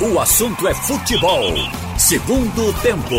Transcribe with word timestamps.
O 0.00 0.20
assunto 0.20 0.68
é 0.68 0.74
futebol. 0.74 1.42
Segundo 1.98 2.72
tempo. 2.82 3.16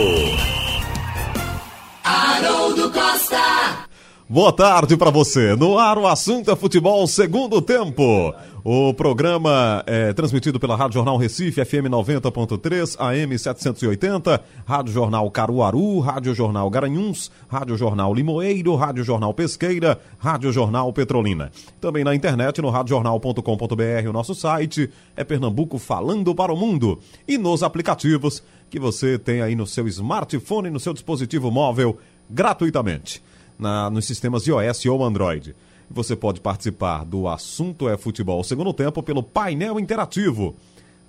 Haroldo 2.05 2.89
Costa. 2.89 3.88
Boa 4.31 4.53
tarde 4.53 4.95
para 4.95 5.09
você. 5.09 5.55
No 5.55 5.79
ar 5.79 5.97
o 5.97 6.05
assunto 6.05 6.51
é 6.51 6.55
futebol 6.55 7.07
segundo 7.07 7.59
tempo. 7.63 8.31
O 8.63 8.93
programa 8.93 9.83
é 9.87 10.13
transmitido 10.13 10.59
pela 10.59 10.75
Rádio 10.75 10.93
Jornal 10.93 11.17
Recife, 11.17 11.65
FM 11.65 11.89
90.3, 11.89 12.95
AM 12.99 13.35
780, 13.35 14.39
Rádio 14.67 14.93
Jornal 14.93 15.31
Caruaru, 15.31 15.97
Rádio 15.97 16.35
Jornal 16.35 16.69
Garanhuns, 16.69 17.31
Rádio 17.47 17.75
Jornal 17.75 18.13
Limoeiro, 18.13 18.75
Rádio 18.75 19.03
Jornal 19.03 19.33
Pesqueira, 19.33 19.99
Rádio 20.19 20.51
Jornal 20.51 20.93
Petrolina. 20.93 21.51
Também 21.81 22.03
na 22.03 22.13
internet 22.13 22.61
no 22.61 22.69
radiojornal.com.br, 22.69 24.07
o 24.07 24.13
nosso 24.13 24.35
site 24.35 24.91
é 25.17 25.23
Pernambuco 25.23 25.79
falando 25.79 26.35
para 26.35 26.53
o 26.53 26.55
mundo. 26.55 26.99
E 27.27 27.35
nos 27.35 27.63
aplicativos 27.63 28.43
que 28.69 28.79
você 28.79 29.17
tem 29.17 29.41
aí 29.41 29.55
no 29.55 29.65
seu 29.65 29.87
smartphone, 29.87 30.69
no 30.69 30.79
seu 30.79 30.93
dispositivo 30.93 31.49
móvel, 31.49 31.97
gratuitamente, 32.29 33.23
na, 33.59 33.89
nos 33.89 34.05
sistemas 34.05 34.47
iOS 34.47 34.85
ou 34.85 35.03
Android. 35.03 35.55
Você 35.91 36.15
pode 36.15 36.39
participar 36.39 37.03
do 37.03 37.27
Assunto 37.27 37.89
é 37.89 37.97
Futebol 37.97 38.43
Segundo 38.43 38.71
Tempo 38.71 39.03
pelo 39.03 39.21
painel 39.21 39.79
interativo. 39.79 40.55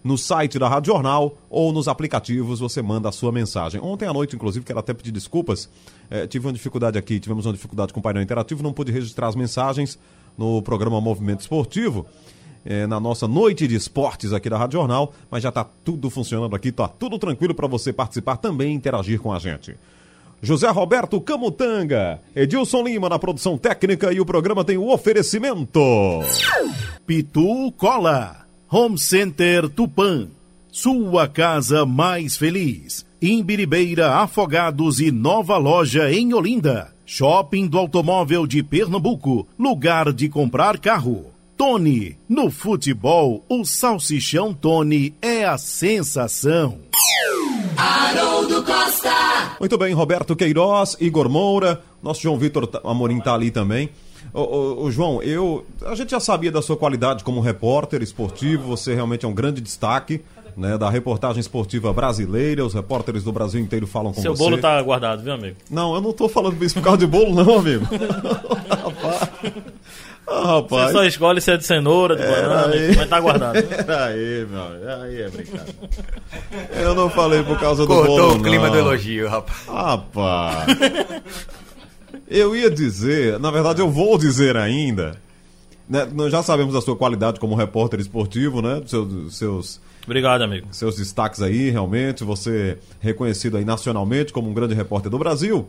No 0.02 0.16
site 0.16 0.58
da 0.58 0.66
Rádio 0.66 0.94
Jornal 0.94 1.36
ou 1.50 1.72
nos 1.72 1.86
aplicativos 1.86 2.58
você 2.58 2.80
manda 2.80 3.08
a 3.08 3.12
sua 3.12 3.30
mensagem. 3.30 3.80
Ontem 3.82 4.06
à 4.06 4.12
noite, 4.12 4.34
inclusive, 4.34 4.64
quero 4.64 4.78
até 4.78 4.94
pedir 4.94 5.12
desculpas. 5.12 5.68
Eh, 6.10 6.26
tive 6.26 6.46
uma 6.46 6.52
dificuldade 6.54 6.98
aqui, 6.98 7.20
tivemos 7.20 7.44
uma 7.44 7.52
dificuldade 7.52 7.92
com 7.92 8.00
o 8.00 8.02
painel 8.02 8.22
interativo, 8.22 8.62
não 8.62 8.72
pude 8.72 8.90
registrar 8.90 9.28
as 9.28 9.36
mensagens 9.36 9.98
no 10.38 10.62
programa 10.62 11.00
Movimento 11.00 11.40
Esportivo. 11.40 12.06
eh, 12.64 12.86
na 12.86 13.00
nossa 13.00 13.26
noite 13.26 13.66
de 13.66 13.74
esportes 13.74 14.32
aqui 14.32 14.48
da 14.50 14.58
Rádio 14.58 14.78
Jornal, 14.78 15.12
mas 15.30 15.42
já 15.42 15.48
está 15.48 15.64
tudo 15.64 16.10
funcionando 16.10 16.54
aqui, 16.54 16.68
está 16.68 16.88
tudo 16.88 17.18
tranquilo 17.18 17.54
para 17.54 17.66
você 17.66 17.92
participar 17.92 18.36
também 18.36 18.72
e 18.72 18.74
interagir 18.74 19.20
com 19.20 19.32
a 19.32 19.38
gente. 19.38 19.76
José 20.42 20.68
Roberto 20.68 21.20
Camutanga, 21.20 22.20
Edilson 22.34 22.82
Lima 22.82 23.08
na 23.08 23.18
produção 23.18 23.58
técnica 23.58 24.12
e 24.12 24.20
o 24.20 24.26
programa 24.26 24.64
tem 24.64 24.78
o 24.78 24.88
oferecimento. 24.88 25.80
Pitu 27.06 27.72
Cola, 27.76 28.46
Home 28.70 28.98
Center 28.98 29.68
Tupã, 29.68 30.28
sua 30.72 31.28
casa 31.28 31.84
mais 31.84 32.36
feliz. 32.36 33.04
Imbiribeira 33.20 34.14
Afogados 34.14 34.98
e 34.98 35.10
nova 35.10 35.58
loja 35.58 36.10
em 36.10 36.32
Olinda. 36.32 36.90
Shopping 37.04 37.66
do 37.66 37.76
Automóvel 37.76 38.46
de 38.46 38.62
Pernambuco, 38.62 39.46
lugar 39.58 40.12
de 40.12 40.28
comprar 40.28 40.78
carro. 40.78 41.26
Tony, 41.56 42.16
no 42.26 42.50
futebol, 42.50 43.44
o 43.46 43.64
salsichão 43.64 44.54
Tony 44.54 45.12
é 45.20 45.44
a 45.44 45.58
sensação. 45.58 46.78
Haroldo 47.76 48.62
Costa. 48.62 49.29
Muito 49.60 49.76
bem, 49.76 49.92
Roberto 49.92 50.34
Queiroz, 50.34 50.96
Igor 50.98 51.28
Moura, 51.28 51.82
nosso 52.02 52.22
João 52.22 52.38
Vitor 52.38 52.66
Amorim 52.82 53.18
está 53.18 53.34
ali 53.34 53.50
também. 53.50 53.90
Ô, 54.32 54.40
ô, 54.40 54.84
ô, 54.84 54.90
João, 54.90 55.22
eu, 55.22 55.66
a 55.84 55.94
gente 55.94 56.12
já 56.12 56.18
sabia 56.18 56.50
da 56.50 56.62
sua 56.62 56.78
qualidade 56.78 57.22
como 57.22 57.42
repórter 57.42 58.00
esportivo, 58.00 58.68
você 58.68 58.94
realmente 58.94 59.26
é 59.26 59.28
um 59.28 59.34
grande 59.34 59.60
destaque 59.60 60.22
né, 60.56 60.78
da 60.78 60.88
reportagem 60.88 61.40
esportiva 61.40 61.92
brasileira, 61.92 62.64
os 62.64 62.72
repórteres 62.72 63.22
do 63.22 63.32
Brasil 63.32 63.60
inteiro 63.60 63.86
falam 63.86 64.14
com 64.14 64.22
Seu 64.22 64.34
você. 64.34 64.42
bolo 64.42 64.56
tá 64.56 64.80
guardado, 64.80 65.22
viu, 65.22 65.34
amigo? 65.34 65.56
Não, 65.70 65.94
eu 65.94 66.00
não 66.00 66.14
tô 66.14 66.26
falando 66.26 66.64
isso 66.64 66.76
por 66.76 66.82
causa 66.82 66.98
de 66.98 67.06
bolo, 67.06 67.34
não, 67.34 67.58
amigo. 67.58 67.84
rapaz. 68.70 69.30
Rapaz. 70.30 70.86
Você 70.86 70.92
só 70.92 71.04
escolhe 71.04 71.40
se 71.40 71.50
é 71.50 71.56
de 71.56 71.66
cenoura, 71.66 72.14
de 72.14 72.22
banana, 72.22 72.66
aí. 72.72 72.84
amigo, 72.84 72.94
mas 73.00 73.08
tá 73.08 73.20
guardado. 73.20 73.56
Aí, 74.06 74.46
meu, 74.48 74.62
amigo, 74.62 74.88
aí 75.02 75.22
é 75.22 75.28
brincadeira. 75.28 75.74
Eu 76.76 76.94
não 76.94 77.10
falei 77.10 77.42
por 77.42 77.58
causa 77.58 77.82
do 77.82 77.88
Cortou 77.88 78.16
bolo, 78.16 78.34
o 78.36 78.42
clima 78.42 78.66
não. 78.66 78.72
do 78.72 78.78
elogio, 78.78 79.28
rapaz. 79.28 79.66
Rapaz. 79.66 80.66
Eu 82.28 82.54
ia 82.54 82.70
dizer, 82.70 83.38
na 83.40 83.50
verdade 83.50 83.80
eu 83.80 83.90
vou 83.90 84.16
dizer 84.16 84.56
ainda. 84.56 85.16
né, 85.88 86.06
nós 86.12 86.30
já 86.30 86.42
sabemos 86.42 86.74
da 86.74 86.80
sua 86.80 86.94
qualidade 86.96 87.40
como 87.40 87.54
repórter 87.56 87.98
esportivo, 87.98 88.62
né? 88.62 88.82
Seus, 88.86 89.36
seus, 89.36 89.80
Obrigado, 90.04 90.42
amigo. 90.42 90.68
seus 90.70 90.96
destaques 90.96 91.42
aí, 91.42 91.70
realmente. 91.70 92.22
Você 92.22 92.78
reconhecido 93.00 93.56
aí 93.56 93.64
nacionalmente 93.64 94.32
como 94.32 94.48
um 94.48 94.54
grande 94.54 94.74
repórter 94.74 95.10
do 95.10 95.18
Brasil, 95.18 95.66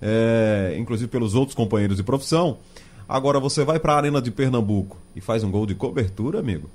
é, 0.00 0.76
inclusive 0.78 1.08
pelos 1.10 1.34
outros 1.34 1.56
companheiros 1.56 1.96
de 1.96 2.02
profissão. 2.04 2.58
Agora 3.08 3.40
você 3.40 3.64
vai 3.64 3.78
para 3.78 3.94
a 3.94 3.96
Arena 3.96 4.20
de 4.20 4.30
Pernambuco 4.30 4.98
e 5.16 5.20
faz 5.20 5.42
um 5.42 5.50
gol 5.50 5.64
de 5.64 5.74
cobertura, 5.74 6.40
amigo. 6.40 6.68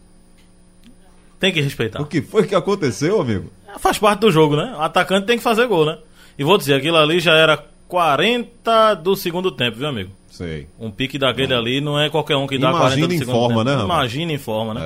Tem 1.40 1.52
que 1.54 1.62
respeitar. 1.62 2.02
O 2.02 2.06
que 2.06 2.22
foi 2.22 2.48
que 2.48 2.56
aconteceu, 2.56 3.22
amigo? 3.22 3.52
Faz 3.80 3.98
parte 4.00 4.22
do 4.22 4.32
jogo, 4.32 4.56
né? 4.56 4.74
O 4.78 4.82
atacante 4.82 5.28
tem 5.28 5.38
que 5.38 5.44
fazer 5.44 5.68
gol, 5.68 5.86
né? 5.86 5.98
E 6.38 6.44
vou 6.44 6.58
dizer, 6.58 6.74
aquilo 6.76 6.98
ali 6.98 7.20
já 7.20 7.34
era 7.34 7.64
40 7.88 8.96
do 8.96 9.16
segundo 9.16 9.52
tempo, 9.52 9.78
viu, 9.78 9.88
amigo? 9.88 10.10
Sei. 10.30 10.68
Um 10.80 10.90
pique 10.90 11.20
daquele 11.20 11.54
ali 11.54 11.80
não 11.80 12.00
é 12.00 12.10
qualquer 12.10 12.36
um 12.38 12.48
que 12.48 12.58
dá 12.58 12.70
Imagina 12.70 13.08
40 13.08 13.08
do 13.08 13.14
em 13.14 13.18
segundo 13.20 13.36
forma, 13.36 13.56
tempo. 13.58 13.64
né, 13.66 13.72
rapaz? 13.74 13.90
Imagina 14.00 14.32
em 14.32 14.38
forma, 14.40 14.74
né? 14.74 14.82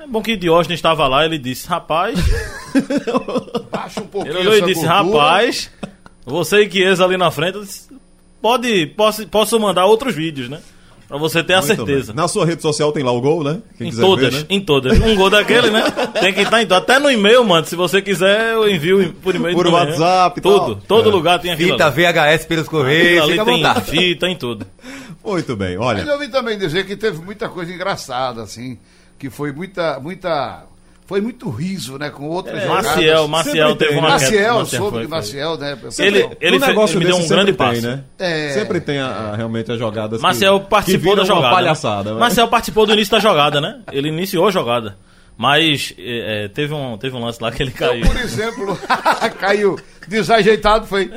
É. 0.00 0.04
É 0.04 0.06
bom 0.06 0.22
que 0.22 0.36
Diógenes 0.36 0.78
estava 0.78 1.06
lá, 1.06 1.24
ele 1.24 1.38
disse, 1.38 1.68
rapaz, 1.68 2.18
Baixa 3.70 4.00
um 4.00 4.06
pouquinho 4.06 4.38
ele 4.38 4.58
e 4.58 4.62
disse, 4.66 4.86
gordura. 4.86 5.20
rapaz, 5.22 5.70
você 6.24 6.62
e 6.64 6.70
Chiesa 6.70 7.04
ali 7.04 7.16
na 7.16 7.30
frente, 7.30 7.56
eu 7.56 7.62
disse, 7.62 7.91
pode, 8.42 8.86
posso, 8.88 9.26
posso 9.28 9.58
mandar 9.58 9.86
outros 9.86 10.14
vídeos, 10.14 10.48
né? 10.50 10.60
Pra 11.08 11.18
você 11.18 11.44
ter 11.44 11.52
a 11.52 11.60
Muito 11.60 11.76
certeza. 11.76 12.12
bem. 12.14 12.16
Na 12.22 12.26
sua 12.26 12.46
rede 12.46 12.62
social 12.62 12.90
tem 12.90 13.02
lá 13.02 13.12
o 13.12 13.20
gol, 13.20 13.44
né? 13.44 13.58
Quem 13.76 13.86
Em 13.88 13.90
quiser 13.90 14.00
todas, 14.02 14.32
ver, 14.34 14.40
né? 14.40 14.46
em 14.48 14.60
todas. 14.60 14.98
Um 14.98 15.14
gol 15.14 15.28
daquele, 15.28 15.68
né? 15.70 15.84
Tem 16.18 16.32
que 16.32 16.40
estar 16.40 16.62
em 16.62 16.66
todas. 16.66 16.82
Até 16.84 16.98
no 16.98 17.10
e-mail, 17.10 17.44
mano. 17.44 17.66
Se 17.66 17.76
você 17.76 18.00
quiser, 18.00 18.54
eu 18.54 18.66
envio 18.66 19.12
por 19.22 19.34
e-mail. 19.34 19.54
Por 19.54 19.66
também, 19.66 19.78
WhatsApp 19.80 20.38
e 20.38 20.42
Tudo. 20.42 20.58
tal. 20.76 20.84
Todo 20.88 21.10
É. 21.10 21.12
lugar 21.12 21.38
tem 21.38 21.50
aquilo 21.52 21.72
Fita. 21.72 21.90
VHS 21.90 22.46
pelos 22.46 22.66
Correios, 22.66 23.24
ali 23.24 23.30
fica 23.32 23.42
à 23.42 23.44
tem 23.44 23.56
vontade. 23.62 23.90
fita, 23.90 24.26
em 24.26 24.36
tudo. 24.36 24.66
Muito 25.22 25.54
bem, 25.54 25.76
Mas 25.76 25.86
olha. 25.86 26.00
eu 26.02 26.12
ouvi 26.14 26.28
também 26.28 26.58
dizer 26.58 26.86
que 26.86 26.96
teve 26.96 27.18
muita 27.22 27.46
coisa 27.48 27.70
engraçada, 27.72 28.42
assim, 28.42 28.78
que 29.18 29.28
foi 29.28 29.52
muita, 29.52 30.00
muita, 30.00 30.64
foi 31.12 31.20
muito 31.20 31.50
riso, 31.50 31.98
né, 31.98 32.08
com 32.08 32.26
outras 32.26 32.62
jogadas. 32.62 32.86
Maciel, 32.86 33.28
Maciel 33.28 33.76
teve 33.76 33.98
uma. 33.98 34.08
Maciel, 34.08 34.54
Maciel 34.60 34.82
soube 34.82 35.00
que. 35.02 35.06
Maciel, 35.08 35.58
né? 35.58 35.78
Ele, 35.98 36.26
ele, 36.40 36.56
um 36.56 36.60
negócio 36.60 36.96
ele 36.96 37.04
me 37.04 37.10
deu 37.10 37.20
um 37.22 37.28
grande 37.28 37.52
passo. 37.52 37.82
tem, 37.82 37.90
né? 37.90 38.04
É. 38.18 38.48
Sempre 38.54 38.80
tem 38.80 38.98
a, 38.98 39.08
a- 39.08 39.36
realmente 39.36 39.70
as 39.70 39.78
jogadas. 39.78 40.16
que- 40.16 40.22
Marcel 40.22 40.60
que 40.60 40.70
participou 40.70 41.14
da 41.14 41.20
viram 41.20 41.34
uma 41.34 41.42
jogada. 41.42 41.54
palhaçada. 41.54 42.08
né? 42.08 42.14
né? 42.14 42.20
Marcel 42.20 42.48
participou 42.48 42.86
do 42.86 42.94
início 42.94 43.12
da 43.12 43.18
jogada, 43.20 43.60
né? 43.60 43.82
Ele 43.92 44.08
iniciou 44.08 44.48
a 44.48 44.50
jogada. 44.50 44.96
Mas 45.36 45.92
é, 45.98 46.44
é, 46.44 46.48
teve, 46.48 46.72
um, 46.72 46.96
teve 46.96 47.14
um 47.14 47.22
lance 47.22 47.42
lá 47.42 47.52
que 47.52 47.62
ele 47.62 47.72
caiu. 47.72 48.06
Por 48.06 48.16
exemplo, 48.16 48.78
caiu 49.38 49.78
desajeitado, 50.08 50.86
foi. 50.86 51.12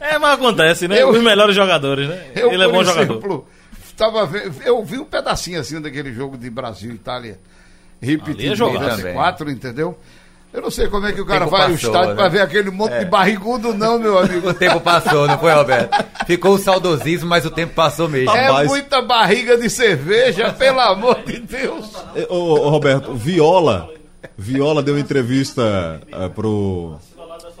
É, 0.00 0.16
mas 0.16 0.34
acontece, 0.34 0.86
né? 0.86 1.02
Eu- 1.02 1.08
Os 1.10 1.20
melhores 1.20 1.56
jogadores, 1.56 2.08
né? 2.08 2.22
Eu, 2.36 2.52
ele 2.52 2.62
é 2.62 2.68
bom 2.68 2.82
exemplo, 2.82 3.14
jogador. 3.20 3.44
Tava 3.96 4.30
eu 4.64 4.84
vi 4.84 4.98
um 5.00 5.04
pedacinho 5.04 5.58
assim 5.60 5.80
daquele 5.80 6.12
jogo 6.12 6.38
de 6.38 6.48
Brasil 6.48 6.92
e 6.92 6.94
Itália 6.94 7.36
Ali 8.02 9.08
é 9.08 9.12
quatro, 9.12 9.50
entendeu? 9.50 9.98
Eu 10.52 10.62
não 10.62 10.70
sei 10.70 10.88
como 10.88 11.06
é 11.06 11.12
que 11.12 11.20
o 11.20 11.26
cara 11.26 11.46
vai 11.46 11.62
ao 11.62 11.70
estádio 11.70 12.10
né? 12.10 12.14
pra 12.16 12.28
ver 12.28 12.40
aquele 12.40 12.70
monte 12.72 12.98
de 12.98 13.04
barrigudo, 13.04 13.72
não, 13.72 14.00
meu 14.00 14.18
amigo. 14.18 14.48
O 14.48 14.54
tempo 14.54 14.80
passou, 14.80 15.28
não 15.28 15.38
foi, 15.38 15.52
Roberto? 15.52 16.04
Ficou 16.26 16.54
o 16.54 16.58
saudosismo, 16.58 17.28
mas 17.28 17.46
o 17.46 17.50
tempo 17.50 17.72
passou 17.72 18.08
mesmo. 18.08 18.34
É 18.34 18.46
Rapaz. 18.46 18.68
muita 18.68 19.00
barriga 19.00 19.56
de 19.56 19.70
cerveja, 19.70 20.50
pelo 20.58 20.80
amor 20.80 21.22
de 21.24 21.38
Deus. 21.38 21.92
É, 22.16 22.26
Ô, 22.28 22.34
ô, 22.34 22.68
Roberto, 22.68 23.14
Viola. 23.14 23.90
Viola 24.36 24.82
deu 24.82 24.98
entrevista 24.98 26.00
eh, 26.10 26.28
pro. 26.30 26.98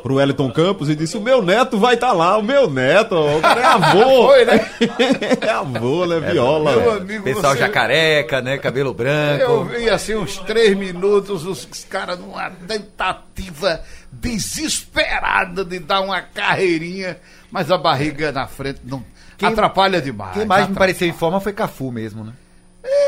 Pro 0.02 0.14
Wellington 0.16 0.50
Campos 0.50 0.88
e 0.88 0.94
disse: 0.96 1.16
O 1.16 1.20
meu 1.20 1.42
neto 1.42 1.78
vai 1.78 1.94
estar 1.94 2.12
lá, 2.12 2.36
o 2.38 2.42
meu 2.42 2.68
neto, 2.70 3.14
o 3.14 3.40
cara 3.40 3.60
é 3.60 3.64
avô. 3.64 4.26
Foi, 4.28 4.44
né? 4.44 4.70
é 5.40 5.50
avô, 5.50 6.06
né? 6.06 6.20
Viola. 6.20 6.72
Meu 6.76 6.90
amigo, 6.92 7.24
Pessoal 7.24 7.52
você- 7.52 7.58
já 7.60 7.68
careca, 7.68 8.40
né? 8.40 8.58
Cabelo 8.58 8.90
Eu 8.90 8.94
branco. 8.94 9.64
vi 9.64 9.88
assim 9.90 10.14
uns 10.16 10.38
três 10.38 10.76
minutos, 10.76 11.44
os 11.46 11.66
caras 11.88 12.18
numa 12.18 12.50
tentativa 12.50 13.80
desesperada 14.12 15.64
de 15.64 15.78
dar 15.78 16.00
uma 16.00 16.20
carreirinha, 16.20 17.18
mas 17.50 17.70
a 17.70 17.78
barriga 17.78 18.32
na 18.32 18.46
frente 18.46 18.80
não 18.84 19.04
atrapalha 19.42 20.00
demais. 20.00 20.34
Quem 20.34 20.44
mais 20.44 20.68
me 20.68 20.74
pareceu 20.74 21.08
em 21.08 21.12
forma 21.12 21.40
foi 21.40 21.52
Cafu 21.52 21.90
mesmo, 21.90 22.24
né? 22.24 22.32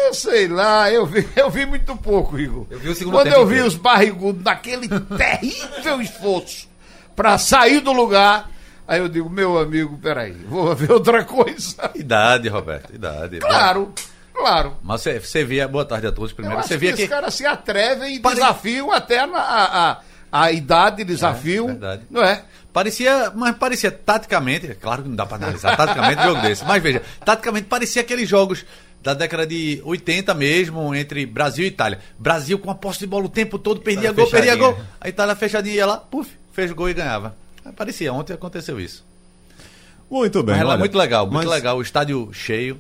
Eu 0.06 0.14
sei 0.14 0.48
lá, 0.48 0.90
eu 0.90 1.06
vi, 1.06 1.26
eu 1.36 1.50
vi 1.50 1.64
muito 1.66 1.96
pouco, 1.96 2.38
Igor. 2.38 2.66
Eu 2.70 2.78
vi 2.78 2.88
o 2.90 2.94
segundo 2.94 3.14
Quando 3.14 3.24
tempo 3.24 3.36
eu 3.38 3.46
vi 3.46 3.52
inteiro. 3.54 3.68
os 3.68 3.74
barrigudos 3.74 4.42
naquele 4.44 4.88
terrível 4.88 6.00
esforço 6.00 6.68
pra 7.16 7.38
sair 7.38 7.80
do 7.80 7.92
lugar, 7.92 8.50
aí 8.86 8.98
eu 9.00 9.08
digo, 9.08 9.28
meu 9.30 9.58
amigo, 9.58 9.98
peraí, 9.98 10.32
vou 10.32 10.74
ver 10.74 10.90
outra 10.92 11.24
coisa. 11.24 11.90
Idade, 11.94 12.48
Roberto, 12.48 12.94
idade. 12.94 13.38
Claro, 13.38 13.92
claro. 14.34 14.76
Mas 14.82 15.00
você, 15.02 15.18
você 15.20 15.44
via, 15.44 15.66
boa 15.68 15.84
tarde 15.84 16.06
a 16.06 16.12
todos 16.12 16.32
primeiro. 16.32 16.62
Você 16.62 16.74
que 16.74 16.78
via 16.78 16.90
os 16.94 16.96
que. 17.00 17.08
caras 17.08 17.34
se 17.34 17.46
atrevem 17.46 18.16
e 18.16 18.20
Pare- 18.20 18.36
desafiam 18.36 18.90
até 18.92 19.20
a, 19.20 19.26
a, 19.32 20.00
a 20.30 20.52
idade, 20.52 21.04
desafiam, 21.04 21.66
verdade. 21.66 22.02
não 22.10 22.22
é? 22.22 22.42
Parecia, 22.72 23.30
mas 23.34 23.54
parecia 23.56 23.90
taticamente, 23.90 24.70
é 24.70 24.74
claro 24.74 25.02
que 25.02 25.08
não 25.10 25.14
dá 25.16 25.26
pra 25.26 25.36
analisar 25.36 25.76
taticamente 25.76 26.22
um 26.22 26.24
jogo 26.24 26.40
desse, 26.40 26.64
mas 26.64 26.82
veja, 26.82 27.02
taticamente 27.22 27.66
parecia 27.66 28.00
aqueles 28.00 28.26
jogos 28.26 28.64
da 29.02 29.12
década 29.12 29.46
de 29.46 29.82
80 29.84 30.32
mesmo, 30.32 30.94
entre 30.94 31.26
Brasil 31.26 31.64
e 31.64 31.68
Itália. 31.68 31.98
Brasil 32.18 32.58
com 32.58 32.70
a 32.70 32.74
posse 32.74 33.00
de 33.00 33.06
bola 33.06 33.26
o 33.26 33.28
tempo 33.28 33.58
todo, 33.58 33.80
perdia 33.82 34.08
Itália 34.08 34.14
gol, 34.22 34.30
perdia 34.30 34.52
fechadinha. 34.52 34.72
gol. 34.72 34.84
A 35.00 35.08
Itália 35.08 35.34
fechadinha 35.36 35.74
ia 35.74 35.84
lá, 35.86 35.96
puf, 35.98 36.30
fez 36.52 36.70
gol 36.72 36.88
e 36.88 36.94
ganhava. 36.94 37.34
Parecia, 37.76 38.12
ontem 38.12 38.32
aconteceu 38.32 38.80
isso. 38.80 39.04
Muito 40.10 40.42
bem. 40.42 40.56
Mas 40.58 40.68
olha, 40.68 40.78
muito 40.78 40.98
legal, 40.98 41.26
muito 41.26 41.46
mas 41.46 41.46
legal. 41.46 41.78
O 41.78 41.82
estádio 41.82 42.30
cheio. 42.32 42.78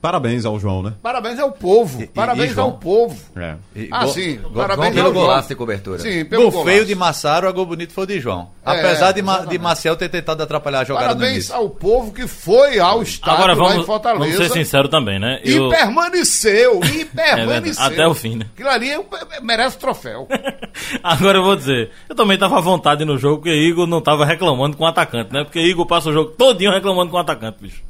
Parabéns 0.00 0.46
ao 0.46 0.58
João, 0.58 0.82
né? 0.82 0.94
Parabéns 1.02 1.38
ao 1.38 1.52
povo. 1.52 2.00
E- 2.00 2.04
e- 2.04 2.06
Parabéns 2.06 2.56
e 2.56 2.60
ao 2.60 2.72
povo. 2.72 3.14
É. 3.36 3.56
E 3.76 3.88
Ah, 3.92 4.04
gol- 4.04 4.14
sim. 4.14 4.38
gol- 4.38 4.52
Parabéns 4.52 4.94
pelo 4.94 5.08
ao 5.08 5.12
João. 5.12 5.26
golaço 5.26 5.48
de 5.48 5.54
cobertura. 5.54 5.98
Sim, 5.98 6.24
pelo 6.24 6.44
Gol 6.44 6.50
golaço. 6.52 6.70
feio 6.70 6.86
de 6.86 6.94
Massaro, 6.94 7.46
a 7.46 7.52
gol 7.52 7.66
bonito 7.66 7.92
foi 7.92 8.04
o 8.04 8.06
de 8.06 8.18
João. 8.18 8.48
É, 8.64 8.70
Apesar 8.80 9.12
de, 9.12 9.20
Ma- 9.20 9.44
de. 9.44 9.58
Maciel 9.58 9.96
ter 9.96 10.08
tentado 10.08 10.42
atrapalhar 10.42 10.80
a 10.80 10.84
jogada 10.84 11.14
no 11.14 11.20
Parabéns 11.20 11.50
ao 11.50 11.68
povo 11.68 12.12
que 12.12 12.26
foi 12.26 12.78
ao 12.78 13.02
estádio 13.02 13.34
Agora 13.34 13.54
lá 13.54 13.64
em 13.66 13.68
vamos, 13.72 13.86
Fortaleza. 13.86 14.24
vamos 14.24 14.36
ser 14.36 14.50
sinceros 14.50 14.90
também, 14.90 15.18
né? 15.18 15.40
E 15.44 15.52
Eu- 15.52 15.68
permaneceu, 15.68 16.80
e 16.84 17.02
É 17.16 17.36
permaneceu. 17.36 17.62
verdade, 17.84 17.94
até 17.94 18.06
o 18.08 18.14
fim, 18.14 18.36
né? 18.36 18.46
Aquilo 18.54 18.68
ali 18.70 18.90
é- 18.90 19.00
merece 19.42 19.76
troféu. 19.78 20.26
Agora 21.02 21.38
eu 21.38 21.42
vou 21.42 21.56
dizer, 21.56 21.90
eu 22.08 22.14
também 22.16 22.38
tava 22.38 22.56
à 22.58 22.60
vontade 22.60 23.04
no 23.04 23.18
jogo, 23.18 23.36
porque 23.42 23.54
Igor 23.54 23.86
não 23.86 24.00
tava 24.00 24.24
reclamando 24.24 24.76
com 24.76 24.84
o 24.84 24.86
atacante, 24.86 25.32
né? 25.32 25.44
Porque 25.44 25.60
Igor 25.60 25.84
passa 25.86 26.08
o 26.10 26.12
jogo 26.12 26.30
todinho 26.30 26.72
reclamando 26.72 27.10
com 27.10 27.16
o 27.16 27.20
atacante, 27.20 27.58
bicho. 27.60 27.82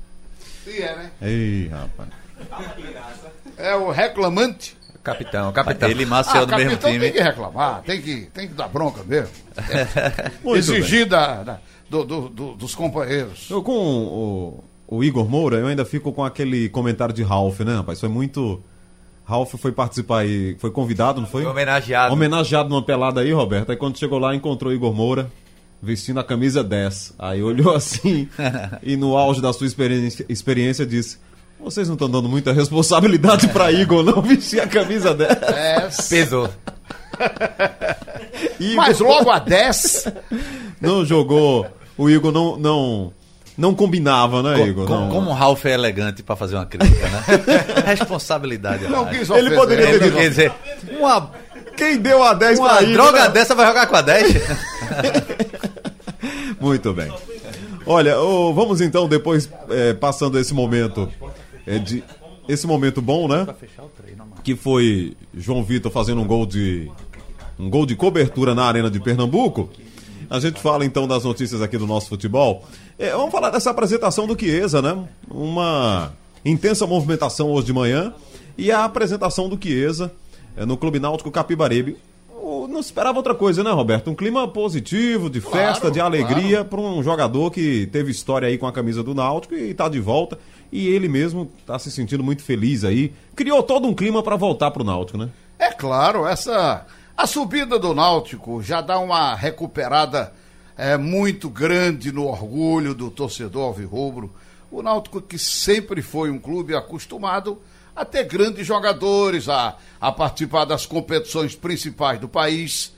É, 0.78 0.96
né? 0.96 1.10
Ei, 1.22 1.68
rapaz. 1.68 2.08
É 3.56 3.74
o 3.74 3.90
reclamante. 3.90 4.76
Capitão, 5.02 5.50
capitão. 5.52 5.88
Ele 5.88 6.02
e 6.02 6.06
Maciel 6.06 6.42
Ah, 6.42 6.46
no 6.46 6.56
mesmo 6.56 6.70
capitão 6.72 6.90
time. 6.90 7.04
tem 7.04 7.12
que 7.12 7.20
reclamar, 7.22 7.82
tem 7.82 8.02
que, 8.02 8.20
tem 8.34 8.48
que 8.48 8.54
dar 8.54 8.68
bronca 8.68 9.02
mesmo. 9.02 9.30
Muito 10.44 10.58
Exigir 10.58 11.06
da, 11.06 11.42
da- 11.42 11.58
do- 11.88 12.04
do- 12.04 12.28
do- 12.28 12.54
dos 12.54 12.74
companheiros. 12.74 13.48
Eu 13.50 13.62
com 13.62 13.72
o, 13.72 14.64
o 14.86 15.02
Igor 15.02 15.26
Moura, 15.28 15.56
eu 15.56 15.66
ainda 15.68 15.86
fico 15.86 16.12
com 16.12 16.22
aquele 16.22 16.68
comentário 16.68 17.14
de 17.14 17.22
Ralph, 17.22 17.60
né, 17.60 17.76
rapaz? 17.76 17.98
Foi 17.98 18.10
muito. 18.10 18.62
Ralph 19.24 19.54
foi 19.54 19.72
participar 19.72 20.18
aí, 20.20 20.54
foi 20.58 20.70
convidado, 20.70 21.20
não 21.20 21.26
foi? 21.28 21.44
Foi 21.44 21.50
homenageado. 21.52 22.12
Homenageado 22.12 22.68
numa 22.68 22.82
pelada 22.82 23.20
aí, 23.22 23.32
Roberto. 23.32 23.70
Aí 23.70 23.76
quando 23.76 23.96
chegou 23.98 24.18
lá, 24.18 24.34
encontrou 24.34 24.70
o 24.70 24.74
Igor 24.74 24.92
Moura 24.92 25.30
vestindo 25.82 26.20
a 26.20 26.24
camisa 26.24 26.62
10. 26.64 27.14
Aí 27.18 27.42
olhou 27.42 27.74
assim 27.76 28.28
e 28.82 28.96
no 28.96 29.16
auge 29.16 29.40
da 29.40 29.52
sua 29.52 29.66
experiência, 29.66 30.24
experiência 30.28 30.84
disse: 30.86 31.18
Vocês 31.58 31.88
não 31.88 31.94
estão 31.94 32.08
dando 32.10 32.28
muita 32.28 32.52
responsabilidade 32.52 33.48
pra 33.48 33.70
Igor, 33.72 34.02
não 34.02 34.20
vestir 34.22 34.60
a 34.60 34.66
camisa 34.66 35.14
10. 35.14 35.30
É, 35.42 35.88
Pesou. 36.08 36.48
Igor 38.58 38.76
mas 38.76 38.98
logo 39.00 39.30
a 39.30 39.38
10, 39.38 40.08
não 40.80 41.04
jogou. 41.04 41.66
O 41.98 42.08
Igor 42.08 42.32
não. 42.32 42.56
não 42.56 43.12
não 43.58 43.74
combinava, 43.74 44.42
né, 44.42 44.58
Igor? 44.66 44.86
Com- 44.86 44.94
Não. 44.94 45.08
como 45.10 45.28
o 45.30 45.34
Ralf 45.34 45.66
é 45.66 45.74
elegante 45.74 46.22
pra 46.22 46.34
fazer 46.34 46.54
uma 46.54 46.64
crítica, 46.64 47.06
né? 47.10 47.22
Responsabilidade. 47.84 48.88
não 48.88 49.04
quis 49.04 49.28
Ele 49.28 49.54
poderia 49.54 49.86
ter 49.86 50.00
dito- 50.00 50.16
quer 50.16 50.28
dizer, 50.30 50.52
uma, 50.98 51.30
Quem 51.76 51.98
deu 51.98 52.22
a 52.22 52.32
10 52.32 52.58
uma 52.58 52.68
pra 52.70 52.82
Igor? 52.82 52.94
droga 52.94 53.24
né? 53.24 53.28
dessa 53.28 53.54
vai 53.54 53.66
jogar 53.66 53.86
com 53.86 53.96
a 53.96 54.00
10? 54.00 54.32
Muito 56.60 56.92
bem. 56.92 57.12
Olha, 57.86 58.20
ô, 58.20 58.52
vamos 58.52 58.80
então, 58.80 59.08
depois, 59.08 59.48
é, 59.70 59.94
passando 59.94 60.38
esse 60.38 60.52
momento 60.54 61.08
é, 61.66 61.78
de. 61.78 62.04
Esse 62.48 62.66
momento 62.66 63.00
bom, 63.00 63.28
né? 63.28 63.46
Que 64.42 64.56
foi 64.56 65.16
João 65.32 65.62
Vitor 65.62 65.90
fazendo 65.90 66.20
um 66.20 66.26
gol 66.26 66.46
de. 66.46 66.90
Um 67.58 67.68
gol 67.68 67.84
de 67.84 67.94
cobertura 67.94 68.54
na 68.54 68.64
Arena 68.64 68.90
de 68.90 68.98
Pernambuco. 68.98 69.68
A 70.28 70.38
gente 70.38 70.60
fala 70.60 70.84
então 70.84 71.06
das 71.08 71.24
notícias 71.24 71.60
aqui 71.60 71.76
do 71.76 71.86
nosso 71.86 72.08
futebol. 72.08 72.64
É, 72.98 73.10
vamos 73.10 73.30
falar 73.30 73.50
dessa 73.50 73.70
apresentação 73.70 74.26
do 74.26 74.38
Chiesa, 74.38 74.80
né? 74.80 74.96
Uma 75.28 76.12
intensa 76.44 76.86
movimentação 76.86 77.50
hoje 77.50 77.66
de 77.66 77.72
manhã. 77.72 78.14
E 78.56 78.70
a 78.70 78.84
apresentação 78.84 79.48
do 79.48 79.58
Chiesa 79.60 80.12
é, 80.56 80.64
no 80.64 80.76
Clube 80.76 80.98
Náutico 80.98 81.30
Capibaribe. 81.30 81.96
O- 82.70 82.72
Não 82.72 82.80
esperava 82.80 83.18
outra 83.18 83.34
coisa, 83.34 83.62
né, 83.64 83.70
Roberto? 83.70 84.10
Um 84.10 84.14
clima 84.14 84.46
positivo, 84.48 85.28
de 85.28 85.40
festa, 85.40 85.90
de 85.90 86.00
alegria 86.00 86.64
para 86.64 86.80
um 86.80 87.02
jogador 87.02 87.50
que 87.50 87.86
teve 87.92 88.10
história 88.10 88.48
aí 88.48 88.56
com 88.58 88.66
a 88.66 88.72
camisa 88.72 89.02
do 89.02 89.14
Náutico 89.14 89.54
e 89.54 89.74
tá 89.74 89.88
de 89.88 90.00
volta. 90.00 90.38
E 90.72 90.86
ele 90.88 91.08
mesmo 91.08 91.50
tá 91.66 91.78
se 91.78 91.90
sentindo 91.90 92.22
muito 92.22 92.42
feliz 92.42 92.84
aí. 92.84 93.12
Criou 93.34 93.62
todo 93.62 93.88
um 93.88 93.94
clima 93.94 94.22
para 94.22 94.36
voltar 94.36 94.70
pro 94.70 94.84
Náutico, 94.84 95.18
né? 95.18 95.28
É 95.58 95.70
claro, 95.72 96.26
essa 96.26 96.86
a 97.16 97.26
subida 97.26 97.78
do 97.78 97.92
Náutico 97.92 98.62
já 98.62 98.80
dá 98.80 98.98
uma 98.98 99.34
recuperada 99.34 100.32
é, 100.78 100.96
muito 100.96 101.50
grande 101.50 102.10
no 102.12 102.26
orgulho 102.26 102.94
do 102.94 103.10
torcedor 103.10 103.64
alvirrubro. 103.64 104.32
O 104.70 104.80
Náutico 104.82 105.20
que 105.20 105.36
sempre 105.38 106.00
foi 106.00 106.30
um 106.30 106.38
clube 106.38 106.74
acostumado 106.74 107.58
a 107.94 108.04
ter 108.04 108.24
grandes 108.24 108.66
jogadores, 108.66 109.48
a, 109.48 109.76
a 110.00 110.12
participar 110.12 110.64
das 110.64 110.86
competições 110.86 111.54
principais 111.54 112.20
do 112.20 112.28
país. 112.28 112.92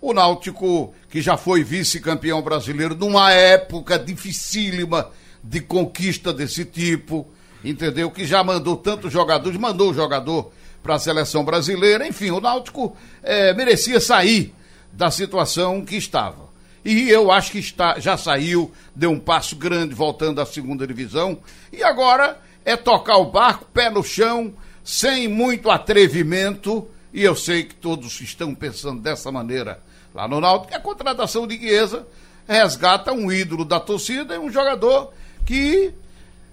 O 0.00 0.12
Náutico, 0.12 0.94
que 1.08 1.22
já 1.22 1.36
foi 1.36 1.64
vice-campeão 1.64 2.42
brasileiro 2.42 2.94
numa 2.94 3.32
época 3.32 3.98
dificílima 3.98 5.10
de 5.42 5.60
conquista 5.60 6.32
desse 6.32 6.64
tipo, 6.64 7.26
entendeu? 7.64 8.10
Que 8.10 8.26
já 8.26 8.44
mandou 8.44 8.76
tantos 8.76 9.12
jogadores, 9.12 9.58
mandou 9.58 9.90
o 9.90 9.94
jogador 9.94 10.52
para 10.82 10.96
a 10.96 10.98
seleção 10.98 11.44
brasileira. 11.44 12.06
Enfim, 12.06 12.30
o 12.30 12.40
Náutico 12.40 12.96
eh, 13.22 13.54
merecia 13.54 14.00
sair 14.00 14.54
da 14.92 15.10
situação 15.10 15.84
que 15.84 15.96
estava. 15.96 16.44
E 16.84 17.08
eu 17.08 17.32
acho 17.32 17.50
que 17.50 17.58
está, 17.58 17.98
já 17.98 18.16
saiu, 18.16 18.70
deu 18.94 19.10
um 19.10 19.18
passo 19.18 19.56
grande 19.56 19.94
voltando 19.94 20.40
à 20.40 20.46
segunda 20.46 20.86
divisão. 20.86 21.38
E 21.72 21.82
agora 21.82 22.38
é 22.64 22.76
tocar 22.76 23.18
o 23.18 23.30
barco, 23.30 23.66
pé 23.72 23.90
no 23.90 24.02
chão, 24.02 24.52
sem 24.82 25.28
muito 25.28 25.70
atrevimento. 25.70 26.88
E 27.12 27.22
eu 27.22 27.36
sei 27.36 27.64
que 27.64 27.74
todos 27.74 28.20
estão 28.20 28.54
pensando 28.54 29.00
dessa 29.00 29.30
maneira 29.30 29.80
lá 30.14 30.26
no 30.26 30.40
Náutico. 30.40 30.68
que 30.68 30.74
A 30.74 30.80
contratação 30.80 31.46
de 31.46 31.58
Chiesa 31.58 32.06
resgata 32.46 33.12
um 33.12 33.30
ídolo 33.30 33.64
da 33.64 33.80
torcida 33.80 34.34
e 34.34 34.38
um 34.38 34.50
jogador 34.50 35.12
que 35.44 35.92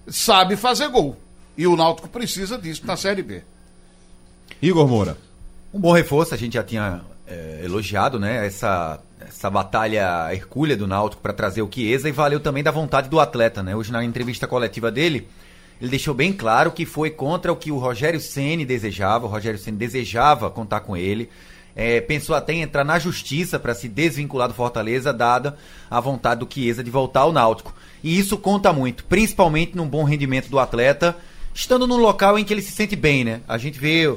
sabe 0.08 0.56
fazer 0.56 0.88
gol. 0.88 1.16
E 1.56 1.66
o 1.66 1.76
Náutico 1.76 2.08
precisa 2.08 2.56
disso 2.58 2.86
na 2.86 2.96
Série 2.96 3.22
B. 3.22 3.42
Igor 4.60 4.86
Moura. 4.86 5.16
Um 5.72 5.80
bom 5.80 5.92
reforço, 5.92 6.34
a 6.34 6.36
gente 6.36 6.54
já 6.54 6.62
tinha 6.62 7.02
é, 7.26 7.62
elogiado, 7.64 8.18
né? 8.18 8.46
Essa, 8.46 9.00
essa 9.20 9.50
batalha 9.50 10.32
hercúlea 10.32 10.76
do 10.76 10.86
Náutico 10.86 11.22
para 11.22 11.32
trazer 11.32 11.62
o 11.62 11.70
Chiesa 11.72 12.08
e 12.08 12.12
valeu 12.12 12.40
também 12.40 12.62
da 12.62 12.70
vontade 12.70 13.08
do 13.08 13.18
atleta, 13.18 13.62
né? 13.62 13.74
Hoje 13.74 13.90
na 13.90 14.04
entrevista 14.04 14.46
coletiva 14.46 14.90
dele, 14.90 15.28
ele 15.82 15.90
deixou 15.90 16.14
bem 16.14 16.32
claro 16.32 16.70
que 16.70 16.86
foi 16.86 17.10
contra 17.10 17.52
o 17.52 17.56
que 17.56 17.72
o 17.72 17.76
Rogério 17.76 18.20
Ceni 18.20 18.64
desejava. 18.64 19.26
O 19.26 19.28
Rogério 19.28 19.58
Ceni 19.58 19.76
desejava 19.76 20.48
contar 20.48 20.78
com 20.78 20.96
ele. 20.96 21.28
É, 21.74 22.00
pensou 22.00 22.36
até 22.36 22.52
em 22.52 22.62
entrar 22.62 22.84
na 22.84 23.00
justiça 23.00 23.58
para 23.58 23.74
se 23.74 23.88
desvincular 23.88 24.46
do 24.46 24.54
Fortaleza, 24.54 25.12
dada 25.12 25.56
a 25.90 25.98
vontade 25.98 26.38
do 26.38 26.48
Chiesa 26.48 26.84
de 26.84 26.90
voltar 26.90 27.22
ao 27.22 27.32
Náutico. 27.32 27.74
E 28.00 28.16
isso 28.16 28.38
conta 28.38 28.72
muito, 28.72 29.04
principalmente 29.06 29.76
num 29.76 29.88
bom 29.88 30.04
rendimento 30.04 30.48
do 30.48 30.60
atleta, 30.60 31.16
estando 31.52 31.84
num 31.84 31.96
local 31.96 32.38
em 32.38 32.44
que 32.44 32.54
ele 32.54 32.62
se 32.62 32.70
sente 32.70 32.94
bem, 32.94 33.24
né? 33.24 33.40
A 33.48 33.58
gente 33.58 33.76
vê 33.76 34.08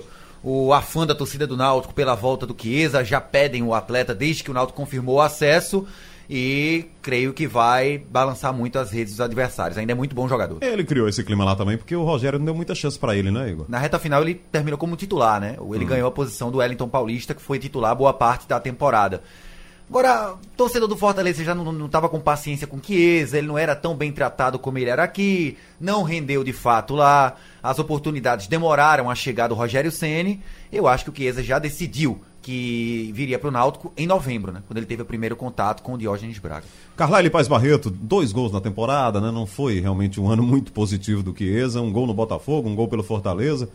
o- 0.44 0.72
afã 0.72 1.08
da 1.08 1.16
torcida 1.16 1.48
do 1.48 1.58
Náutico 1.58 1.96
pela 1.96 2.14
volta 2.14 2.46
do 2.46 2.56
Chiesa, 2.56 3.04
já 3.04 3.20
pedem 3.20 3.64
o 3.64 3.74
atleta 3.74 4.14
desde 4.14 4.44
que 4.44 4.52
o 4.52 4.54
Náutico 4.54 4.78
confirmou 4.78 5.16
o 5.16 5.22
acesso 5.22 5.88
e 6.30 6.86
creio 7.02 7.34
que 7.34 7.48
vai 7.48 7.98
balançar 7.98 8.54
muito 8.54 8.80
as 8.80 8.92
redes 8.92 9.14
dos 9.14 9.22
adversários. 9.22 9.78
Ainda 9.78 9.92
é 9.92 9.96
muito 9.96 10.16
bom 10.16 10.28
jogador. 10.28 10.58
Ele 10.62 10.84
criou 10.84 11.08
esse 11.08 11.24
clima 11.24 11.44
lá 11.44 11.56
também, 11.56 11.78
porque 11.78 11.96
o 11.96 12.04
Rogério 12.04 12.40
não 12.40 12.46
deu 12.46 12.56
muita 12.56 12.74
chance 12.74 12.98
para 12.98 13.16
ele, 13.16 13.32
né, 13.32 13.50
Igor? 13.50 13.66
Na 13.70 13.78
reta 13.78 14.00
final 14.00 14.22
ele 14.22 14.36
terminou 14.52 14.78
como 14.78 14.96
titular, 14.96 15.40
né? 15.40 15.58
Ele 15.74 15.86
ganhou 15.86 16.08
a 16.08 16.12
posição 16.12 16.52
do 16.52 16.58
Wellington 16.58 16.88
Paulista, 16.88 17.34
que 17.34 17.42
foi 17.42 17.60
titular 17.60 17.96
boa 17.96 18.14
parte 18.14 18.48
da 18.48 18.60
temporada. 18.60 19.22
Agora, 19.88 20.34
torcedor 20.58 20.88
do 20.88 20.98
Fortaleza 20.98 21.44
já 21.44 21.54
não, 21.54 21.72
não 21.72 21.88
tava 21.88 22.10
com 22.10 22.20
paciência 22.20 22.66
com 22.66 22.78
o 22.78 22.84
Chiesa, 22.84 23.38
ele 23.38 23.46
não 23.46 23.56
era 23.56 23.76
tão 23.76 23.96
bem 23.96 24.12
tratado 24.12 24.58
como 24.58 24.80
ele 24.80 24.90
era 24.90 25.04
aqui, 25.04 25.58
não 25.80 26.02
rendeu 26.02 26.44
de 26.44 26.52
fato 26.52 26.96
lá, 26.96 27.36
as 27.62 27.78
oportunidades 27.78 28.48
demoraram 28.48 29.12
a 29.12 29.16
chegar 29.16 29.48
do 29.48 29.54
Rogério 29.54 29.92
Ceni. 29.92 30.42
Eu 30.74 30.88
acho 30.88 31.06
que 31.06 31.12
o 31.12 31.16
Chiesa 31.16 31.44
já 31.44 31.60
decidiu 31.60 32.20
que 32.46 33.12
viria 33.16 33.40
pro 33.40 33.50
Náutico 33.50 33.92
em 33.98 34.06
novembro, 34.06 34.52
né? 34.52 34.62
Quando 34.68 34.78
ele 34.78 34.86
teve 34.86 35.02
o 35.02 35.06
primeiro 35.06 35.36
contato 35.36 35.82
com 35.82 35.94
o 35.94 35.98
Diógenes 35.98 36.38
Braga. 36.38 36.64
Carlyle 36.96 37.32
Paz 37.32 37.48
Barreto, 37.48 37.90
dois 37.90 38.32
gols 38.32 38.52
na 38.52 38.62
temporada, 38.62 39.20
né? 39.20 39.32
Não 39.32 39.48
foi 39.48 39.80
realmente 39.80 40.22
um 40.22 40.30
ano 40.30 40.44
muito 40.44 40.72
positivo 40.72 41.24
do 41.24 41.36
Chiesa, 41.36 41.82
um 41.82 41.92
gol 41.92 42.06
no 42.06 42.14
Botafogo, 42.14 42.70
um 42.70 42.76
gol 42.76 42.88
pelo 42.88 43.02
Fortaleza. 43.02 43.68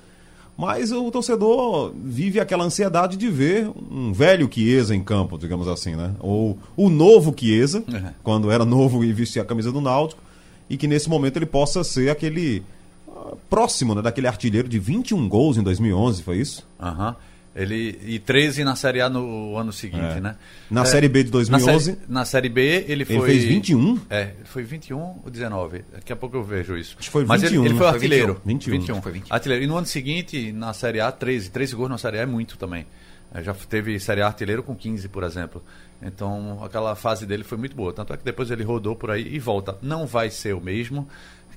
Mas 0.57 0.93
o 0.93 1.11
torcedor 1.11 1.93
vive 1.97 2.39
aquela 2.39 2.63
ansiedade 2.63 3.17
de 3.17 3.29
ver 3.29 3.69
um 3.91 4.13
velho 4.13 4.49
Chiesa 4.49 4.95
em 4.95 5.03
campo, 5.03 5.37
digamos 5.37 5.67
assim, 5.67 5.97
né? 5.97 6.15
Ou 6.21 6.57
o 6.77 6.89
novo 6.89 7.35
Chiesa, 7.37 7.83
Uhum. 7.89 8.11
quando 8.23 8.53
era 8.53 8.65
novo 8.65 9.03
e 9.03 9.13
vestia 9.13 9.43
a 9.43 9.45
camisa 9.45 9.73
do 9.73 9.81
Náutico, 9.81 10.23
e 10.69 10.77
que 10.77 10.87
nesse 10.87 11.11
momento 11.11 11.39
ele 11.39 11.47
possa 11.47 11.83
ser 11.83 12.09
aquele 12.09 12.63
ah, 13.09 13.35
próximo, 13.49 13.97
né, 13.97 14.03
daquele 14.03 14.29
artilheiro 14.29 14.69
de 14.69 14.79
21 14.79 15.29
gols 15.29 15.57
em 15.57 15.63
2011, 15.65 16.23
foi 16.23 16.37
isso? 16.39 16.65
Aham. 16.81 17.17
Ele, 17.61 17.99
e 18.05 18.19
13 18.19 18.65
na 18.65 18.75
Série 18.77 19.01
A 19.01 19.09
no 19.11 19.57
ano 19.57 19.73
seguinte, 19.73 20.17
É. 20.17 20.21
né? 20.21 20.37
Na 20.71 20.83
É, 20.83 20.85
Série 20.85 21.09
B 21.09 21.25
de 21.25 21.31
2011, 21.31 21.91
Na 21.91 21.97
série, 21.97 22.13
na 22.13 22.25
série 22.25 22.49
B, 22.49 22.85
ele 22.89 23.05
foi. 23.05 23.17
ele 23.17 23.25
fez 23.27 23.45
21? 23.45 24.01
É, 24.09 24.31
foi 24.45 24.63
21 24.63 24.99
ou 25.25 25.31
19. 25.31 25.85
Daqui 25.93 26.13
a 26.13 26.17
pouco 26.17 26.37
eu 26.37 26.43
vejo 26.45 26.77
isso. 26.77 26.97
Acho 26.99 27.09
que 27.09 27.13
foi 27.13 27.25
Mas 27.25 27.43
ele, 27.43 27.51
21, 27.59 27.67
ele 27.67 27.75
foi 27.77 27.87
artilheiro. 27.87 28.41
21. 28.45 28.71
21. 28.73 29.03
Foi 29.03 29.13
21. 29.13 29.35
Artilheiro. 29.35 29.65
E 29.65 29.67
no 29.67 29.77
ano 29.77 29.87
seguinte, 29.87 30.53
na 30.53 30.73
Série 30.73 31.01
A, 31.01 31.13
13. 31.13 31.51
13 31.51 31.75
gols 31.77 31.91
na 31.91 31.99
Série 31.99 32.19
A 32.19 32.23
é 32.23 32.27
muito 32.27 32.57
também. 32.57 32.87
É, 33.35 33.43
Já 33.43 33.53
teve 33.55 33.99
Série 34.01 34.23
A 34.23 34.27
artilheiro 34.27 34.63
com 34.63 34.75
15, 34.75 35.09
por 35.09 35.23
exemplo. 35.23 35.63
Então, 36.03 36.65
aquela 36.65 36.97
fase 36.97 37.27
dele 37.27 37.45
foi 37.45 37.59
muito 37.59 37.77
boa. 37.77 37.93
Tanto 37.93 38.13
é 38.13 38.17
que 38.17 38.25
depois 38.25 38.51
ele 38.51 38.65
rodou 38.65 38.97
por 38.97 39.11
aí 39.11 39.29
e 39.35 39.39
volta. 39.39 39.77
Não 39.83 40.07
vai 40.07 40.31
ser 40.31 40.55
o 40.55 40.61
mesmo. 40.61 41.07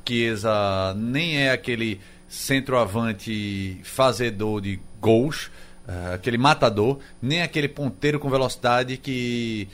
Chiesa 0.06 0.94
nem 0.98 1.38
é 1.38 1.52
aquele 1.52 1.98
centroavante 2.28 3.80
fazedor 3.84 4.60
de 4.62 4.80
gols, 5.00 5.50
eh, 5.88 6.14
aquele 6.14 6.38
matador, 6.38 7.00
nem 7.22 7.42
aquele 7.42 7.68
ponteiro 7.68 8.20
com 8.20 8.30
velocidade 8.30 8.98
que 8.98 9.68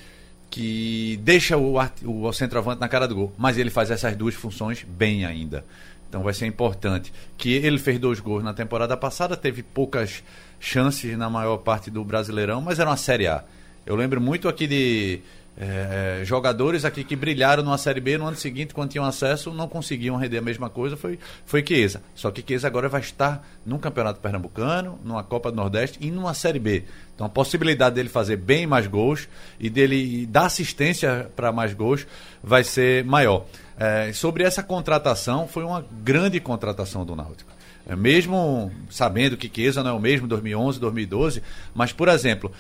que 0.49 1.19
deixa 1.21 1.57
o, 1.57 1.75
o 2.05 2.33
centroavante 2.33 2.81
na 2.81 2.89
cara 2.89 3.07
do 3.07 3.13
gol. 3.13 3.33
Mas 3.37 3.57
ele 3.57 3.69
faz 3.69 3.91
essas 3.91 4.15
duas 4.15 4.33
funções 4.33 4.83
bem 4.83 5.23
ainda. 5.23 5.63
Então 6.07 6.23
vai 6.23 6.33
ser 6.33 6.47
importante. 6.47 7.13
Que 7.37 7.53
ele 7.53 7.77
fez 7.77 7.99
dois 7.99 8.19
gols 8.19 8.43
na 8.43 8.53
temporada 8.53 8.97
passada, 8.97 9.37
teve 9.37 9.61
poucas 9.61 10.23
chances 10.59 11.15
na 11.17 11.29
maior 11.29 11.57
parte 11.57 11.91
do 11.91 12.03
Brasileirão, 12.03 12.61
mas 12.61 12.79
era 12.79 12.89
uma 12.89 12.97
Série 12.97 13.27
A. 13.27 13.43
Eu 13.85 13.95
lembro 13.95 14.19
muito 14.19 14.49
aqui 14.49 14.67
de 14.67 15.21
eh, 15.59 16.21
jogadores 16.23 16.85
aqui 16.85 17.03
que 17.03 17.17
brilharam 17.17 17.61
numa 17.61 17.77
Série 17.77 17.99
B 17.99 18.17
no 18.17 18.25
ano 18.25 18.37
seguinte, 18.37 18.73
quando 18.73 18.91
tinham 18.91 19.03
acesso, 19.03 19.51
não 19.51 19.67
conseguiam 19.67 20.15
render 20.15 20.37
a 20.37 20.41
mesma 20.41 20.69
coisa, 20.69 20.95
foi, 20.95 21.19
foi 21.45 21.61
Chiesa. 21.65 22.01
Só 22.15 22.31
que 22.31 22.41
Chiesa 22.41 22.67
agora 22.67 22.87
vai 22.87 23.01
estar 23.01 23.45
num 23.65 23.77
Campeonato 23.77 24.21
Pernambucano, 24.21 24.97
numa 25.03 25.21
Copa 25.21 25.51
do 25.51 25.57
Nordeste 25.57 25.99
e 25.99 26.09
numa 26.09 26.33
Série 26.33 26.59
B. 26.59 26.85
Então 27.13 27.27
a 27.27 27.29
possibilidade 27.29 27.95
dele 27.95 28.07
fazer 28.07 28.37
bem 28.37 28.65
mais 28.65 28.87
gols 28.87 29.27
e 29.59 29.69
dele 29.69 30.25
dar 30.25 30.45
assistência 30.45 31.29
para 31.35 31.51
mais 31.51 31.73
gols 31.73 32.07
vai 32.41 32.63
ser 32.63 33.03
maior. 33.03 33.45
Eh, 33.77 34.13
sobre 34.13 34.43
essa 34.43 34.63
contratação, 34.63 35.45
foi 35.45 35.65
uma 35.65 35.85
grande 36.03 36.39
contratação 36.39 37.03
do 37.03 37.17
Náutico. 37.17 37.48
É, 37.89 37.95
mesmo 37.95 38.71
sabendo 38.87 39.35
que 39.35 39.51
Chiesa 39.51 39.81
não 39.81 39.89
é 39.89 39.93
o 39.93 39.99
mesmo 39.99 40.27
2011, 40.27 40.79
2012, 40.79 41.41
mas, 41.73 41.91
por 41.91 42.07
exemplo, 42.07 42.51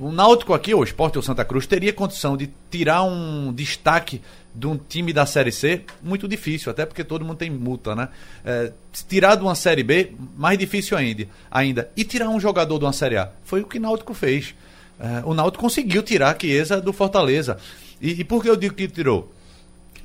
o 0.00 0.10
Náutico 0.10 0.52
aqui, 0.52 0.74
o 0.74 0.82
Sport 0.82 1.14
ou 1.14 1.22
Santa 1.22 1.44
Cruz, 1.44 1.68
teria 1.68 1.92
condição 1.92 2.36
de 2.36 2.50
tirar 2.68 3.04
um 3.04 3.52
destaque 3.52 4.20
de 4.52 4.66
um 4.66 4.76
time 4.76 5.12
da 5.12 5.24
Série 5.24 5.52
C 5.52 5.82
muito 6.02 6.26
difícil, 6.26 6.68
até 6.68 6.84
porque 6.84 7.04
todo 7.04 7.24
mundo 7.24 7.36
tem 7.36 7.48
multa, 7.48 7.94
né? 7.94 8.08
É, 8.44 8.72
tirar 9.06 9.36
de 9.36 9.42
uma 9.42 9.54
Série 9.54 9.84
B, 9.84 10.14
mais 10.36 10.58
difícil 10.58 10.96
ainda, 10.96 11.28
ainda. 11.48 11.88
E 11.96 12.02
tirar 12.02 12.28
um 12.28 12.40
jogador 12.40 12.76
de 12.76 12.84
uma 12.84 12.92
Série 12.92 13.16
A. 13.16 13.30
Foi 13.44 13.60
o 13.60 13.66
que 13.66 13.78
o 13.78 13.80
Náutico 13.80 14.12
fez. 14.12 14.52
É, 14.98 15.22
o 15.24 15.32
Náutico 15.32 15.62
conseguiu 15.62 16.02
tirar 16.02 16.36
Chiesa 16.40 16.80
do 16.80 16.92
Fortaleza. 16.92 17.56
E, 18.00 18.20
e 18.20 18.24
por 18.24 18.42
que 18.42 18.50
eu 18.50 18.56
digo 18.56 18.74
que 18.74 18.88
tirou? 18.88 19.32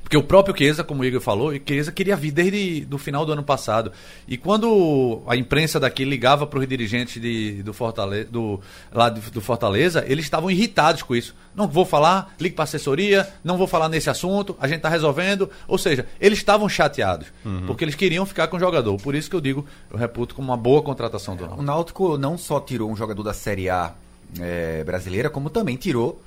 Porque 0.08 0.16
o 0.16 0.22
próprio 0.22 0.56
Chiesa, 0.56 0.82
como 0.82 1.02
o 1.02 1.04
Igor 1.04 1.20
falou, 1.20 1.54
e 1.54 1.62
Chiesa 1.62 1.92
queria 1.92 2.16
vir 2.16 2.30
desde 2.30 2.80
do 2.86 2.96
final 2.96 3.26
do 3.26 3.32
ano 3.32 3.42
passado. 3.42 3.92
E 4.26 4.38
quando 4.38 5.20
a 5.26 5.36
imprensa 5.36 5.78
daqui 5.78 6.02
ligava 6.02 6.46
para 6.46 6.60
os 6.60 6.66
dirigentes 6.66 7.20
de, 7.20 7.62
do, 7.62 7.74
Fortaleza, 7.74 8.26
do, 8.30 8.58
lá 8.90 9.10
do, 9.10 9.20
do 9.30 9.42
Fortaleza, 9.42 10.02
eles 10.08 10.24
estavam 10.24 10.50
irritados 10.50 11.02
com 11.02 11.14
isso. 11.14 11.34
Não 11.54 11.68
vou 11.68 11.84
falar, 11.84 12.34
ligue 12.40 12.54
para 12.54 12.64
assessoria, 12.64 13.28
não 13.44 13.58
vou 13.58 13.66
falar 13.66 13.90
nesse 13.90 14.08
assunto, 14.08 14.56
a 14.58 14.66
gente 14.66 14.78
está 14.78 14.88
resolvendo. 14.88 15.50
Ou 15.66 15.76
seja, 15.76 16.06
eles 16.18 16.38
estavam 16.38 16.70
chateados, 16.70 17.26
porque 17.66 17.84
eles 17.84 17.94
queriam 17.94 18.24
ficar 18.24 18.48
com 18.48 18.56
o 18.56 18.60
jogador. 18.60 18.96
Por 18.96 19.14
isso 19.14 19.28
que 19.28 19.36
eu 19.36 19.42
digo, 19.42 19.66
eu 19.90 19.98
reputo 19.98 20.34
como 20.34 20.48
uma 20.48 20.56
boa 20.56 20.80
contratação 20.80 21.36
do 21.36 21.44
O 21.44 21.48
Náutico. 21.48 21.62
Náutico 21.62 22.16
não 22.16 22.38
só 22.38 22.58
tirou 22.60 22.90
um 22.90 22.96
jogador 22.96 23.22
da 23.22 23.34
Série 23.34 23.68
A 23.68 23.92
eh, 24.40 24.82
brasileira, 24.86 25.28
como 25.28 25.50
também 25.50 25.76
tirou 25.76 26.18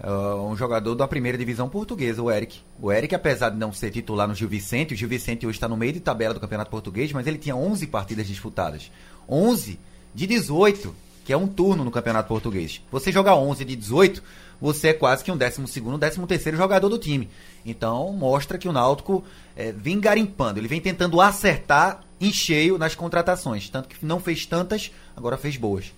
ah, 0.00 0.36
um 0.36 0.56
jogador 0.56 0.94
da 0.94 1.08
primeira 1.08 1.36
divisão 1.36 1.68
portuguesa, 1.68 2.22
o 2.22 2.30
Eric. 2.30 2.60
O 2.80 2.92
Eric, 2.92 3.14
apesar 3.14 3.50
de 3.50 3.56
não 3.56 3.72
ser 3.72 3.90
titular 3.90 4.28
no 4.28 4.34
Gil 4.34 4.48
Vicente, 4.48 4.94
o 4.94 4.96
Gil 4.96 5.08
Vicente 5.08 5.46
hoje 5.46 5.56
está 5.56 5.68
no 5.68 5.76
meio 5.76 5.92
de 5.92 6.00
tabela 6.00 6.34
do 6.34 6.40
Campeonato 6.40 6.70
Português, 6.70 7.12
mas 7.12 7.26
ele 7.26 7.38
tinha 7.38 7.56
11 7.56 7.86
partidas 7.88 8.26
disputadas. 8.26 8.90
11 9.28 9.78
de 10.14 10.26
18, 10.26 10.94
que 11.24 11.32
é 11.32 11.36
um 11.36 11.48
turno 11.48 11.84
no 11.84 11.90
Campeonato 11.90 12.28
Português. 12.28 12.80
Você 12.90 13.10
jogar 13.10 13.36
11 13.36 13.64
de 13.64 13.76
18, 13.76 14.22
você 14.60 14.88
é 14.88 14.92
quase 14.92 15.22
que 15.22 15.30
um 15.30 15.38
12º, 15.38 15.98
13º 15.98 16.56
jogador 16.56 16.88
do 16.88 16.98
time. 16.98 17.28
Então, 17.66 18.12
mostra 18.12 18.56
que 18.56 18.68
o 18.68 18.72
Náutico 18.72 19.24
eh, 19.56 19.72
vem 19.76 20.00
garimpando, 20.00 20.58
ele 20.58 20.68
vem 20.68 20.80
tentando 20.80 21.20
acertar 21.20 22.04
em 22.20 22.32
cheio 22.32 22.78
nas 22.78 22.94
contratações. 22.94 23.68
Tanto 23.68 23.88
que 23.88 24.04
não 24.04 24.18
fez 24.18 24.46
tantas, 24.46 24.90
agora 25.16 25.36
fez 25.36 25.56
boas. 25.56 25.92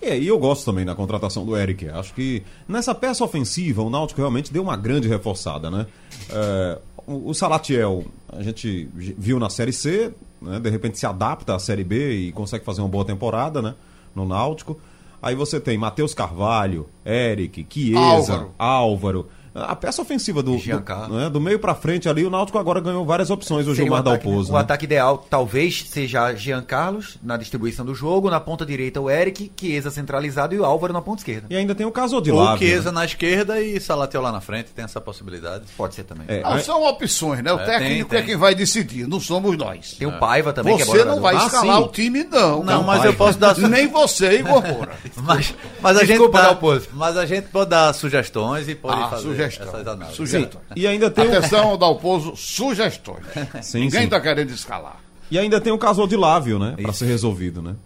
É, 0.00 0.16
e 0.16 0.28
eu 0.28 0.38
gosto 0.38 0.64
também 0.64 0.84
da 0.84 0.94
contratação 0.94 1.44
do 1.44 1.56
Eric. 1.56 1.88
Acho 1.88 2.14
que 2.14 2.42
nessa 2.68 2.94
peça 2.94 3.24
ofensiva 3.24 3.82
o 3.82 3.90
Náutico 3.90 4.20
realmente 4.20 4.52
deu 4.52 4.62
uma 4.62 4.76
grande 4.76 5.08
reforçada, 5.08 5.70
né? 5.70 5.86
É, 6.30 6.78
o, 7.06 7.30
o 7.30 7.34
Salatiel, 7.34 8.04
a 8.32 8.42
gente 8.42 8.88
viu 8.94 9.38
na 9.40 9.50
Série 9.50 9.72
C, 9.72 10.12
né? 10.40 10.60
de 10.60 10.70
repente 10.70 10.98
se 10.98 11.06
adapta 11.06 11.54
à 11.54 11.58
Série 11.58 11.84
B 11.84 12.12
e 12.12 12.32
consegue 12.32 12.64
fazer 12.64 12.80
uma 12.80 12.88
boa 12.88 13.04
temporada, 13.04 13.60
né? 13.60 13.74
No 14.14 14.24
Náutico. 14.24 14.78
Aí 15.20 15.34
você 15.34 15.58
tem 15.58 15.76
Matheus 15.76 16.14
Carvalho, 16.14 16.88
Eric, 17.04 17.66
Chiesa, 17.68 17.98
Álvaro. 17.98 18.54
Álvaro. 18.56 19.28
A 19.54 19.74
peça 19.76 20.02
ofensiva 20.02 20.42
do, 20.42 20.56
do, 20.56 21.14
né, 21.16 21.30
do 21.30 21.40
meio 21.40 21.58
pra 21.58 21.74
frente 21.74 22.08
ali, 22.08 22.24
o 22.24 22.30
Náutico 22.30 22.58
agora 22.58 22.80
ganhou 22.80 23.04
várias 23.04 23.30
opções, 23.30 23.66
o 23.66 23.70
Seria 23.70 23.84
Gilmar 23.84 23.98
o 24.04 24.08
ataque, 24.08 24.24
Dalpozo. 24.26 24.52
O 24.52 24.54
né? 24.54 24.60
ataque 24.60 24.84
ideal 24.84 25.26
talvez 25.28 25.84
seja 25.88 26.34
Jean 26.34 26.62
Carlos 26.62 27.16
na 27.22 27.36
distribuição 27.36 27.84
do 27.84 27.94
jogo, 27.94 28.30
na 28.30 28.40
ponta 28.40 28.64
direita 28.64 29.00
o 29.00 29.10
Eric, 29.10 29.50
Chiesa 29.58 29.90
centralizado 29.90 30.54
e 30.54 30.58
o 30.58 30.64
Álvaro 30.64 30.92
na 30.92 31.00
ponta 31.02 31.20
esquerda. 31.20 31.46
E 31.50 31.56
ainda 31.56 31.74
tem 31.74 31.86
o 31.86 31.90
caso 31.92 32.20
de 32.20 32.30
Ou 32.30 32.38
Lávio, 32.42 32.66
Chiesa 32.66 32.90
né? 32.92 33.00
na 33.00 33.04
esquerda 33.04 33.60
e 33.60 33.80
Salatiel 33.80 34.22
lá 34.22 34.32
na 34.32 34.40
frente, 34.40 34.70
tem 34.74 34.84
essa 34.84 35.00
possibilidade. 35.00 35.64
Pode 35.76 35.94
ser 35.94 36.04
também. 36.04 36.26
É, 36.28 36.40
Não, 36.42 36.52
aí- 36.52 36.62
são 36.62 36.82
opções, 36.84 37.42
né? 37.42 37.52
O 37.52 37.58
É, 37.60 37.64
técnico 37.64 38.10
tem, 38.10 38.18
é 38.18 38.22
tem. 38.22 38.30
quem 38.30 38.36
vai 38.36 38.54
decidir, 38.54 39.06
não 39.08 39.18
somos 39.20 39.56
nós. 39.56 39.92
Tem 39.92 40.06
o 40.06 40.18
Paiva 40.18 40.52
também, 40.52 40.76
que 40.76 40.82
é 40.82 40.84
Você 40.84 41.04
não 41.04 41.20
vai 41.20 41.34
Ah, 41.36 41.46
escalar 41.46 41.76
sim. 41.78 41.82
o 41.84 41.88
time, 41.88 42.24
não. 42.24 42.62
Não, 42.62 42.82
mas 42.82 42.98
pai. 43.00 43.08
eu 43.08 43.14
posso 43.14 43.38
dar. 43.38 43.56
Nem 43.58 43.86
você, 43.88 44.38
Igor 44.38 44.62
Moura. 44.66 44.92
Mas, 45.22 45.54
mas 45.80 45.96
a 45.96 46.00
gente 46.00 46.08
Desculpa, 46.10 46.38
dá, 46.38 46.44
Dalpozo. 46.48 46.88
mas 46.92 47.16
a 47.16 47.26
gente 47.26 47.48
pode 47.48 47.70
dar 47.70 47.92
sugestões 47.92 48.68
e 48.68 48.74
pode 48.74 49.00
Ah, 49.02 49.08
fazer 49.08 49.28
sugestão. 49.50 49.80
análises. 49.92 50.16
Sugestão. 50.16 50.60
E 50.76 50.86
ainda 50.86 51.10
tem 51.10 51.26
o, 51.26 51.36
Atenção, 51.38 51.76
Dalpozo, 51.78 52.36
sugestões. 52.36 53.24
Sim, 53.62 53.80
Ninguém 53.80 54.04
está 54.04 54.20
querendo 54.20 54.50
escalar. 54.50 55.00
e 55.30 55.38
ainda 55.38 55.60
tem 55.60 55.72
o 55.72 55.78
caso 55.78 56.06
de 56.06 56.16
Lávio, 56.16 56.58
né? 56.58 56.74
Pra 56.80 56.90
Isso. 56.90 56.98
ser 57.00 57.06
resolvido, 57.06 57.60
né? 57.62 57.76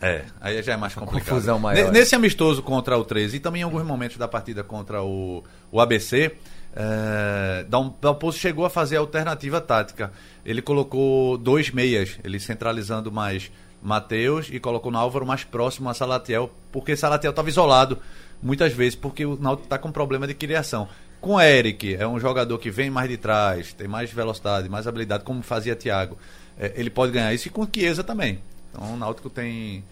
É, 0.00 0.24
aí 0.40 0.60
já 0.62 0.72
é 0.72 0.76
mais 0.76 0.94
complicado. 0.94 1.28
confusão 1.28 1.58
maior. 1.60 1.84
Ne- 1.86 1.90
Nesse 1.92 2.14
amistoso 2.16 2.60
contra 2.62 2.98
o 2.98 3.04
13 3.04 3.36
e 3.36 3.40
também 3.40 3.60
em 3.60 3.64
alguns 3.64 3.84
momentos 3.84 4.16
da 4.16 4.26
partida 4.26 4.64
contra 4.64 5.00
o, 5.02 5.44
o 5.70 5.80
ABC, 5.80 6.32
é, 6.74 7.64
Dal- 7.68 7.96
Dalpozo 8.00 8.36
chegou 8.38 8.64
a 8.64 8.70
fazer 8.70 8.96
a 8.96 9.00
alternativa 9.00 9.60
tática. 9.60 10.12
Ele 10.44 10.60
colocou 10.60 11.38
dois 11.38 11.70
meias, 11.70 12.18
ele 12.24 12.40
centralizando 12.40 13.12
mais 13.12 13.50
Matheus 13.80 14.48
e 14.50 14.58
colocou 14.58 14.90
no 14.90 14.98
Álvaro 14.98 15.24
mais 15.26 15.44
próximo 15.44 15.88
a 15.88 15.94
Salatiel, 15.94 16.50
porque 16.72 16.96
Salatiel 16.96 17.30
estava 17.30 17.48
isolado 17.48 17.98
muitas 18.42 18.72
vezes, 18.72 18.96
porque 18.96 19.24
o 19.24 19.36
Náutico 19.40 19.66
está 19.66 19.78
com 19.78 19.92
problema 19.92 20.26
de 20.26 20.34
criação. 20.34 20.88
Com 21.22 21.40
Eric, 21.40 21.94
é 21.94 22.04
um 22.04 22.18
jogador 22.18 22.58
que 22.58 22.68
vem 22.68 22.90
mais 22.90 23.08
de 23.08 23.16
trás, 23.16 23.72
tem 23.72 23.86
mais 23.86 24.10
velocidade, 24.12 24.68
mais 24.68 24.88
habilidade, 24.88 25.22
como 25.22 25.40
fazia 25.40 25.76
Thiago. 25.76 26.18
É, 26.58 26.72
ele 26.74 26.90
pode 26.90 27.12
ganhar 27.12 27.32
isso 27.32 27.46
e 27.46 27.50
com 27.50 27.64
Chiesa 27.64 28.02
também. 28.02 28.40
Então 28.72 28.94
o 28.94 28.96
Náutico 28.96 29.30
tem, 29.30 29.84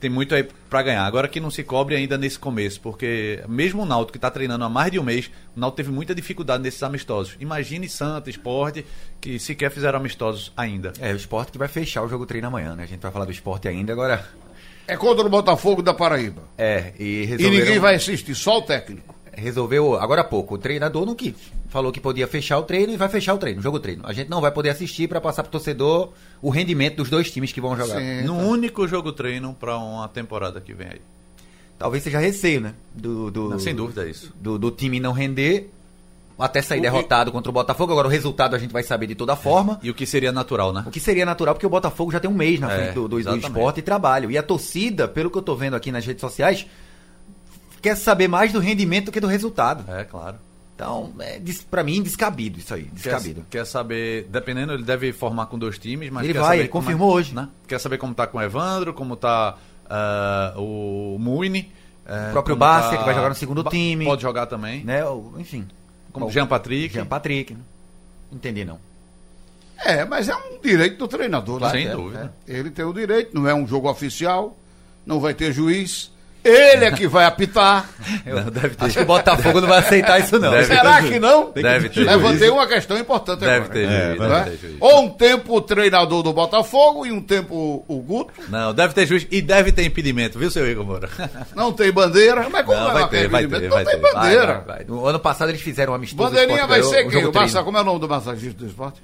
tem 0.00 0.08
muito 0.08 0.34
aí 0.34 0.48
para 0.70 0.82
ganhar. 0.82 1.04
Agora 1.04 1.28
que 1.28 1.40
não 1.40 1.50
se 1.50 1.62
cobre 1.62 1.94
ainda 1.94 2.16
nesse 2.16 2.38
começo, 2.38 2.80
porque 2.80 3.44
mesmo 3.46 3.82
o 3.82 3.84
Náutico 3.84 4.12
que 4.12 4.16
está 4.16 4.30
treinando 4.30 4.64
há 4.64 4.68
mais 4.70 4.90
de 4.90 4.98
um 4.98 5.02
mês, 5.02 5.30
o 5.54 5.60
Náutico 5.60 5.76
teve 5.76 5.90
muita 5.92 6.14
dificuldade 6.14 6.62
nesses 6.62 6.82
amistosos. 6.82 7.36
Imagine 7.38 7.86
Santa, 7.86 8.30
Esporte, 8.30 8.86
que 9.20 9.38
sequer 9.38 9.70
fizeram 9.70 9.98
amistosos 9.98 10.54
ainda. 10.56 10.94
É, 10.98 11.12
o 11.12 11.16
esporte 11.16 11.52
que 11.52 11.58
vai 11.58 11.68
fechar 11.68 12.02
o 12.02 12.08
jogo 12.08 12.24
treino 12.24 12.46
amanhã, 12.46 12.74
né? 12.74 12.84
A 12.84 12.86
gente 12.86 13.00
vai 13.00 13.12
falar 13.12 13.26
do 13.26 13.32
esporte 13.32 13.68
ainda, 13.68 13.92
agora. 13.92 14.26
É 14.86 14.96
contra 14.96 15.26
o 15.26 15.28
Botafogo 15.28 15.82
da 15.82 15.92
Paraíba. 15.92 16.44
É, 16.56 16.94
e 16.98 17.04
E 17.04 17.24
resolveram... 17.26 17.58
ninguém 17.62 17.78
vai 17.78 17.94
assistir, 17.96 18.34
só 18.34 18.56
o 18.56 18.62
técnico. 18.62 19.17
Resolveu, 19.38 19.94
agora 19.98 20.22
há 20.22 20.24
pouco, 20.24 20.54
o 20.54 20.58
treinador 20.58 21.06
não 21.06 21.14
quis. 21.14 21.34
Falou 21.68 21.92
que 21.92 22.00
podia 22.00 22.26
fechar 22.26 22.58
o 22.58 22.62
treino 22.62 22.92
e 22.92 22.96
vai 22.96 23.08
fechar 23.08 23.34
o 23.34 23.38
treino, 23.38 23.60
o 23.60 23.62
jogo 23.62 23.78
treino. 23.78 24.02
A 24.06 24.12
gente 24.12 24.28
não 24.28 24.40
vai 24.40 24.50
poder 24.50 24.70
assistir 24.70 25.08
para 25.08 25.20
passar 25.20 25.42
pro 25.42 25.52
torcedor 25.52 26.10
o 26.42 26.50
rendimento 26.50 26.96
dos 26.96 27.08
dois 27.10 27.30
times 27.30 27.52
que 27.52 27.60
vão 27.60 27.76
jogar. 27.76 27.98
Sim. 28.00 28.22
No 28.22 28.36
único 28.36 28.86
jogo 28.88 29.12
treino 29.12 29.54
para 29.58 29.76
uma 29.78 30.08
temporada 30.08 30.60
que 30.60 30.72
vem 30.74 30.88
aí. 30.88 31.00
Talvez 31.78 32.02
seja 32.02 32.18
receio, 32.18 32.60
né? 32.60 32.74
Do, 32.94 33.30
do- 33.30 33.50
Não, 33.50 33.58
sem 33.58 33.74
dúvida 33.74 34.04
é 34.06 34.10
isso. 34.10 34.32
Do, 34.40 34.58
do 34.58 34.70
time 34.70 34.98
não 34.98 35.12
render, 35.12 35.70
até 36.36 36.60
sair 36.60 36.80
derrotado 36.80 37.30
contra 37.30 37.50
o 37.50 37.52
Botafogo. 37.52 37.92
Agora 37.92 38.08
o 38.08 38.10
resultado 38.10 38.56
a 38.56 38.58
gente 38.58 38.72
vai 38.72 38.82
saber 38.82 39.06
de 39.06 39.14
toda 39.14 39.36
forma. 39.36 39.78
E 39.82 39.90
o 39.90 39.94
que 39.94 40.04
seria 40.06 40.32
natural, 40.32 40.72
né? 40.72 40.82
O 40.86 40.90
que 40.90 40.98
seria 40.98 41.24
natural, 41.24 41.54
porque 41.54 41.66
o 41.66 41.70
Botafogo 41.70 42.10
já 42.10 42.18
tem 42.18 42.28
um 42.28 42.34
mês 42.34 42.58
na 42.58 42.72
É, 42.72 42.76
frente 42.76 42.94
do, 42.94 43.02
do, 43.02 43.08
do 43.10 43.18
exatamente. 43.20 43.46
esporte 43.46 43.78
e 43.78 43.82
trabalho. 43.82 44.30
E 44.30 44.36
a 44.38 44.42
torcida, 44.42 45.06
pelo 45.06 45.30
que 45.30 45.38
eu 45.38 45.42
tô 45.42 45.54
vendo 45.54 45.74
aqui 45.76 45.92
nas 45.92 46.04
redes 46.04 46.20
sociais, 46.20 46.66
quer 47.82 47.96
saber 47.96 48.28
mais 48.28 48.52
do 48.52 48.58
rendimento 48.58 49.06
do 49.06 49.12
que 49.12 49.20
do 49.20 49.26
resultado. 49.26 49.84
É, 49.92 50.04
claro. 50.04 50.36
Então, 50.74 51.12
é, 51.18 51.40
pra 51.70 51.82
mim, 51.82 52.00
descabido 52.02 52.58
isso 52.60 52.72
aí. 52.72 52.84
Descabido. 52.92 53.44
Quer, 53.50 53.58
quer 53.60 53.64
saber, 53.64 54.28
dependendo, 54.30 54.72
ele 54.72 54.84
deve 54.84 55.12
formar 55.12 55.46
com 55.46 55.58
dois 55.58 55.76
times, 55.78 56.08
mas 56.10 56.22
Ele 56.24 56.32
quer 56.34 56.38
vai, 56.38 56.48
saber 56.48 56.58
ele 56.60 56.68
é- 56.68 56.70
confirmou 56.70 57.12
hoje. 57.12 57.34
né? 57.34 57.48
Quer 57.66 57.80
saber 57.80 57.98
como 57.98 58.14
tá 58.14 58.26
com 58.28 58.38
o 58.38 58.42
Evandro, 58.42 58.94
como 58.94 59.16
tá 59.16 59.56
ah, 59.90 60.54
o 60.56 61.16
Muine. 61.18 61.72
eh, 62.06 62.28
O 62.28 62.32
próprio 62.32 62.54
como 62.54 62.60
Bárcia, 62.60 62.96
que 62.98 63.04
vai 63.04 63.12
jogar 63.14 63.28
no 63.30 63.34
segundo 63.34 63.64
Ba- 63.64 63.70
time. 63.70 64.04
Pode 64.04 64.22
jogar 64.22 64.46
também. 64.46 64.84
Né? 64.84 65.00
Enfim. 65.38 65.66
Como 66.12 66.26
O- 66.26 66.30
Jean 66.30 66.46
Patrick. 66.46 66.94
Jean 66.94 67.06
Patrick. 67.06 67.54
né? 67.54 67.60
Entendi, 68.30 68.64
não. 68.64 68.78
É, 69.84 70.04
mas 70.04 70.28
é 70.28 70.36
um 70.36 70.60
direito 70.62 70.96
do 70.98 71.08
treinador. 71.08 71.60
né? 71.60 71.70
Sem 71.70 71.86
É, 71.88 71.92
dúvida. 71.92 72.32
é. 72.46 72.56
Ele 72.58 72.70
tem 72.70 72.84
o 72.84 72.92
direito, 72.92 73.34
não 73.34 73.48
é 73.48 73.54
um 73.54 73.66
jogo 73.66 73.88
oficial, 73.90 74.56
não 75.04 75.18
vai 75.18 75.34
ter 75.34 75.52
juiz. 75.52 76.12
Ele 76.48 76.84
é 76.86 76.90
que 76.90 77.06
vai 77.06 77.24
apitar. 77.24 77.88
Não, 78.24 78.44
deve 78.50 78.70
ter. 78.76 78.84
Acho 78.86 78.94
que 78.96 79.02
o 79.02 79.06
Botafogo 79.06 79.60
não 79.60 79.68
vai 79.68 79.78
aceitar 79.80 80.18
isso, 80.20 80.38
não. 80.38 80.50
Deve 80.50 80.64
Será 80.64 81.02
ter 81.02 81.08
que 81.12 81.18
não? 81.18 81.50
Deve 81.52 81.88
ter. 81.90 82.04
Levantei 82.04 82.48
uma 82.50 82.66
questão 82.66 82.98
importante 82.98 83.40
Deve 83.40 83.56
agora. 83.56 83.72
ter 83.72 83.84
É, 83.88 84.06
juiz. 84.08 84.18
não 84.20 84.28
deve 84.28 84.40
é? 84.40 84.44
ter 84.44 84.56
juiz. 84.58 84.76
Ou 84.80 85.00
um 85.04 85.10
tempo 85.10 85.56
o 85.56 85.60
treinador 85.60 86.22
do 86.22 86.32
Botafogo 86.32 87.04
e 87.06 87.12
um 87.12 87.20
tempo 87.20 87.84
o 87.86 88.00
Guto. 88.00 88.32
Não, 88.48 88.72
deve 88.72 88.94
ter 88.94 89.06
juiz 89.06 89.26
e 89.30 89.42
deve 89.42 89.72
ter 89.72 89.84
impedimento, 89.84 90.38
viu, 90.38 90.50
seu 90.50 90.66
Igor 90.70 90.84
Moura? 90.84 91.08
Não 91.54 91.72
tem 91.72 91.92
bandeira. 91.92 92.48
Mas 92.50 92.64
como 92.64 92.78
Não, 92.78 92.84
vai, 92.86 92.92
vai 92.94 93.02
lá 93.02 93.08
ter, 93.08 93.18
ter 93.22 93.28
vai 93.28 93.42
impedimento? 93.44 93.60
ter, 93.62 93.68
Não 93.68 93.76
vai 93.76 93.84
tem 93.84 93.94
ter. 93.94 94.00
Vai, 94.00 94.12
bandeira. 94.14 94.54
vai, 94.66 94.76
vai. 94.78 94.84
No 94.86 95.06
ano 95.06 95.18
passado 95.18 95.48
eles 95.50 95.60
fizeram 95.60 95.92
um 95.92 95.96
amistoso. 95.96 96.30
Bandeirinha 96.30 96.66
vai 96.66 96.82
ser 96.82 97.08
quem? 97.08 97.26
O 97.26 97.32
massa, 97.32 97.62
como 97.62 97.76
é 97.76 97.80
o 97.80 97.84
nome 97.84 98.00
do 98.00 98.08
massagista 98.08 98.58
do 98.58 98.66
esporte? 98.66 99.02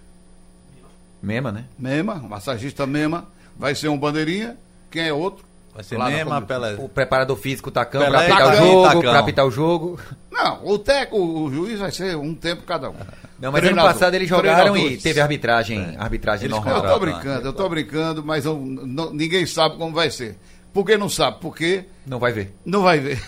Mema, 1.23 1.51
né? 1.53 1.65
Mema, 1.79 2.15
o 2.15 2.29
massagista 2.29 2.87
Mema. 2.87 3.27
Vai 3.57 3.75
ser 3.75 3.89
um 3.89 3.97
bandeirinha. 3.99 4.57
Quem 4.91 5.07
é 5.09 5.13
outro? 5.13 5.45
Vai 5.75 5.83
ser 5.83 5.97
Lá 5.97 6.05
na 6.05 6.11
Nema, 6.11 6.41
condução. 6.41 6.47
Pelé. 6.47 6.75
O 6.79 6.89
preparador 6.89 7.37
físico, 7.37 7.69
o 7.69 7.73
Tacão, 7.73 8.01
Pelé, 8.01 8.11
pra 8.11 8.21
apitar 8.37 8.47
o 8.47 8.51
Tacão, 8.51 8.67
jogo, 8.69 8.83
Tacão. 8.87 9.01
pra 9.01 9.19
apitar 9.19 9.47
o 9.47 9.51
jogo. 9.51 10.01
Não, 10.31 10.67
o 10.67 10.79
teco, 10.79 11.17
o 11.19 11.51
juiz 11.53 11.79
vai 11.81 11.91
ser 11.91 12.17
um 12.17 12.35
tempo 12.35 12.63
cada 12.63 12.91
um. 12.91 12.95
Não, 13.41 13.51
mas 13.51 13.61
Treinador, 13.61 13.91
ano 13.91 13.99
passado 13.99 14.15
eles 14.15 14.29
jogaram 14.29 14.77
e 14.77 14.97
teve 14.97 15.21
arbitragem, 15.21 15.97
arbitragem 15.99 16.47
Eles 16.47 16.57
normal. 16.57 16.77
Eu 16.85 16.93
tô 16.93 16.99
brincando, 17.01 17.49
eu 17.49 17.53
tô 17.53 17.69
brincando, 17.69 18.25
mas 18.25 18.45
eu- 18.45 18.57
não- 18.57 19.13
ninguém 19.13 19.45
sabe 19.47 19.77
como 19.77 19.93
vai 19.93 20.11
ser. 20.11 20.39
Por 20.73 20.85
que 20.85 20.97
não 20.97 21.09
sabe? 21.09 21.39
Porque 21.41 21.85
Não 22.07 22.19
vai 22.21 22.33
ver. 22.33 22.55
não 22.65 22.83
vai 22.83 22.99
ver. 23.01 23.21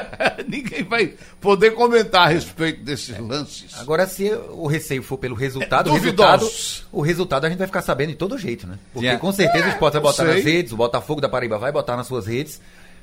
ninguém 0.48 0.82
vai 0.84 1.14
poder 1.40 1.72
comentar 1.72 2.26
a 2.26 2.30
respeito 2.30 2.82
desses 2.82 3.18
lances. 3.18 3.78
Agora, 3.78 4.06
se 4.06 4.30
o 4.50 4.66
receio 4.66 5.02
for 5.02 5.18
pelo 5.18 5.34
resultado, 5.34 5.90
É 5.90 5.92
o 5.92 5.94
resultado, 5.96 6.50
o 6.92 7.00
resultado 7.00 7.44
a 7.44 7.48
gente 7.48 7.58
vai 7.58 7.66
ficar 7.66 7.82
sabendo 7.82 8.10
de 8.10 8.16
todo 8.16 8.38
jeito, 8.38 8.66
né? 8.66 8.78
Porque 8.92 9.16
com 9.18 9.32
certeza 9.32 9.66
o 9.66 9.70
Sport 9.70 9.92
vai 9.94 10.02
botar 10.02 10.24
sei. 10.24 10.34
nas 10.34 10.44
redes, 10.44 10.72
o 10.72 10.76
Botafogo 10.76 11.20
da 11.20 11.28
Paraíba 11.28 11.58
vai 11.58 11.72
botar 11.72 11.96
nas 11.96 12.06
suas 12.06 12.26
redes, 12.26 12.60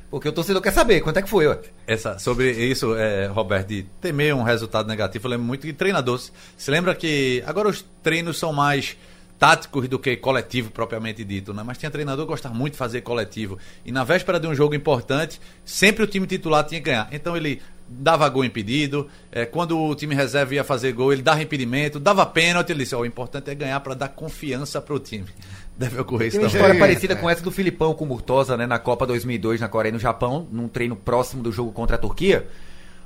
porque 0.09 0.27
o 0.27 0.31
torcedor 0.31 0.61
quer 0.61 0.71
saber 0.71 1.01
quanto 1.01 1.17
é 1.17 1.21
que 1.21 1.29
foi, 1.29 1.47
ó. 1.47 1.55
Essa, 1.85 2.17
sobre 2.17 2.51
isso, 2.51 2.95
é, 2.95 3.27
Roberto, 3.27 3.67
de 3.67 3.83
temer 4.01 4.33
um 4.33 4.43
resultado 4.43 4.87
negativo, 4.87 5.27
eu 5.27 5.31
lembro 5.31 5.45
muito 5.45 5.67
de 5.67 5.73
treinador. 5.73 6.19
Se 6.19 6.31
se 6.57 6.71
lembra 6.71 6.93
que 6.93 7.43
agora 7.47 7.67
os 7.67 7.83
treinos 8.03 8.37
são 8.37 8.53
mais 8.53 8.95
táticos 9.39 9.87
do 9.87 9.97
que 9.97 10.17
coletivo 10.17 10.69
propriamente 10.69 11.23
dito, 11.23 11.53
né? 11.53 11.63
Mas 11.65 11.77
tinha 11.77 11.89
treinador 11.89 12.25
que 12.25 12.31
gostava 12.31 12.53
muito 12.53 12.73
de 12.73 12.77
fazer 12.77 13.01
coletivo. 13.01 13.57
E 13.85 13.91
na 13.91 14.03
véspera 14.03 14.37
de 14.37 14.45
um 14.45 14.53
jogo 14.53 14.75
importante, 14.75 15.39
sempre 15.63 16.03
o 16.03 16.07
time 16.07 16.27
titular 16.27 16.65
tinha 16.65 16.81
que 16.81 16.89
ganhar. 16.89 17.07
Então 17.11 17.37
ele 17.37 17.61
dava 17.87 18.29
gol 18.29 18.45
impedido, 18.45 19.07
é, 19.31 19.45
quando 19.45 19.79
o 19.79 19.95
time 19.95 20.13
reserva 20.13 20.53
ia 20.53 20.63
fazer 20.63 20.91
gol, 20.91 21.11
ele 21.11 21.23
dava 21.23 21.41
impedimento, 21.41 21.99
dava 21.99 22.23
pênalti, 22.25 22.69
ele 22.69 22.83
disse, 22.83 22.93
ó, 22.93 22.99
o 22.99 23.05
importante 23.05 23.49
é 23.49 23.55
ganhar 23.55 23.79
para 23.79 23.95
dar 23.95 24.09
confiança 24.09 24.79
pro 24.79 24.99
time. 24.99 25.25
Deve 25.75 25.99
ocorrer 25.99 26.27
isso 26.27 26.37
Tem 26.37 26.45
uma 26.45 26.51
também. 26.51 26.61
história 26.61 26.79
parecida 26.79 27.13
é. 27.13 27.15
com 27.15 27.29
essa 27.29 27.41
do 27.41 27.49
Filipão 27.49 27.93
com 27.93 28.03
o 28.03 28.07
Murtosa, 28.07 28.57
né, 28.57 28.67
na 28.67 28.77
Copa 28.77 29.07
2002 29.07 29.61
na 29.61 29.69
Coreia 29.69 29.91
e 29.91 29.93
no 29.93 29.99
Japão, 29.99 30.45
num 30.51 30.67
treino 30.67 30.95
próximo 30.95 31.41
do 31.41 31.51
jogo 31.51 31.71
contra 31.71 31.95
a 31.95 31.99
Turquia. 31.99 32.47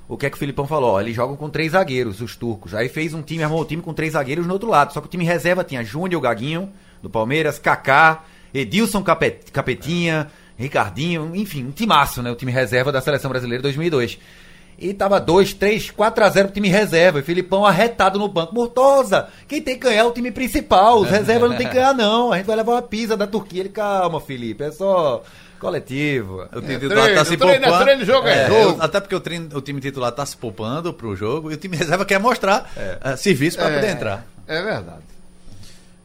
O 0.07 0.17
que 0.17 0.25
é 0.25 0.29
que 0.29 0.35
o 0.35 0.39
Filipão 0.39 0.67
falou? 0.67 0.91
Ó, 0.91 1.01
eles 1.01 1.15
jogam 1.15 1.35
com 1.35 1.49
três 1.49 1.71
zagueiros, 1.71 2.21
os 2.21 2.35
turcos. 2.35 2.75
Aí 2.75 2.89
fez 2.89 3.13
um 3.13 3.21
time, 3.21 3.43
armou 3.43 3.61
um 3.61 3.65
time 3.65 3.81
com 3.81 3.93
três 3.93 4.13
zagueiros 4.13 4.45
no 4.45 4.53
outro 4.53 4.69
lado. 4.69 4.93
Só 4.93 4.99
que 5.01 5.07
o 5.07 5.09
time 5.09 5.23
reserva 5.23 5.63
tinha 5.63 5.83
Júnior 5.83 6.21
Gaguinho, 6.21 6.69
do 7.01 7.09
Palmeiras, 7.09 7.57
Kaká, 7.57 8.23
Edilson 8.53 9.01
Capet- 9.01 9.51
Capetinha, 9.51 10.29
Ricardinho, 10.57 11.31
enfim, 11.35 11.65
um 11.65 11.71
timaço, 11.71 12.21
né? 12.21 12.29
O 12.31 12.35
time 12.35 12.51
reserva 12.51 12.91
da 12.91 13.01
Seleção 13.01 13.29
Brasileira 13.29 13.61
2002. 13.63 14.19
E 14.77 14.93
tava 14.93 15.19
2, 15.19 15.53
3, 15.53 15.91
4 15.91 16.23
a 16.23 16.29
0 16.29 16.47
pro 16.47 16.53
time 16.55 16.67
reserva. 16.67 17.19
E 17.19 17.23
Filipão 17.23 17.65
arretado 17.65 18.19
no 18.19 18.27
banco. 18.27 18.53
Mortosa, 18.53 19.29
quem 19.47 19.61
tem 19.61 19.75
que 19.75 19.81
ganhar 19.81 20.01
é 20.01 20.03
o 20.03 20.11
time 20.11 20.31
principal. 20.31 20.99
Os 20.99 21.09
reservas 21.09 21.49
não 21.49 21.57
tem 21.57 21.67
que 21.67 21.73
ganhar, 21.73 21.93
não. 21.93 22.33
A 22.33 22.37
gente 22.37 22.45
vai 22.47 22.55
levar 22.55 22.73
uma 22.73 22.81
pisa 22.81 23.15
da 23.15 23.25
Turquia. 23.25 23.61
Ele, 23.61 23.69
calma, 23.69 24.19
Felipe, 24.19 24.63
é 24.63 24.71
só 24.71 25.23
coletivo. 25.63 26.41
O 26.53 26.61
time 26.61 26.75
É, 26.75 26.79
titular 26.79 27.03
treino, 27.05 27.19
tá 27.19 27.25
se 27.25 27.37
treino 27.37 27.55
é 27.65 27.67
poupando. 27.67 27.83
treino, 27.85 28.05
jogo 28.05 28.27
é 28.27 28.47
jogo. 28.47 28.81
Até 28.81 28.99
porque 28.99 29.15
o, 29.15 29.19
treino- 29.19 29.57
o 29.57 29.61
time 29.61 29.79
titular 29.81 30.11
tá 30.11 30.25
se 30.25 30.37
poupando 30.37 30.93
pro 30.93 31.15
jogo 31.15 31.49
e 31.51 31.55
o 31.55 31.57
time 31.57 31.75
reserva 31.77 32.05
quer 32.05 32.19
mostrar 32.19 32.69
eh, 32.77 33.15
serviço 33.15 33.57
para 33.57 33.69
poder 33.73 33.89
entrar. 33.89 34.25
É 34.47 34.61
verdade. 34.61 35.01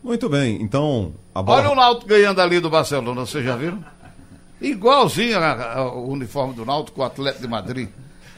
Muito 0.02 0.28
bem, 0.28 0.62
então 0.62 1.12
a 1.34 1.42
bola. 1.42 1.60
Olha 1.60 1.70
o 1.70 1.74
Náutico 1.74 2.08
ganhando 2.08 2.40
ali 2.40 2.60
do 2.60 2.70
Barcelona, 2.70 3.20
vocês 3.26 3.44
já 3.44 3.56
viram? 3.56 3.84
Igualzinho 4.60 5.38
o 5.94 6.08
uniforme 6.12 6.54
do 6.54 6.64
Náutico 6.64 6.96
com 6.96 7.02
o 7.02 7.04
Atlético 7.04 7.42
de 7.42 7.48
Madrid. 7.48 7.88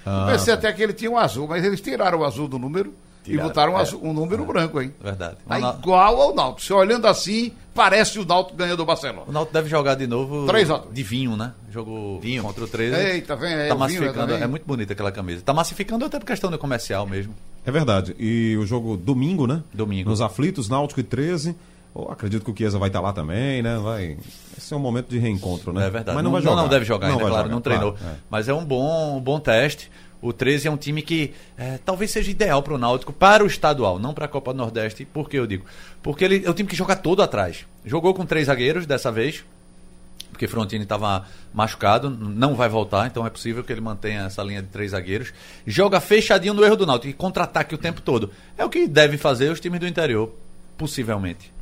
Ah, 0.04 0.26
Eu 0.26 0.32
pensei 0.32 0.52
até 0.54 0.72
que 0.72 0.82
ele 0.82 0.92
tinha 0.92 1.10
um 1.10 1.18
azul, 1.18 1.46
mas 1.46 1.64
eles 1.64 1.80
tiraram 1.80 2.18
o 2.20 2.24
azul 2.24 2.48
do 2.48 2.58
número 2.58 2.94
Tiraram, 3.22 3.44
e 3.44 3.48
botaram 3.48 3.74
um, 3.74 3.78
é. 3.78 4.08
um 4.10 4.12
número 4.12 4.44
branco, 4.44 4.80
hein? 4.80 4.94
Verdade. 5.02 5.36
Tá 5.46 5.56
O 5.56 5.60
Nau- 5.60 5.78
igual 5.78 6.20
ao 6.20 6.34
Náutico. 6.34 6.62
Se 6.62 6.72
olhando 6.72 7.06
assim, 7.06 7.52
parece 7.74 8.18
o 8.18 8.24
Náutico 8.24 8.56
ganhando 8.56 8.78
do 8.78 8.84
Barcelona. 8.84 9.22
O 9.26 9.32
Náutico 9.32 9.52
deve 9.52 9.68
jogar 9.68 9.94
de 9.94 10.06
novo 10.06 10.46
Três 10.46 10.70
a 10.70 10.82
de 10.90 11.02
vinho, 11.02 11.36
né? 11.36 11.52
Jogo 11.70 12.18
Vinho. 12.20 12.42
contra 12.42 12.64
o 12.64 12.68
13. 12.68 12.96
Eita, 12.96 13.36
vem 13.36 13.54
aí, 13.54 13.68
tá 13.68 13.74
o 13.74 13.78
vinho, 13.86 14.00
massificando. 14.00 14.34
É 14.34 14.46
muito 14.46 14.64
bonita 14.66 14.92
aquela 14.92 15.12
camisa. 15.12 15.42
Tá 15.42 15.52
massificando 15.52 16.04
até 16.04 16.18
por 16.18 16.26
questão 16.26 16.50
de 16.50 16.58
comercial 16.58 17.06
mesmo. 17.06 17.34
É 17.64 17.70
verdade. 17.70 18.14
E 18.18 18.56
o 18.56 18.66
jogo 18.66 18.96
domingo, 18.96 19.46
né? 19.46 19.62
Domingo. 19.72 20.08
Nos 20.08 20.20
aflitos, 20.20 20.68
Náutico 20.68 21.00
e 21.00 21.04
13. 21.04 21.54
Eu 21.94 22.10
acredito 22.10 22.44
que 22.44 22.50
o 22.50 22.56
Chiesa 22.56 22.78
vai 22.78 22.88
estar 22.88 23.00
lá 23.00 23.12
também, 23.12 23.62
né? 23.62 23.76
Vai. 23.78 24.16
Esse 24.56 24.72
é 24.72 24.76
um 24.76 24.80
momento 24.80 25.08
de 25.08 25.18
reencontro, 25.18 25.72
né? 25.72 25.86
É 25.86 25.90
verdade. 25.90 26.14
Mas 26.14 26.24
não, 26.24 26.30
vai 26.30 26.40
jogar. 26.40 26.56
Não, 26.56 26.68
deve 26.68 26.84
jogar 26.84 27.08
ainda, 27.08 27.18
vai 27.18 27.28
claro, 27.28 27.42
jogar, 27.44 27.54
não 27.54 27.60
treinou. 27.60 27.92
claro, 27.92 28.14
é. 28.14 28.16
Mas 28.30 28.48
é 28.48 28.54
um 28.54 28.64
bom, 28.64 29.16
um 29.16 29.20
bom 29.20 29.40
teste. 29.40 29.90
O 30.22 30.32
13 30.32 30.68
é 30.68 30.70
um 30.70 30.76
time 30.76 31.00
que 31.02 31.32
é, 31.56 31.78
talvez 31.84 32.10
seja 32.10 32.30
ideal 32.30 32.62
para 32.62 32.74
o 32.74 32.78
Náutico, 32.78 33.12
para 33.12 33.42
o 33.42 33.46
estadual, 33.46 33.98
não 33.98 34.12
para 34.12 34.26
a 34.26 34.28
Copa 34.28 34.52
do 34.52 34.56
Nordeste. 34.58 35.04
Por 35.04 35.28
que 35.28 35.38
eu 35.38 35.46
digo? 35.46 35.64
Porque 36.02 36.24
ele 36.24 36.44
é 36.44 36.50
um 36.50 36.52
time 36.52 36.68
que 36.68 36.76
joga 36.76 36.94
todo 36.94 37.22
atrás. 37.22 37.66
Jogou 37.84 38.12
com 38.12 38.26
três 38.26 38.46
zagueiros 38.46 38.84
dessa 38.86 39.10
vez, 39.10 39.44
porque 40.30 40.46
Frontini 40.46 40.82
estava 40.82 41.26
machucado, 41.52 42.10
não 42.10 42.54
vai 42.54 42.68
voltar, 42.68 43.06
então 43.06 43.26
é 43.26 43.30
possível 43.30 43.64
que 43.64 43.72
ele 43.72 43.80
mantenha 43.80 44.22
essa 44.22 44.42
linha 44.42 44.62
de 44.62 44.68
três 44.68 44.90
zagueiros. 44.90 45.32
Joga 45.66 46.00
fechadinho 46.00 46.54
no 46.54 46.64
erro 46.64 46.76
do 46.76 46.86
Náutico 46.86 47.08
e 47.08 47.14
contra-ataque 47.14 47.74
o 47.74 47.78
tempo 47.78 48.00
todo. 48.02 48.30
É 48.58 48.64
o 48.64 48.68
que 48.68 48.86
devem 48.86 49.18
fazer 49.18 49.50
os 49.50 49.58
times 49.58 49.80
do 49.80 49.86
interior, 49.86 50.34
possivelmente. 50.76 51.52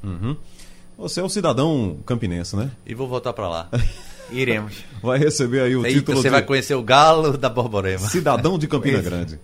Você 0.97 1.21
é 1.21 1.23
um 1.23 1.29
cidadão 1.29 1.99
campinense, 2.05 2.57
né? 2.57 2.73
E 2.85 2.93
vou 2.93 3.07
voltar 3.07 3.33
para 3.33 3.49
lá. 3.49 3.69
Iremos. 4.31 4.85
Vai 5.03 5.19
receber 5.19 5.61
aí 5.61 5.77
o 5.77 5.85
Eita, 5.85 5.99
título 5.99 6.19
você 6.19 6.29
de 6.29 6.33
vai 6.33 6.43
conhecer 6.43 6.75
o 6.75 6.83
Galo 6.83 7.37
da 7.39 7.49
Borborema. 7.49 8.07
cidadão 8.09 8.59
de 8.59 8.67
Campina 8.67 9.01
Grande. 9.01 9.39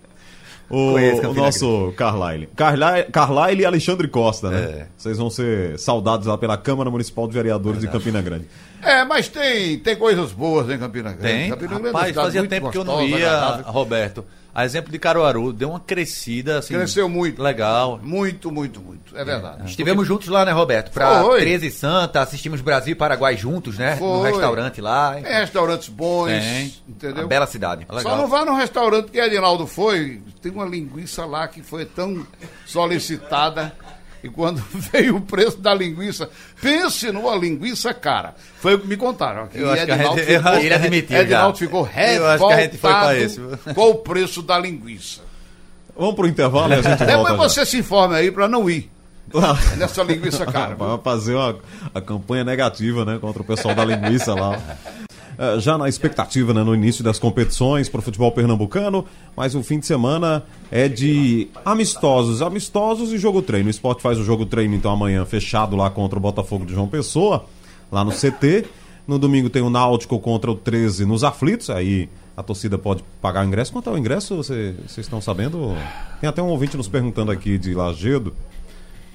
O, 0.69 0.93
Conheço 0.93 1.19
o 1.19 1.21
Campina 1.21 1.45
nosso 1.45 1.93
Carlyle. 1.95 2.49
Carlyle. 2.55 3.11
Carlyle 3.11 3.61
e 3.61 3.65
Alexandre 3.65 4.07
Costa, 4.07 4.49
né? 4.49 4.59
É. 4.61 4.87
Vocês 4.97 5.17
vão 5.17 5.29
ser 5.29 5.77
saudados 5.77 6.25
lá 6.25 6.37
pela 6.37 6.57
Câmara 6.57 6.89
Municipal 6.89 7.27
de 7.27 7.33
Vereadores 7.33 7.81
de 7.81 7.87
Campina 7.87 8.21
Grande. 8.21 8.45
É, 8.85 9.03
mas 9.03 9.27
tem, 9.27 9.79
tem 9.79 9.95
coisas 9.95 10.31
boas 10.31 10.69
em 10.69 10.77
Campina 10.77 11.11
Grande. 11.11 11.21
Tem. 11.21 11.49
Campina 11.49 11.67
Grande 11.69 11.87
é 11.87 11.91
Rapaz, 11.91 12.07
cidade 12.07 12.25
fazia 12.27 12.47
tempo 12.47 12.71
que 12.71 12.77
eu 12.77 12.83
não 12.83 12.97
gostosa, 12.97 13.19
ia, 13.19 13.31
agradável. 13.31 13.71
Roberto. 13.71 14.25
A 14.55 14.63
exemplo 14.63 14.89
de 14.89 14.97
Caruaru, 14.97 15.51
deu 15.51 15.71
uma 15.71 15.81
crescida 15.81 16.59
assim. 16.59 16.75
Cresceu 16.75 17.09
muito. 17.09 17.43
Legal. 17.43 17.99
Muito, 18.01 18.49
muito, 18.49 18.79
muito. 18.79 19.17
É 19.17 19.25
verdade. 19.25 19.69
Estivemos 19.69 20.07
juntos 20.07 20.29
lá, 20.29 20.45
né, 20.45 20.53
Roberto? 20.53 20.91
Pra 20.91 21.21
Foi. 21.23 21.41
13 21.41 21.69
Santa, 21.71 22.21
assistimos 22.21 22.61
Brasil 22.61 22.93
e 22.93 22.95
Paraguai 22.95 23.35
juntos, 23.35 23.77
né? 23.77 23.95
No 23.95 24.21
Foi. 24.21 24.31
restaurante 24.31 24.79
lá. 24.79 25.15
Tem 25.15 25.23
restaurantes 25.23 25.89
bons, 25.89 26.27
Tem. 26.27 26.73
entendeu? 26.87 27.23
Uma 27.23 27.27
bela 27.27 27.45
cidade. 27.47 27.85
Legal. 27.89 28.01
Só 28.01 28.15
não 28.15 28.27
vá 28.29 28.45
num 28.45 28.55
restaurante 28.55 29.11
que 29.11 29.19
Edinaldo 29.19 29.67
foi, 29.67 30.21
tem 30.41 30.53
uma 30.53 30.65
linguiça 30.65 31.25
lá 31.25 31.49
que 31.49 31.61
foi 31.61 31.83
tão 31.83 32.25
solicitada. 32.65 33.73
E 34.25 34.29
quando 34.29 34.57
veio 34.91 35.17
o 35.17 35.21
preço 35.21 35.57
da 35.57 35.73
linguiça, 35.73 36.29
pense 36.61 37.11
numa 37.11 37.35
linguiça 37.35 37.93
cara. 37.93 38.33
Foi 38.59 38.73
o 38.73 38.79
que 38.79 38.87
me 38.87 38.97
contaram. 38.97 39.43
aqui. 39.43 39.59
Eu 39.59 39.69
acho 39.71 39.85
que 39.85 39.91
a 39.91 39.95
Edinaldo 39.95 40.19
gente- 40.19 40.31
eu 40.31 40.39
ficou, 40.39 40.59
que 40.59 40.65
ele 40.65 40.73
admitiu 40.73 41.17
já. 41.17 41.21
Edinaldo 41.23 41.57
ficou 41.57 41.89
Eu 41.95 42.27
acho 42.27 42.47
que 42.47 42.53
a 42.53 42.61
gente 42.61 42.77
foi 42.77 42.89
pra 42.91 43.11
revoltado 43.11 43.57
esse. 43.59 43.73
com 43.75 43.89
o 43.91 43.95
preço 43.95 44.41
da 44.41 44.57
linguiça. 44.57 45.21
Vamos 45.97 46.15
pro 46.15 46.27
intervalo 46.27 46.69
e 46.71 46.73
a 46.73 46.81
gente 46.81 46.87
volta. 46.97 47.05
Depois 47.05 47.29
já. 47.29 47.35
você 47.37 47.65
se 47.65 47.77
informe 47.77 48.15
aí 48.15 48.31
para 48.31 48.47
não 48.47 48.69
ir 48.69 48.89
nessa 49.77 50.03
linguiça 50.03 50.45
cara. 50.45 50.75
Vai 50.75 50.97
fazer 51.03 51.35
uma, 51.35 51.57
a 51.93 52.01
campanha 52.01 52.43
negativa, 52.43 53.05
né, 53.05 53.17
contra 53.19 53.41
o 53.41 53.45
pessoal 53.45 53.73
da 53.75 53.85
linguiça 53.85 54.33
lá. 54.33 54.59
É, 55.37 55.59
já 55.59 55.77
na 55.77 55.89
expectativa, 55.89 56.53
né, 56.53 56.63
no 56.63 56.73
início 56.73 57.03
das 57.03 57.19
competições 57.19 57.89
para 57.89 57.99
o 57.99 58.01
futebol 58.01 58.31
pernambucano, 58.31 59.05
mas 59.35 59.53
o 59.55 59.61
fim 59.63 59.79
de 59.79 59.85
semana 59.85 60.43
é 60.71 60.87
de 60.87 61.49
amistosos, 61.65 62.41
amistosos 62.41 63.11
e 63.11 63.17
jogo 63.17 63.41
treino. 63.41 63.67
O 63.67 63.71
esporte 63.71 64.01
faz 64.01 64.17
o 64.17 64.23
jogo 64.23 64.45
treino 64.45 64.73
então 64.75 64.91
amanhã 64.91 65.25
fechado 65.25 65.75
lá 65.75 65.89
contra 65.89 66.17
o 66.17 66.21
Botafogo 66.21 66.65
de 66.65 66.73
João 66.73 66.87
Pessoa, 66.87 67.45
lá 67.91 68.03
no 68.03 68.11
CT. 68.11 68.65
No 69.07 69.19
domingo 69.19 69.49
tem 69.49 69.61
o 69.61 69.69
Náutico 69.69 70.17
contra 70.19 70.49
o 70.49 70.55
13 70.55 71.05
nos 71.05 71.23
aflitos, 71.23 71.69
aí 71.69 72.09
a 72.35 72.41
torcida 72.41 72.77
pode 72.77 73.03
pagar 73.21 73.43
o 73.45 73.47
ingresso. 73.47 73.71
Quanto 73.71 73.89
é 73.89 73.93
o 73.93 73.97
ingresso, 73.97 74.35
você- 74.37 74.73
vocês 74.87 75.05
estão 75.05 75.21
sabendo? 75.21 75.75
Tem 76.19 76.27
até 76.27 76.41
um 76.41 76.47
ouvinte 76.47 76.75
nos 76.75 76.87
perguntando 76.87 77.31
aqui 77.31 77.57
de 77.57 77.73
Lagedo. 77.73 78.33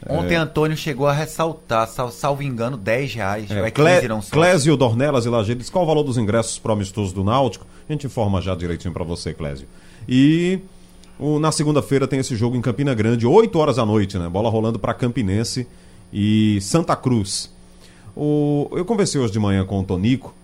Ontem 0.08 0.34
Antônio 0.34 0.76
chegou 0.76 1.06
a 1.06 1.12
ressaltar, 1.12 1.86
sal, 1.88 2.10
salvo 2.10 2.42
engano, 2.42 2.76
10 2.76 3.14
reais. 3.14 3.50
É, 3.50 3.58
É, 3.66 3.70
Cle- 3.70 3.94
15 3.96 4.08
não 4.08 4.22
só. 4.22 4.30
Clésio 4.30 4.76
Dornelas 4.76 5.26
e 5.26 5.28
Lajeiro 5.28 5.60
diz 5.60 5.68
qual 5.68 5.84
o 5.84 5.86
valor 5.86 6.02
dos 6.02 6.16
ingressos 6.16 6.58
para 6.58 6.70
o 6.70 6.72
amistoso 6.74 7.14
do 7.14 7.22
Náutico. 7.22 7.66
A 7.88 7.92
gente 7.92 8.06
informa 8.06 8.40
já 8.40 8.54
direitinho 8.54 8.94
para 8.94 9.04
você, 9.04 9.34
Clésio. 9.34 9.66
E 10.08 10.58
o- 11.18 11.38
na 11.38 11.52
segunda-feira 11.52 12.08
tem 12.08 12.18
esse 12.18 12.34
jogo 12.34 12.56
em 12.56 12.60
Campina 12.62 12.94
Grande, 12.94 13.26
8 13.26 13.58
horas 13.58 13.76
da 13.76 13.84
noite, 13.84 14.16
né? 14.18 14.28
Bola 14.28 14.48
rolando 14.48 14.78
para 14.78 14.94
Campinense 14.94 15.66
e 16.12 16.58
Santa 16.62 16.96
Cruz. 16.96 17.50
O- 18.16 18.68
eu 18.72 18.84
conversei 18.84 19.20
hoje 19.20 19.32
de 19.32 19.38
manhã 19.38 19.64
com 19.64 19.80
o 19.80 19.84
Tonico 19.84 20.34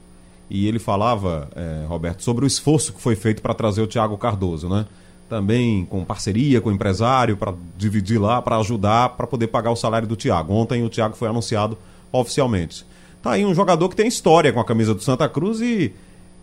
e 0.51 0.69
ele 0.69 0.79
falava, 0.79 1.49
eh, 1.57 1.85
Roberto, 1.89 2.23
sobre 2.23 2.45
o 2.45 2.47
esforço 2.47 2.93
que 2.93 3.01
foi 3.01 3.17
feito 3.17 3.43
para 3.43 3.55
trazer 3.55 3.81
o 3.81 3.87
Thiago 3.87 4.17
Cardoso, 4.19 4.69
né? 4.69 4.87
Também 5.29 5.85
com 5.87 6.05
parceria 6.05 6.61
com 6.61 6.69
o 6.69 6.73
empresário 6.73 7.37
para 7.37 7.53
dividir 7.77 8.19
lá, 8.21 8.41
para 8.41 8.59
ajudar, 8.59 9.11
para 9.11 9.27
poder 9.27 9.49
pagar 9.49 9.71
o 9.73 9.77
salário 9.77 10.07
do 10.07 10.15
Thiago. 10.17 10.53
Ontem 10.55 10.85
o 10.85 10.89
Thiago 10.89 11.17
foi 11.17 11.29
anunciado 11.29 11.77
oficialmente. 12.13 12.87
Tá 13.23 13.33
aí 13.33 13.45
um 13.45 13.55
jogador 13.55 13.89
que 13.89 13.97
tem 13.97 14.07
história 14.07 14.53
com 14.53 14.61
a 14.61 14.65
camisa 14.65 14.95
do 14.95 15.03
Santa 15.03 15.29
Cruz 15.29 15.61
e, 15.61 15.93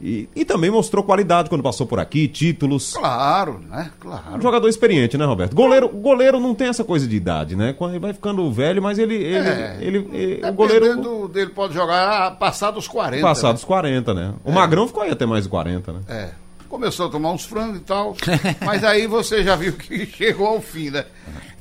e, 0.01 0.27
e 0.35 0.43
também 0.43 0.69
mostrou 0.69 1.01
qualidade 1.01 1.47
quando 1.47 1.63
passou 1.63 1.87
por 1.87 1.97
aqui, 1.97 2.27
títulos. 2.27 2.93
Claro, 2.93 3.61
né? 3.69 3.89
Um 3.95 3.99
Claro. 4.01 4.41
jogador 4.41 4.67
experiente, 4.67 5.17
né, 5.17 5.23
Roberto? 5.23 5.55
Goleiro, 5.55 5.87
goleiro 5.87 6.37
não 6.41 6.53
tem 6.53 6.67
essa 6.67 6.83
coisa 6.83 7.07
de 7.07 7.15
idade, 7.15 7.55
né? 7.55 7.71
Quando 7.71 7.91
ele 7.91 7.99
vai 7.99 8.11
ficando 8.11 8.51
velho, 8.51 8.81
mas 8.81 8.99
ele. 8.99 9.15
ele, 9.15 9.47
É. 9.47 9.77
ele- 9.79 10.09
ele- 10.11 10.45
o 10.45 10.51
goleiro. 10.53 11.27
Dele 11.29 11.51
pode 11.51 11.73
jogar 11.73 12.37
passado 12.37 12.77
os 12.77 12.87
40. 12.89 13.21
Passado 13.25 13.47
né? 13.51 13.53
dos 13.53 13.63
40, 13.63 14.13
né? 14.13 14.33
O 14.43 14.51
Magrão 14.51 14.85
ficou 14.87 15.03
aí 15.03 15.09
até 15.11 15.25
mais 15.25 15.45
de 15.45 15.49
40, 15.49 15.93
né? 15.93 15.99
É. 16.09 16.29
Começou 16.73 17.05
a 17.05 17.09
tomar 17.11 17.31
uns 17.31 17.45
frangos 17.45 17.77
e 17.77 17.81
tal. 17.81 18.17
mas 18.65 18.83
aí 18.83 19.05
você 19.05 19.43
já 19.43 19.55
viu 19.55 19.73
que 19.73 20.07
chegou 20.17 20.47
ao 20.47 20.59
fim, 20.59 20.89
né? 20.89 21.05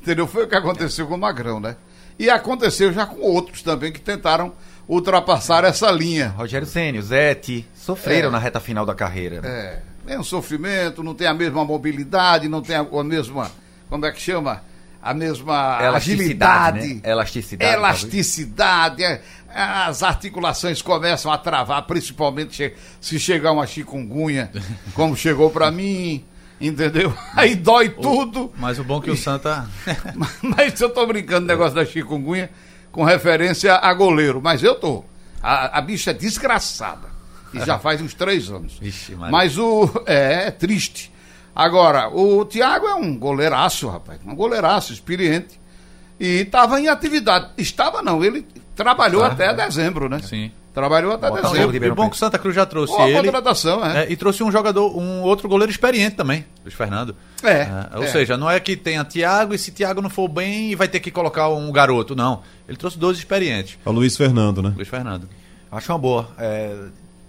Entendeu? 0.01 0.25
Foi 0.25 0.45
o 0.45 0.47
que 0.47 0.55
aconteceu 0.55 1.05
com 1.05 1.13
o 1.13 1.17
Magrão, 1.19 1.59
né? 1.59 1.75
E 2.17 2.31
aconteceu 2.31 2.91
já 2.91 3.05
com 3.05 3.21
outros 3.21 3.61
também 3.61 3.91
que 3.91 3.99
tentaram 4.01 4.51
ultrapassar 4.87 5.63
essa 5.65 5.91
linha. 5.91 6.29
Rogério 6.29 6.65
Ceni, 6.65 6.99
Zete, 6.99 7.63
sofreram 7.75 8.29
É. 8.29 8.31
na 8.31 8.39
reta 8.39 8.59
final 8.59 8.87
da 8.87 8.95
carreira. 8.95 9.39
né? 9.39 9.81
É. 10.07 10.17
Um 10.17 10.23
sofrimento, 10.23 11.03
não 11.03 11.13
tem 11.13 11.27
a 11.27 11.33
mesma 11.33 11.63
mobilidade, 11.63 12.47
não 12.49 12.63
tem 12.63 12.75
a, 12.75 12.79
a 12.81 13.03
mesma. 13.03 13.51
Como 13.91 14.03
é 14.07 14.11
que 14.11 14.19
chama? 14.19 14.63
A 14.99 15.13
mesma 15.13 15.77
Elasticidade, 15.79 16.79
agilidade. 16.79 16.93
né? 17.03 17.11
Elasticidade, 17.11 17.73
Elasticidade. 17.73 19.03
é, 19.03 19.21
as 19.53 20.01
articulações 20.03 20.81
começam 20.81 21.31
a 21.31 21.37
travar, 21.37 21.83
principalmente 21.83 22.73
se 22.99 23.19
chegar 23.19 23.51
uma 23.51 23.67
chikungunya, 23.67 24.51
como 24.93 25.15
chegou 25.15 25.49
pra 25.49 25.71
mim, 25.71 26.25
entendeu? 26.59 27.13
Aí 27.35 27.55
dói 27.55 27.89
tudo. 27.89 28.51
Mas 28.57 28.79
o 28.79 28.83
bom 28.83 28.99
é 28.99 29.01
que 29.03 29.11
o 29.11 29.17
Santa. 29.17 29.67
Mas 30.41 30.79
eu 30.81 30.89
tô 30.89 31.05
brincando 31.05 31.45
negócio 31.47 31.75
da 31.75 31.85
chikungunya 31.85 32.49
com 32.91 33.03
referência 33.03 33.75
a 33.75 33.93
goleiro, 33.93 34.39
mas 34.41 34.61
eu 34.61 34.75
tô. 34.75 35.03
A, 35.41 35.79
a 35.79 35.81
bicha 35.81 36.11
é 36.11 36.13
desgraçada. 36.13 37.11
E 37.51 37.59
já 37.65 37.77
faz 37.79 37.99
uns 38.01 38.13
três 38.13 38.49
anos. 38.49 38.79
Maria. 38.79 39.31
mas 39.31 39.57
o. 39.57 39.89
É, 40.05 40.47
é 40.47 40.51
triste. 40.51 41.11
Agora, 41.55 42.09
o 42.09 42.45
Thiago 42.45 42.87
é 42.87 42.95
um 42.95 43.17
goleiraço, 43.17 43.87
rapaz. 43.87 44.19
Um 44.25 44.35
goleiraço, 44.35 44.93
experiente. 44.93 45.59
E 46.19 46.41
estava 46.41 46.79
em 46.79 46.87
atividade. 46.87 47.49
Estava 47.57 48.01
não, 48.01 48.23
ele 48.23 48.45
trabalhou 48.75 49.23
até 49.23 49.53
dezembro, 49.53 50.09
né? 50.09 50.19
Sim. 50.19 50.51
Trabalhou 50.73 51.13
até 51.13 51.29
um 51.29 51.35
dezembro. 51.35 51.79
de 51.79 51.85
E 51.85 51.89
o 51.89 51.95
bom 51.95 52.05
é 52.05 52.09
que 52.09 52.15
o 52.15 52.17
Santa 52.17 52.39
Cruz 52.39 52.55
já 52.55 52.65
trouxe 52.65 52.93
Boa 52.95 53.07
ele. 53.07 53.21
contratação, 53.21 53.85
é. 53.85 54.03
É, 54.03 54.11
e 54.11 54.15
trouxe 54.15 54.43
um 54.43 54.51
jogador, 54.51 54.97
um 54.97 55.21
outro 55.21 55.47
goleiro 55.47 55.71
experiente 55.71 56.15
também, 56.15 56.45
Luiz 56.63 56.73
Fernando. 56.73 57.15
É, 57.43 57.67
ou 57.95 58.03
é. 58.03 58.07
seja, 58.07 58.37
não 58.37 58.49
é 58.49 58.59
que 58.59 58.75
tenha 58.75 59.05
Thiago 59.05 59.53
e 59.53 59.57
se 59.57 59.71
Thiago 59.71 60.01
não 60.01 60.09
for 60.09 60.27
bem 60.27 60.75
vai 60.75 60.87
ter 60.87 60.99
que 60.99 61.11
colocar 61.11 61.49
um 61.49 61.71
garoto, 61.71 62.15
não. 62.15 62.41
Ele 62.67 62.77
trouxe 62.77 62.97
dois 62.97 63.17
experientes. 63.17 63.77
É 63.85 63.89
o 63.89 63.91
Luiz 63.91 64.17
Fernando, 64.17 64.63
né? 64.63 64.73
Luiz 64.75 64.87
Fernando. 64.87 65.29
Acho 65.71 65.91
uma 65.91 65.99
boa. 65.99 66.29
É, 66.39 66.75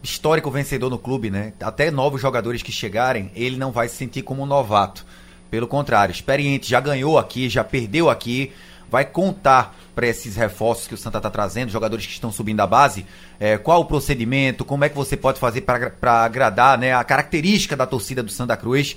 histórico 0.05 0.51
vencedor 0.51 0.91
no 0.91 0.99
clube, 0.99 1.31
né? 1.31 1.55
Até 1.61 1.91
novos 1.91 2.21
jogadores 2.21 2.63
que 2.63 2.71
chegarem, 2.71 3.31
ele 3.35 3.57
não 3.57 3.73
vai 3.73 3.89
se 3.89 3.97
sentir 3.97 4.23
como 4.23 4.43
um 4.43 4.47
novato. 4.47 5.05
Pelo 5.51 5.67
contrário, 5.67 6.13
experiente, 6.13 6.69
já 6.69 6.79
ganhou 6.79 7.19
aqui, 7.19 7.49
já 7.49 7.65
perdeu 7.65 8.11
aqui, 8.11 8.53
vai 8.91 9.05
contar 9.05 9.75
para 9.95 10.07
esses 10.07 10.37
reforços 10.37 10.87
que 10.87 10.95
o 10.95 10.99
Santa 10.99 11.19
está 11.19 11.31
trazendo, 11.31 11.71
jogadores 11.71 12.05
que 12.05 12.13
estão 12.13 12.33
subindo 12.33 12.57
da 12.57 12.67
base, 12.67 13.07
é, 13.39 13.57
qual 13.57 13.81
o 13.81 13.85
procedimento, 13.85 14.65
como 14.65 14.85
é 14.85 14.89
que 14.89 14.97
você 14.97 15.17
pode 15.17 15.39
fazer 15.39 15.61
para 15.63 16.25
agradar 16.25 16.77
né, 16.77 16.93
a 16.93 17.05
característica 17.05 17.77
da 17.77 17.87
torcida 17.87 18.23
do 18.23 18.31
Santa 18.31 18.57
Cruz. 18.57 18.97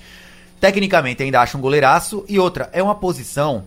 Tecnicamente 0.60 1.22
ainda 1.22 1.40
acho 1.40 1.56
um 1.56 1.60
goleiraço 1.60 2.24
e 2.28 2.38
outra, 2.38 2.68
é 2.72 2.82
uma 2.82 2.94
posição 2.94 3.64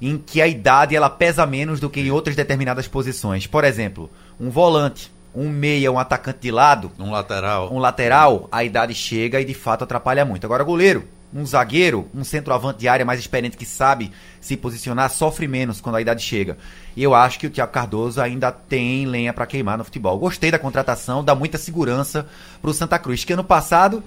em 0.00 0.18
que 0.18 0.42
a 0.42 0.46
idade 0.46 0.94
ela 0.94 1.08
pesa 1.08 1.46
menos 1.46 1.80
do 1.80 1.88
que 1.88 2.00
em 2.00 2.10
outras 2.10 2.36
determinadas 2.36 2.86
posições. 2.86 3.46
Por 3.46 3.64
exemplo, 3.64 4.10
um 4.38 4.50
volante, 4.50 5.10
um 5.34 5.48
meia, 5.48 5.90
um 5.90 5.98
atacante 5.98 6.40
de 6.40 6.50
lado, 6.50 6.92
Um 6.98 7.10
lateral. 7.10 7.72
um 7.72 7.78
lateral, 7.78 8.48
a 8.52 8.62
idade 8.62 8.94
chega 8.94 9.40
e 9.40 9.44
de 9.44 9.54
fato 9.54 9.84
atrapalha 9.84 10.24
muito. 10.24 10.44
Agora, 10.44 10.62
goleiro, 10.62 11.04
um 11.34 11.44
zagueiro, 11.44 12.06
um 12.14 12.22
centroavante 12.22 12.78
de 12.78 12.86
área 12.86 13.04
mais 13.04 13.18
experiente 13.18 13.56
que 13.56 13.66
sabe 13.66 14.12
se 14.40 14.56
posicionar, 14.56 15.10
sofre 15.10 15.48
menos 15.48 15.80
quando 15.80 15.96
a 15.96 16.00
idade 16.00 16.22
chega. 16.22 16.56
E 16.96 17.02
eu 17.02 17.12
acho 17.12 17.40
que 17.40 17.46
o 17.46 17.50
Thiago 17.50 17.72
Cardoso 17.72 18.20
ainda 18.20 18.52
tem 18.52 19.04
lenha 19.04 19.32
para 19.32 19.44
queimar 19.46 19.76
no 19.76 19.82
futebol. 19.84 20.16
Gostei 20.18 20.50
da 20.52 20.58
contratação, 20.60 21.24
dá 21.24 21.34
muita 21.34 21.58
segurança 21.58 22.26
pro 22.62 22.72
Santa 22.72 22.98
Cruz, 23.00 23.24
que 23.24 23.32
ano 23.32 23.42
passado 23.42 24.02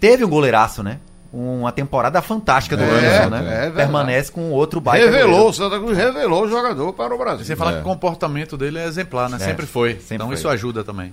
teve 0.00 0.24
um 0.24 0.28
goleiraço, 0.28 0.82
né? 0.82 0.98
Uma 1.32 1.72
temporada 1.72 2.20
fantástica 2.20 2.76
do 2.76 2.82
É, 2.82 2.90
Anderson, 2.90 3.30
né? 3.30 3.38
é 3.38 3.42
verdade. 3.60 3.74
Permanece 3.76 4.30
com 4.32 4.50
outro 4.50 4.80
baita 4.80 5.06
revelou, 5.06 5.28
goleiro. 5.30 5.48
o 5.48 5.52
Santa 5.54 5.78
Cruz 5.78 5.96
revelou 5.96 6.44
o 6.44 6.48
jogador 6.48 6.92
para 6.92 7.14
o 7.14 7.16
Brasil. 7.18 7.44
Você 7.46 7.56
fala 7.56 7.72
que 7.74 7.78
o 7.78 7.82
comportamento 7.84 8.56
dele 8.58 8.78
é 8.78 8.84
exemplar, 8.86 9.30
né? 9.30 9.36
É, 9.36 9.38
sempre 9.38 9.64
foi. 9.64 9.92
sempre 9.94 10.16
então 10.16 10.26
foi. 10.26 10.34
isso 10.34 10.48
ajuda 10.48 10.82
também. 10.84 11.12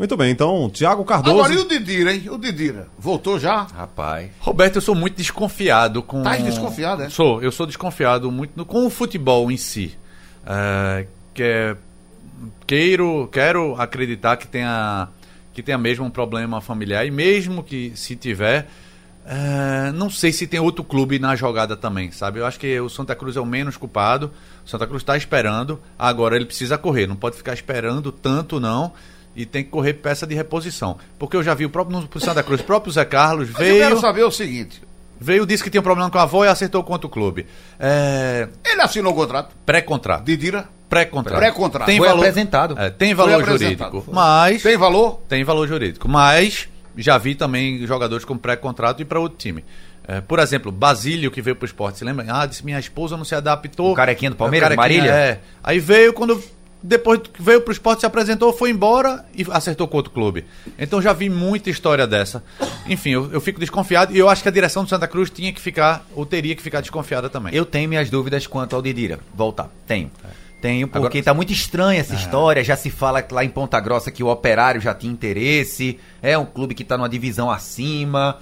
Muito 0.00 0.16
bem, 0.16 0.30
então, 0.30 0.70
Thiago 0.70 1.04
Cardoso. 1.04 1.36
Agora 1.40 1.52
e 1.52 1.58
o 1.58 1.68
Didira, 1.68 2.14
hein? 2.14 2.22
O 2.30 2.38
Didira. 2.38 2.88
Voltou 2.98 3.38
já? 3.38 3.64
Rapaz. 3.64 4.30
Roberto, 4.40 4.76
eu 4.76 4.80
sou 4.80 4.94
muito 4.94 5.14
desconfiado 5.18 6.02
com. 6.02 6.22
Tá 6.22 6.38
desconfiado, 6.38 7.02
é? 7.02 7.10
Sou, 7.10 7.42
eu 7.42 7.52
sou 7.52 7.66
desconfiado 7.66 8.32
muito 8.32 8.52
no- 8.56 8.64
com 8.64 8.86
o 8.86 8.88
futebol 8.88 9.50
em 9.52 9.58
si. 9.58 9.94
É, 10.46 11.04
que 11.34 11.42
é- 11.42 11.76
queiro, 12.66 13.28
quero 13.30 13.74
acreditar 13.78 14.38
que 14.38 14.46
tenha, 14.46 15.08
que 15.52 15.62
tenha 15.62 15.76
mesmo 15.76 16.06
um 16.06 16.10
problema 16.10 16.62
familiar, 16.62 17.06
e 17.06 17.10
mesmo 17.10 17.62
que 17.62 17.92
se 17.94 18.16
tiver. 18.16 18.68
é, 19.26 19.92
não 19.92 20.08
sei 20.08 20.32
se 20.32 20.46
tem 20.46 20.58
outro 20.58 20.82
clube 20.82 21.18
na 21.18 21.36
jogada 21.36 21.76
também, 21.76 22.10
sabe? 22.10 22.40
Eu 22.40 22.46
acho 22.46 22.58
que 22.58 22.80
o 22.80 22.88
Santa 22.88 23.14
Cruz 23.14 23.36
é 23.36 23.40
o 23.40 23.44
menos 23.46 23.76
culpado. 23.76 24.30
O 24.64 24.68
Santa 24.68 24.86
Cruz 24.86 25.02
está 25.02 25.14
esperando, 25.14 25.78
agora 25.98 26.34
ele 26.36 26.46
precisa 26.46 26.78
correr. 26.78 27.06
Não 27.06 27.14
pode 27.14 27.36
ficar 27.36 27.52
esperando 27.52 28.10
tanto, 28.10 28.58
não. 28.58 28.92
E 29.34 29.46
tem 29.46 29.62
que 29.62 29.70
correr 29.70 29.94
peça 29.94 30.26
de 30.26 30.34
reposição. 30.34 30.98
Porque 31.18 31.36
eu 31.36 31.42
já 31.42 31.54
vi 31.54 31.64
o 31.64 31.70
próprio 31.70 32.00
no 32.00 32.06
pro 32.08 32.20
Santa 32.20 32.42
Cruz, 32.42 32.60
o 32.60 32.64
próprio 32.64 32.92
Zé 32.92 33.04
Carlos 33.04 33.50
Mas 33.50 33.60
eu 33.60 33.66
veio. 33.74 33.78
quero 33.84 34.00
saber 34.00 34.24
o 34.24 34.30
seguinte: 34.30 34.82
Veio, 35.20 35.46
disse 35.46 35.62
que 35.62 35.70
tinha 35.70 35.80
um 35.80 35.84
problema 35.84 36.10
com 36.10 36.18
a 36.18 36.22
avó 36.22 36.44
e 36.44 36.48
acertou 36.48 36.82
contra 36.82 37.06
o 37.06 37.10
clube. 37.10 37.46
É, 37.78 38.48
ele 38.64 38.80
assinou 38.82 39.12
o 39.12 39.14
contrato? 39.14 39.54
pré-contrato. 39.64 40.24
Didira? 40.24 40.68
Pré-contrato. 40.88 41.38
Pré-contrato. 41.38 41.86
Tem 41.86 41.98
Foi 41.98 42.08
valor, 42.08 42.20
apresentado. 42.20 42.78
É, 42.78 42.90
tem 42.90 43.14
Foi 43.14 43.24
valor 43.26 43.42
apresentado. 43.42 43.92
jurídico. 43.92 44.12
Mas. 44.14 44.62
Tem 44.62 44.76
valor? 44.76 45.20
Tem 45.28 45.44
valor 45.44 45.68
jurídico. 45.68 46.08
Mas 46.08 46.68
já 46.96 47.16
vi 47.16 47.34
também 47.36 47.86
jogadores 47.86 48.24
com 48.24 48.36
pré-contrato 48.36 49.00
e 49.00 49.04
para 49.04 49.20
outro 49.20 49.38
time. 49.38 49.64
É, 50.08 50.20
por 50.20 50.40
exemplo, 50.40 50.72
Basílio, 50.72 51.30
que 51.30 51.40
veio 51.40 51.54
pro 51.54 51.66
esporte. 51.66 51.98
Você 51.98 52.04
lembra? 52.04 52.26
Ah, 52.28 52.44
disse 52.46 52.64
minha 52.64 52.80
esposa 52.80 53.16
não 53.16 53.24
se 53.24 53.34
adaptou. 53.34 53.92
O 53.92 53.94
carequinha 53.94 54.30
do 54.30 54.36
Palmeiras, 54.36 54.72
O 54.72 54.74
carequinha, 54.76 55.02
Marília? 55.02 55.14
É. 55.16 55.40
Aí 55.62 55.78
veio, 55.78 56.12
quando. 56.12 56.42
Depois 56.82 57.20
que 57.20 57.42
veio 57.42 57.60
pro 57.60 57.72
esporte, 57.72 58.00
se 58.00 58.06
apresentou, 58.06 58.52
foi 58.52 58.70
embora 58.70 59.24
e 59.34 59.44
acertou 59.50 59.86
com 59.86 59.98
outro 59.98 60.12
clube. 60.12 60.46
Então 60.78 61.00
já 61.02 61.12
vi 61.12 61.28
muita 61.28 61.68
história 61.68 62.06
dessa. 62.06 62.42
Enfim, 62.86 63.10
eu, 63.10 63.30
eu 63.32 63.40
fico 63.40 63.60
desconfiado 63.60 64.14
e 64.14 64.18
eu 64.18 64.28
acho 64.30 64.42
que 64.42 64.48
a 64.48 64.52
direção 64.52 64.82
do 64.84 64.88
Santa 64.88 65.06
Cruz 65.06 65.28
tinha 65.28 65.52
que 65.52 65.60
ficar, 65.60 66.06
ou 66.14 66.24
teria 66.24 66.56
que 66.56 66.62
ficar 66.62 66.80
desconfiada 66.80 67.28
também. 67.28 67.54
Eu 67.54 67.66
tenho 67.66 67.88
minhas 67.88 68.08
dúvidas 68.08 68.46
quanto 68.46 68.74
ao 68.74 68.80
Didira. 68.80 69.18
Voltar. 69.34 69.68
Tenho. 69.86 70.10
Tenho, 70.60 70.88
porque 70.88 71.18
Agora- 71.18 71.24
tá 71.24 71.34
muito 71.34 71.52
estranha 71.52 72.00
essa 72.00 72.14
história. 72.14 72.62
Já 72.62 72.76
se 72.76 72.90
fala 72.90 73.24
lá 73.30 73.44
em 73.44 73.48
Ponta 73.48 73.80
Grossa 73.80 74.10
que 74.10 74.22
o 74.22 74.28
operário 74.28 74.80
já 74.80 74.94
tinha 74.94 75.12
interesse. 75.12 75.98
É 76.22 76.36
um 76.36 76.44
clube 76.44 76.74
que 76.74 76.84
tá 76.84 76.96
numa 76.98 77.08
divisão 77.08 77.50
acima. 77.50 78.38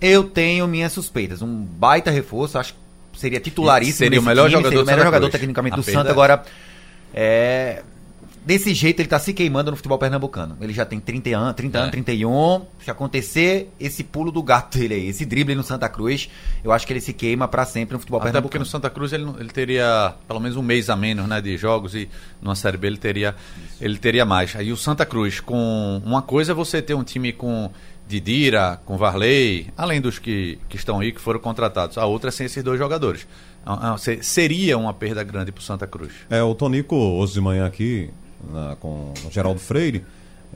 Eu 0.00 0.24
tenho 0.24 0.66
minhas 0.66 0.92
suspeitas. 0.92 1.42
Um 1.42 1.62
baita 1.62 2.10
reforço, 2.10 2.58
acho 2.58 2.74
que 3.12 3.20
seria 3.20 3.38
titularíssimo. 3.38 3.98
Seria 3.98 4.20
o 4.20 4.22
melhor 4.22 4.48
time, 4.48 4.62
jogador 4.62 4.68
seria 4.68 4.82
o 4.82 4.86
melhor 4.86 5.04
jogador 5.04 5.30
tecnicamente 5.30 5.74
A 5.74 5.76
do 5.76 5.82
Santa. 5.82 6.10
Agora, 6.10 6.42
é, 7.14 7.82
desse 8.44 8.72
jeito 8.74 9.00
ele 9.00 9.08
tá 9.08 9.18
se 9.18 9.32
queimando 9.34 9.70
no 9.70 9.76
futebol 9.76 9.98
pernambucano. 9.98 10.56
Ele 10.60 10.72
já 10.72 10.84
tem 10.86 10.98
30 10.98 11.36
anos, 11.36 11.54
30 11.54 11.76
É. 11.76 11.80
anos, 11.82 11.90
31. 11.92 12.66
Se 12.82 12.90
acontecer 12.90 13.70
esse 13.78 14.02
pulo 14.02 14.30
do 14.32 14.42
gato 14.42 14.78
dele 14.78 14.94
aí, 14.94 15.08
esse 15.08 15.24
drible 15.26 15.54
no 15.54 15.62
Santa 15.62 15.88
Cruz, 15.88 16.28
eu 16.64 16.72
acho 16.72 16.86
que 16.86 16.92
ele 16.92 17.00
se 17.00 17.12
queima 17.12 17.46
pra 17.46 17.64
sempre 17.66 17.94
no 17.94 17.98
futebol 18.00 18.18
Até 18.20 18.28
porque 18.40 18.58
pernambucano. 18.58 18.64
no 18.64 18.70
Santa 18.70 18.88
Cruz 18.90 19.12
ele, 19.12 19.26
ele 19.38 19.50
teria 19.50 20.14
pelo 20.26 20.40
menos 20.40 20.56
um 20.56 20.62
mês 20.62 20.88
a 20.88 20.96
menos 20.96 21.28
né, 21.28 21.40
de 21.40 21.56
jogos 21.56 21.94
e 21.94 22.08
numa 22.40 22.54
Série 22.54 22.76
B 22.76 22.86
ele 22.86 22.96
teria, 22.98 23.34
ele 23.80 23.98
teria 23.98 24.24
mais. 24.24 24.56
Aí 24.56 24.72
o 24.72 24.76
Santa 24.76 25.04
Cruz, 25.04 25.40
com 25.40 26.00
uma 26.04 26.22
coisa 26.22 26.52
é 26.52 26.54
você 26.54 26.80
ter 26.80 26.94
um 26.94 27.04
time 27.04 27.32
com 27.32 27.70
Didira, 28.08 28.80
com 28.84 28.96
Varley, 28.96 29.68
além 29.76 30.00
dos 30.00 30.18
que, 30.18 30.58
que 30.68 30.74
estão 30.76 30.98
aí, 30.98 31.12
que 31.12 31.20
foram 31.20 31.38
contratados. 31.38 31.96
A 31.96 32.06
outra 32.06 32.28
é 32.28 32.32
sem 32.32 32.46
esses 32.46 32.62
dois 32.64 32.76
jogadores. 32.78 33.24
Ah, 33.64 33.92
ah, 33.94 33.98
se- 33.98 34.22
seria 34.22 34.76
uma 34.78 34.92
perda 34.92 35.22
grande 35.22 35.52
para 35.52 35.60
o 35.60 35.62
Santa 35.62 35.86
Cruz. 35.86 36.12
É, 36.28 36.42
o 36.42 36.54
Tonico, 36.54 36.96
hoje 36.96 37.34
de 37.34 37.40
manhã 37.40 37.66
aqui, 37.66 38.10
na- 38.52 38.76
com 38.76 39.12
o 39.26 39.30
Geraldo 39.30 39.60
Freire, 39.60 40.04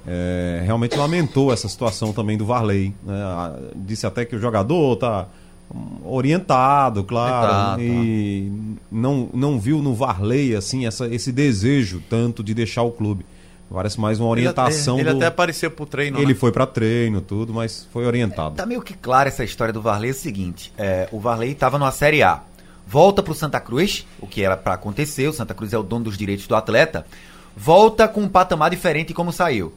é, 0.07 0.62
realmente 0.64 0.97
lamentou 0.97 1.53
essa 1.53 1.69
situação 1.69 2.12
também 2.12 2.37
do 2.37 2.45
Varley. 2.45 2.95
né? 3.05 3.14
Ah, 3.23 3.57
Disse 3.77 4.07
até 4.07 4.25
que 4.25 4.35
o 4.37 4.38
jogador 4.38 4.97
tá 4.97 5.27
hum, 5.75 5.99
orientado, 6.05 7.05
claro, 7.05 7.47
Tá, 7.53 7.77
tá. 7.77 7.83
e 7.83 8.51
não, 8.90 9.29
não 9.33 9.59
viu 9.59 9.81
no 9.83 9.95
Varley 9.95 10.55
assim, 10.55 10.87
essa, 10.87 11.07
esse 11.07 11.31
desejo 11.33 12.03
tanto 12.11 12.43
de 12.43 12.53
deixar 12.55 12.83
o 12.83 12.90
clube. 12.90 13.25
Parece 13.73 13.99
mais 13.99 14.21
uma 14.21 14.29
orientação 14.29 14.99
Ele, 14.99 15.09
ele 15.09 15.11
do... 15.14 15.17
até 15.17 15.27
apareceu 15.27 15.69
pro 15.71 15.85
treino, 15.87 16.19
Ele 16.19 16.27
né? 16.29 16.35
foi 16.35 16.53
para 16.53 16.64
treino, 16.67 17.21
tudo, 17.21 17.53
mas 17.53 17.88
foi 17.93 18.07
orientado. 18.07 18.55
Tá 18.55 18.64
meio 18.67 18.81
que 18.83 18.95
clara 18.95 19.29
essa 19.29 19.43
história 19.43 19.73
do 19.73 19.81
Varley 19.83 20.11
é 20.11 20.12
o 20.12 20.17
seguinte: 20.17 20.73
é, 20.79 21.09
o 21.11 21.19
Varley 21.19 21.51
estava 21.53 21.77
numa 21.79 21.90
Série 21.90 22.23
A, 22.23 22.40
volta 22.87 23.23
pro 23.23 23.35
Santa 23.35 23.61
Cruz, 23.61 24.07
o 24.20 24.27
que 24.27 24.42
era 24.42 24.57
pra 24.57 24.75
acontecer, 24.75 25.29
o 25.29 25.33
Santa 25.33 25.55
Cruz 25.55 25.73
é 25.73 25.79
o 25.79 25.83
dono 25.83 26.05
dos 26.05 26.16
direitos 26.18 26.47
do 26.47 26.55
atleta, 26.57 27.07
volta 27.57 28.07
com 28.09 28.23
um 28.23 28.29
patamar 28.29 28.70
diferente 28.70 29.14
como 29.14 29.33
saiu. 29.33 29.73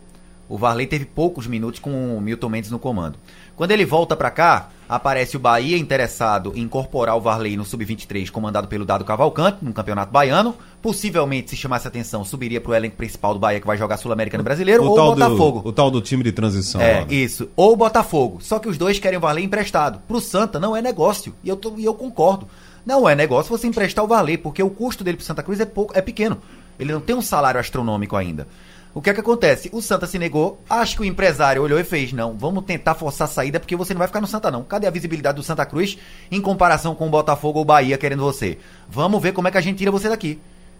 O 0.50 0.58
Varley 0.58 0.88
teve 0.88 1.04
poucos 1.04 1.46
minutos 1.46 1.78
com 1.80 2.16
o 2.18 2.22
Milton 2.22 2.48
Mendes 2.48 2.72
no 2.72 2.80
comando. 2.80 3.18
Quando 3.54 3.72
ele 3.72 3.84
volta 3.84 4.16
pra 4.16 4.32
cá, 4.32 4.70
aparece 4.88 5.36
o 5.36 5.40
Bahia 5.42 5.78
interessado 5.78 6.54
em 6.56 6.62
incorporar 6.62 7.18
o 7.18 7.20
Varley 7.20 7.58
no 7.58 7.66
Sub-23, 7.66 8.30
comandado 8.32 8.66
pelo 8.68 8.86
Dado 8.86 9.04
Cavalcante, 9.04 9.58
no 9.62 9.74
Campeonato 9.74 10.10
Baiano. 10.10 10.56
Possivelmente, 10.82 11.50
se 11.50 11.58
chamasse 11.58 11.86
atenção, 11.86 12.24
subiria 12.24 12.62
pro 12.62 12.74
elenco 12.74 12.96
principal 12.96 13.34
do 13.34 13.40
Bahia, 13.42 13.60
que 13.60 13.68
vai 13.68 13.78
jogar 13.78 13.98
Sul-Americano 13.98 14.42
Brasileiro, 14.44 14.84
ou 14.86 14.94
o 14.94 14.96
tal 14.96 15.16
Botafogo. 15.16 15.62
Do, 15.64 15.70
o 15.70 15.74
tal 15.74 15.92
do 15.92 16.00
time 16.00 16.24
de 16.24 16.32
transição. 16.32 16.80
É, 16.80 17.00
lá, 17.00 17.06
né? 17.06 17.14
isso. 17.14 17.50
Ou 17.54 17.74
o 17.74 17.76
Botafogo. 17.76 18.38
Só 18.40 18.58
que 18.58 18.70
os 18.70 18.78
dois 18.78 19.00
querem 19.00 19.18
o 19.18 19.22
Varley 19.22 19.44
emprestado. 19.44 20.00
Pro 20.08 20.22
Santa 20.22 20.62
não 20.62 20.74
é 20.78 20.82
negócio. 20.82 21.36
E 21.44 21.50
eu, 21.50 21.58
tô- 21.58 21.74
e 21.78 21.84
eu 21.84 21.94
concordo. 21.94 22.48
Não 22.88 23.08
é 23.10 23.14
negócio 23.14 23.50
você 23.50 23.68
emprestar 23.68 24.06
o 24.06 24.08
Varley, 24.08 24.38
porque 24.38 24.64
o 24.64 24.70
custo 24.70 25.04
dele 25.04 25.18
pro 25.18 25.26
Santa 25.26 25.44
Cruz 25.44 25.60
é, 25.60 25.66
pouco, 25.66 25.92
é 25.94 26.02
pequeno. 26.02 26.38
Ele 26.80 26.94
não 26.94 27.02
tem 27.02 27.14
um 27.14 27.22
salário 27.22 27.60
astronômico 27.60 28.16
ainda. 28.16 28.48
O 28.94 29.02
que 29.02 29.10
é 29.10 29.14
que 29.14 29.20
acontece? 29.20 29.70
O 29.74 29.82
Santa 29.82 30.08
se 30.08 30.18
negou, 30.18 30.64
acho 30.70 30.96
que 30.96 31.02
o 31.02 31.06
empresário 31.06 31.62
olhou 31.62 31.78
e 31.78 31.84
fez, 31.84 32.14
não, 32.14 32.38
vamos 32.38 32.64
tentar 32.64 32.96
forçar 32.96 33.28
a 33.28 33.30
saída 33.30 33.60
porque 33.60 33.76
você 33.76 33.94
não 33.94 34.00
vai 34.00 34.08
ficar 34.08 34.22
no 34.22 34.26
Santa 34.26 34.50
não. 34.50 34.64
Cadê 34.64 34.88
a 34.88 34.90
visibilidade 34.90 35.36
do 35.36 35.44
Santa 35.44 35.66
Cruz 35.66 35.98
em 36.32 36.40
comparação 36.40 36.96
com 36.96 37.08
o 37.08 37.10
Botafogo 37.10 37.60
ou 37.60 37.64
o 37.64 37.66
Bahia 37.66 37.98
querendo 37.98 38.24
você? 38.24 38.58
Vamos 38.90 39.22
ver 39.22 39.34
como 39.34 39.50
é 39.50 39.52
que 39.52 39.58
a 39.58 39.62
gente 39.62 39.78
tira 39.80 39.92
você 39.92 40.08
daqui. 40.08 40.40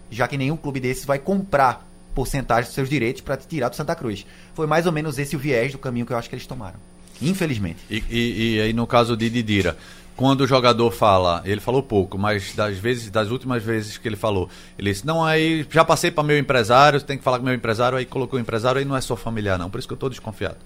Já 0.10 0.30
que 0.30 0.38
nenhum 0.38 0.56
clube 0.56 0.80
desses 0.80 1.04
vai 1.04 1.20
comprar 1.20 1.86
porcentagem 2.16 2.64
dos 2.68 2.74
seus 2.74 2.88
direitos 2.90 3.22
para 3.22 3.36
te 3.36 3.46
tirar 3.48 3.68
do 3.68 3.76
Santa 3.76 3.94
Cruz. 3.96 4.26
Foi 4.56 4.66
mais 4.66 4.86
ou 4.86 4.94
menos 4.94 5.20
esse 5.20 5.36
o 5.36 5.40
viés 5.40 5.74
do 5.74 5.78
caminho 5.78 6.06
que 6.06 6.14
eu 6.14 6.18
acho 6.18 6.30
que 6.30 6.36
eles 6.36 6.48
tomaram. 6.48 6.80
Infelizmente. 7.22 7.80
E, 7.90 8.02
e- 8.10 8.56
e 8.56 8.62
aí 8.62 8.74
no 8.74 8.88
caso 8.88 9.16
de 9.18 9.30
Didira, 9.30 9.78
quando 10.18 10.42
o 10.42 10.48
jogador 10.48 10.90
fala, 10.92 11.44
ele 11.46 11.62
falou 11.62 11.84
pouco, 11.84 12.18
mas 12.18 12.54
das 12.56 12.78
vezes, 12.78 13.12
das 13.12 13.30
últimas 13.30 13.64
vezes 13.64 14.00
que 14.00 14.08
ele 14.08 14.16
falou, 14.16 14.50
ele 14.78 14.92
disse, 14.92 15.06
não, 15.06 15.24
aí 15.24 15.66
já 15.70 15.86
passei 15.86 16.10
para 16.10 16.24
meu 16.24 16.40
empresário, 16.40 17.00
tem 17.00 17.20
que 17.20 17.24
falar 17.24 17.38
com 17.38 17.46
meu 17.46 17.54
empresário, 17.54 18.00
aí 18.00 18.04
colocou 18.04 18.40
o 18.40 18.42
empresário, 18.42 18.80
aí 18.80 18.86
não 18.86 18.98
é 18.98 19.02
só 19.02 19.16
familiar 19.16 19.60
não, 19.60 19.70
por 19.70 19.78
isso 19.78 19.88
que 19.88 19.94
eu 19.94 19.98
tô 19.98 20.10
desconfiado. 20.10 20.58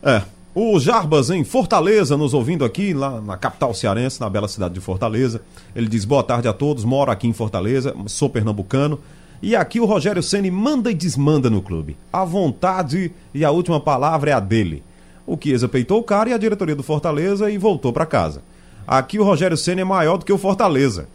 É. 0.00 0.22
O 0.54 0.78
Jarbas 0.78 1.28
em 1.28 1.44
Fortaleza, 1.44 2.16
nos 2.16 2.32
ouvindo 2.32 2.64
aqui, 2.64 2.94
lá 2.94 3.20
na 3.20 3.36
capital 3.36 3.74
cearense, 3.74 4.20
na 4.20 4.30
bela 4.30 4.48
cidade 4.48 4.72
de 4.72 4.80
Fortaleza. 4.80 5.42
Ele 5.74 5.86
diz: 5.86 6.06
boa 6.06 6.22
tarde 6.22 6.48
a 6.48 6.52
todos, 6.54 6.82
moro 6.82 7.10
aqui 7.10 7.28
em 7.28 7.32
Fortaleza, 7.34 7.94
sou 8.06 8.30
pernambucano. 8.30 8.98
E 9.42 9.54
aqui 9.54 9.78
o 9.80 9.84
Rogério 9.84 10.22
Ceni 10.22 10.50
manda 10.50 10.90
e 10.90 10.94
desmanda 10.94 11.50
no 11.50 11.60
clube. 11.60 11.94
A 12.10 12.24
vontade 12.24 13.12
e 13.34 13.44
a 13.44 13.50
última 13.50 13.78
palavra 13.78 14.30
é 14.30 14.32
a 14.32 14.40
dele. 14.40 14.82
O 15.26 15.36
Chiesa 15.36 15.68
peitou 15.68 15.98
o 15.98 16.04
cara 16.04 16.30
e 16.30 16.32
a 16.32 16.38
diretoria 16.38 16.76
do 16.76 16.82
Fortaleza 16.82 17.50
e 17.50 17.58
voltou 17.58 17.92
para 17.92 18.06
casa. 18.06 18.42
Aqui 18.86 19.18
o 19.18 19.24
Rogério 19.24 19.56
Ceni 19.56 19.80
é 19.80 19.84
maior 19.84 20.18
do 20.18 20.24
que 20.24 20.32
o 20.32 20.38
Fortaleza. 20.38 21.08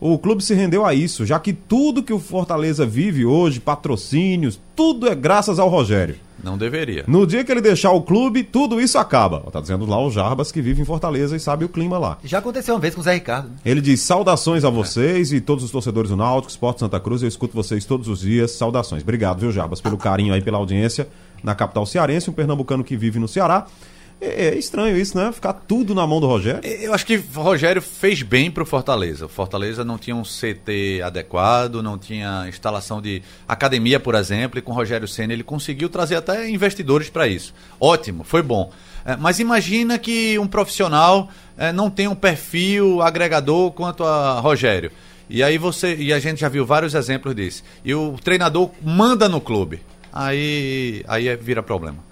O 0.00 0.18
clube 0.18 0.42
se 0.42 0.54
rendeu 0.54 0.84
a 0.84 0.94
isso, 0.94 1.26
já 1.26 1.38
que 1.38 1.52
tudo 1.52 2.02
que 2.02 2.12
o 2.12 2.18
Fortaleza 2.18 2.84
vive 2.86 3.24
hoje, 3.24 3.60
patrocínios, 3.60 4.58
tudo 4.74 5.06
é 5.06 5.14
graças 5.14 5.58
ao 5.58 5.68
Rogério. 5.68 6.16
Não 6.42 6.58
deveria. 6.58 7.04
No 7.06 7.26
dia 7.26 7.44
que 7.44 7.52
ele 7.52 7.60
deixar 7.60 7.92
o 7.92 8.02
clube, 8.02 8.42
tudo 8.42 8.80
isso 8.80 8.98
acaba. 8.98 9.40
Tá 9.50 9.60
dizendo 9.60 9.86
lá 9.86 10.00
o 10.00 10.10
Jarbas 10.10 10.50
que 10.50 10.60
vive 10.60 10.82
em 10.82 10.84
Fortaleza 10.84 11.36
e 11.36 11.40
sabe 11.40 11.64
o 11.64 11.68
clima 11.68 11.98
lá. 11.98 12.18
Já 12.24 12.38
aconteceu 12.38 12.74
uma 12.74 12.80
vez 12.80 12.94
com 12.94 13.00
o 13.00 13.04
Zé 13.04 13.14
Ricardo. 13.14 13.50
Ele 13.64 13.80
diz 13.80 14.00
saudações 14.00 14.64
a 14.64 14.70
vocês 14.70 15.32
e 15.32 15.40
todos 15.40 15.62
os 15.62 15.70
torcedores 15.70 16.10
do 16.10 16.16
Náutico, 16.16 16.50
Esporte 16.50 16.80
Santa 16.80 16.98
Cruz. 16.98 17.22
Eu 17.22 17.28
escuto 17.28 17.54
vocês 17.54 17.84
todos 17.84 18.08
os 18.08 18.20
dias. 18.20 18.52
Saudações. 18.52 19.02
Obrigado, 19.02 19.40
viu, 19.40 19.52
Jarbas, 19.52 19.80
pelo 19.80 19.96
carinho 19.96 20.34
aí, 20.34 20.42
pela 20.42 20.58
audiência 20.58 21.08
na 21.42 21.54
capital 21.54 21.84
cearense, 21.84 22.30
um 22.30 22.32
pernambucano 22.32 22.84
que 22.84 22.96
vive 22.96 23.18
no 23.18 23.28
Ceará. 23.28 23.66
É, 24.22 24.46
é 24.46 24.54
estranho 24.56 24.96
isso, 24.96 25.18
né? 25.18 25.32
Ficar 25.32 25.52
tudo 25.52 25.96
na 25.96 26.06
mão 26.06 26.20
do 26.20 26.28
Rogério. 26.28 26.64
Eu 26.64 26.94
acho 26.94 27.04
que 27.04 27.16
o 27.16 27.40
Rogério 27.40 27.82
fez 27.82 28.22
bem 28.22 28.52
pro 28.52 28.64
Fortaleza. 28.64 29.26
O 29.26 29.28
Fortaleza 29.28 29.84
não 29.84 29.98
tinha 29.98 30.14
um 30.14 30.22
CT 30.22 31.02
adequado, 31.04 31.82
não 31.82 31.98
tinha 31.98 32.46
instalação 32.48 33.02
de 33.02 33.20
academia, 33.48 33.98
por 33.98 34.14
exemplo, 34.14 34.60
e 34.60 34.62
com 34.62 34.70
o 34.70 34.74
Rogério 34.74 35.08
Senna 35.08 35.32
ele 35.32 35.42
conseguiu 35.42 35.88
trazer 35.88 36.14
até 36.14 36.48
investidores 36.48 37.10
para 37.10 37.26
isso. 37.26 37.52
Ótimo, 37.80 38.22
foi 38.22 38.42
bom. 38.42 38.70
É, 39.04 39.16
mas 39.16 39.40
imagina 39.40 39.98
que 39.98 40.38
um 40.38 40.46
profissional 40.46 41.28
é, 41.58 41.72
não 41.72 41.90
tem 41.90 42.06
um 42.06 42.14
perfil 42.14 43.02
agregador 43.02 43.72
quanto 43.72 44.04
a 44.04 44.38
Rogério. 44.38 44.92
E 45.28 45.42
aí 45.42 45.58
você. 45.58 45.96
E 45.96 46.12
a 46.12 46.20
gente 46.20 46.40
já 46.40 46.48
viu 46.48 46.64
vários 46.64 46.94
exemplos 46.94 47.34
disso. 47.34 47.64
E 47.84 47.92
o 47.92 48.16
treinador 48.22 48.70
manda 48.80 49.28
no 49.28 49.40
clube. 49.40 49.80
Aí, 50.12 51.02
aí 51.08 51.26
é- 51.26 51.36
vira 51.36 51.62
problema. 51.62 52.11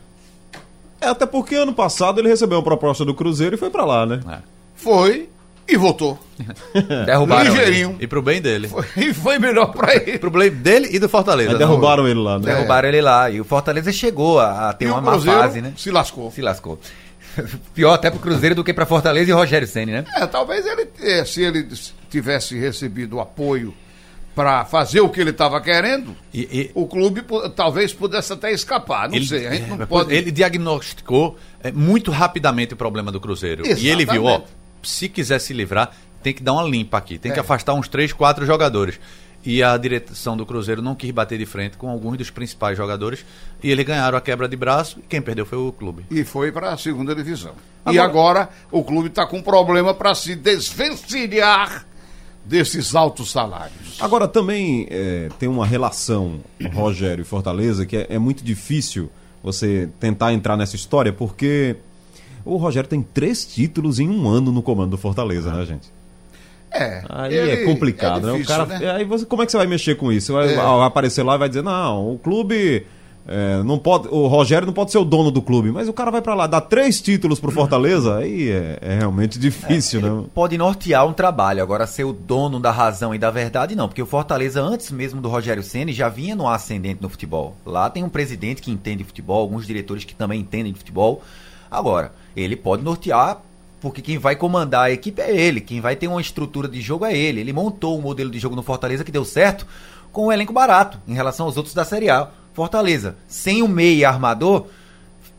É, 1.00 1.08
até 1.08 1.24
porque 1.26 1.54
ano 1.54 1.72
passado 1.72 2.20
ele 2.20 2.28
recebeu 2.28 2.58
uma 2.58 2.64
proposta 2.64 3.04
do 3.04 3.14
Cruzeiro 3.14 3.54
e 3.54 3.58
foi 3.58 3.70
pra 3.70 3.84
lá, 3.84 4.04
né? 4.04 4.20
É. 4.28 4.38
Foi 4.74 5.28
e 5.66 5.76
voltou. 5.76 6.18
Derrubaram. 7.06 7.50
ele. 7.52 7.58
Ligeirinho. 7.60 7.96
E 8.00 8.06
pro 8.06 8.20
bem 8.20 8.40
dele. 8.42 8.68
E 8.96 9.14
foi 9.14 9.38
melhor 9.38 9.66
pra 9.72 9.94
ele. 9.94 10.18
Pro 10.18 10.30
bem 10.30 10.50
dele 10.50 10.88
e 10.90 10.98
do 10.98 11.08
Fortaleza. 11.08 11.52
Aí 11.52 11.58
derrubaram 11.58 12.06
ele 12.08 12.18
lá, 12.20 12.38
né? 12.38 12.46
Derrubaram 12.46 12.88
ele 12.88 13.00
lá. 13.00 13.30
E 13.30 13.40
o 13.40 13.44
Fortaleza 13.44 13.92
chegou 13.92 14.40
a, 14.40 14.70
a 14.70 14.72
ter 14.72 14.86
E 14.86 14.88
uma 14.88 14.98
o 14.98 15.02
má 15.02 15.18
fase, 15.18 15.60
né? 15.62 15.72
se 15.76 15.90
lascou. 15.90 16.30
Se 16.32 16.42
lascou. 16.42 16.78
Pior 17.74 17.92
até 17.94 18.10
pro 18.10 18.18
Cruzeiro 18.18 18.54
do 18.54 18.64
que 18.64 18.74
pra 18.74 18.84
Fortaleza 18.84 19.30
e 19.30 19.32
Rogério 19.32 19.66
Senni, 19.68 19.92
né? 19.92 20.04
É, 20.16 20.26
talvez 20.26 20.66
ele, 20.66 20.88
eh, 21.00 21.24
se 21.24 21.42
ele 21.42 21.68
tivesse 22.10 22.58
recebido 22.58 23.16
o 23.16 23.20
apoio 23.20 23.72
para 24.34 24.64
fazer 24.64 25.00
o 25.00 25.08
que 25.08 25.20
ele 25.20 25.30
estava 25.30 25.60
querendo, 25.60 26.16
E- 26.32 26.40
e- 26.42 26.70
o 26.74 26.86
clube 26.86 27.22
talvez 27.56 27.92
pudesse 27.92 28.32
até 28.32 28.52
escapar. 28.52 29.08
Não 29.08 29.22
sei, 29.22 29.46
a 29.46 29.54
gente 29.54 29.68
não 29.68 29.82
é, 29.82 29.86
pode. 29.86 30.14
Ele 30.14 30.30
diagnosticou 30.30 31.36
é, 31.62 31.70
muito 31.72 32.10
rapidamente 32.10 32.74
o 32.74 32.76
problema 32.76 33.10
do 33.12 33.20
Cruzeiro. 33.20 33.66
E 33.66 33.88
ele 33.88 34.06
viu, 34.06 34.24
ó, 34.24 34.28
Exatamente. 34.36 34.50
se 34.82 35.08
quiser 35.08 35.38
se 35.40 35.52
livrar, 35.52 35.92
tem 36.22 36.32
que 36.32 36.42
dar 36.42 36.52
uma 36.52 36.62
limpa 36.62 36.96
aqui, 36.98 37.18
tem 37.18 37.32
que 37.32 37.38
É. 37.38 37.40
afastar 37.40 37.74
uns 37.74 37.88
três, 37.88 38.12
quatro 38.12 38.46
jogadores. 38.46 38.98
E 39.42 39.62
a 39.62 39.74
direção 39.78 40.36
do 40.36 40.44
Cruzeiro 40.44 40.82
não 40.82 40.94
quis 40.94 41.10
bater 41.10 41.38
de 41.38 41.46
frente 41.46 41.76
com 41.78 41.88
alguns 41.88 42.18
dos 42.18 42.28
principais 42.30 42.76
jogadores. 42.76 43.24
E 43.62 43.70
eles 43.70 43.86
ganharam 43.86 44.18
a 44.18 44.20
quebra 44.20 44.46
de 44.46 44.54
braço 44.54 44.98
e 44.98 45.02
quem 45.08 45.22
perdeu 45.22 45.46
foi 45.46 45.56
o 45.58 45.72
clube. 45.72 46.04
E 46.10 46.24
foi 46.24 46.52
para 46.52 46.72
a 46.72 46.76
segunda 46.76 47.14
divisão. 47.14 47.52
E 47.90 47.98
agora 47.98 48.50
o 48.70 48.84
clube 48.84 49.08
está 49.08 49.26
com 49.26 49.42
problema 49.42 49.94
para 49.94 50.14
se 50.14 50.34
desvencilhar 50.36 51.86
desses 52.44 52.94
altos 52.94 53.30
salários. 53.30 53.96
Agora 54.00 54.26
também 54.26 54.86
é, 54.90 55.28
tem 55.38 55.48
uma 55.48 55.66
relação 55.66 56.40
Rogério 56.72 57.22
e 57.22 57.24
Fortaleza 57.24 57.84
que 57.86 57.96
é, 57.96 58.06
é 58.10 58.18
muito 58.18 58.42
difícil 58.44 59.10
você 59.42 59.88
tentar 60.00 60.32
entrar 60.32 60.56
nessa 60.56 60.76
história 60.76 61.12
porque 61.12 61.76
o 62.44 62.56
Rogério 62.56 62.88
tem 62.88 63.02
três 63.02 63.44
títulos 63.44 63.98
em 63.98 64.08
um 64.08 64.28
ano 64.28 64.50
no 64.52 64.62
comando 64.62 64.90
do 64.90 64.98
Fortaleza, 64.98 65.52
né, 65.52 65.64
gente? 65.66 65.88
É. 66.72 67.02
Aí 67.08 67.34
ele- 67.34 67.50
é 67.50 67.64
complicado, 67.64 68.26
né? 68.26 68.32
O 68.32 68.36
difícil, 68.38 68.56
cara, 68.56 68.78
né? 68.78 68.90
Aí 68.92 69.04
você, 69.04 69.26
como 69.26 69.42
é 69.42 69.46
que 69.46 69.52
você 69.52 69.58
vai 69.58 69.66
mexer 69.66 69.96
com 69.96 70.10
isso? 70.12 70.32
Vai, 70.32 70.52
É. 70.52 70.56
vai 70.56 70.86
aparecer 70.86 71.22
lá 71.22 71.34
e 71.34 71.38
vai 71.38 71.48
dizer, 71.48 71.62
não, 71.62 72.14
o 72.14 72.18
clube. 72.18 72.86
É, 73.26 73.62
não 73.62 73.78
pode, 73.78 74.08
o 74.08 74.26
Rogério 74.26 74.66
não 74.66 74.72
pode 74.72 74.90
ser 74.90 74.98
o 74.98 75.04
dono 75.04 75.30
do 75.30 75.40
clube, 75.40 75.70
mas 75.70 75.88
o 75.88 75.92
cara 75.92 76.10
vai 76.10 76.20
pra 76.20 76.34
lá, 76.34 76.46
dá 76.46 76.60
três 76.60 77.00
títulos 77.00 77.38
pro 77.38 77.50
Fortaleza, 77.50 78.16
aí 78.16 78.50
é, 78.50 78.78
é 78.80 78.98
realmente 78.98 79.38
difícil, 79.38 80.00
né? 80.00 80.24
Pode 80.34 80.56
nortear 80.58 81.06
um 81.06 81.12
trabalho, 81.12 81.62
agora 81.62 81.86
ser 81.86 82.04
o 82.04 82.12
dono 82.12 82.58
da 82.58 82.70
razão 82.70 83.14
e 83.14 83.18
da 83.18 83.30
verdade, 83.30 83.76
não. 83.76 83.88
Porque 83.88 84.02
o 84.02 84.06
Fortaleza, 84.06 84.60
antes 84.60 84.90
mesmo 84.90 85.20
do 85.20 85.28
Rogério 85.28 85.62
Ceni 85.62 85.92
já 85.92 86.08
vinha 86.08 86.34
no 86.34 86.48
ascendente 86.48 87.02
no 87.02 87.08
futebol. 87.08 87.56
Lá 87.64 87.88
tem 87.90 88.02
um 88.02 88.08
presidente 88.08 88.62
que 88.62 88.70
entende 88.70 89.04
futebol, 89.04 89.40
alguns 89.40 89.66
diretores 89.66 90.04
que 90.04 90.14
também 90.14 90.40
entendem 90.40 90.72
de 90.72 90.78
futebol. 90.78 91.22
Agora, 91.70 92.12
ele 92.34 92.56
pode 92.56 92.82
nortear, 92.82 93.40
porque 93.80 94.02
quem 94.02 94.18
vai 94.18 94.34
comandar 94.34 94.86
a 94.86 94.90
equipe 94.90 95.22
é 95.22 95.34
ele. 95.34 95.60
Quem 95.60 95.80
vai 95.80 95.94
ter 95.94 96.08
uma 96.08 96.20
estrutura 96.20 96.66
de 96.66 96.80
jogo 96.80 97.04
é 97.04 97.16
ele. 97.16 97.40
Ele 97.40 97.52
montou 97.52 97.98
um 97.98 98.02
modelo 98.02 98.30
de 98.30 98.38
jogo 98.38 98.56
no 98.56 98.62
Fortaleza 98.62 99.04
que 99.04 99.12
deu 99.12 99.24
certo 99.24 99.66
com 100.12 100.26
um 100.26 100.32
elenco 100.32 100.52
barato 100.52 100.98
em 101.06 101.14
relação 101.14 101.46
aos 101.46 101.56
outros 101.56 101.74
da 101.74 101.84
Série 101.84 102.10
A. 102.10 102.28
Fortaleza, 102.60 103.16
sem 103.26 103.62
o 103.62 103.68
meia 103.68 104.10
armador, 104.10 104.66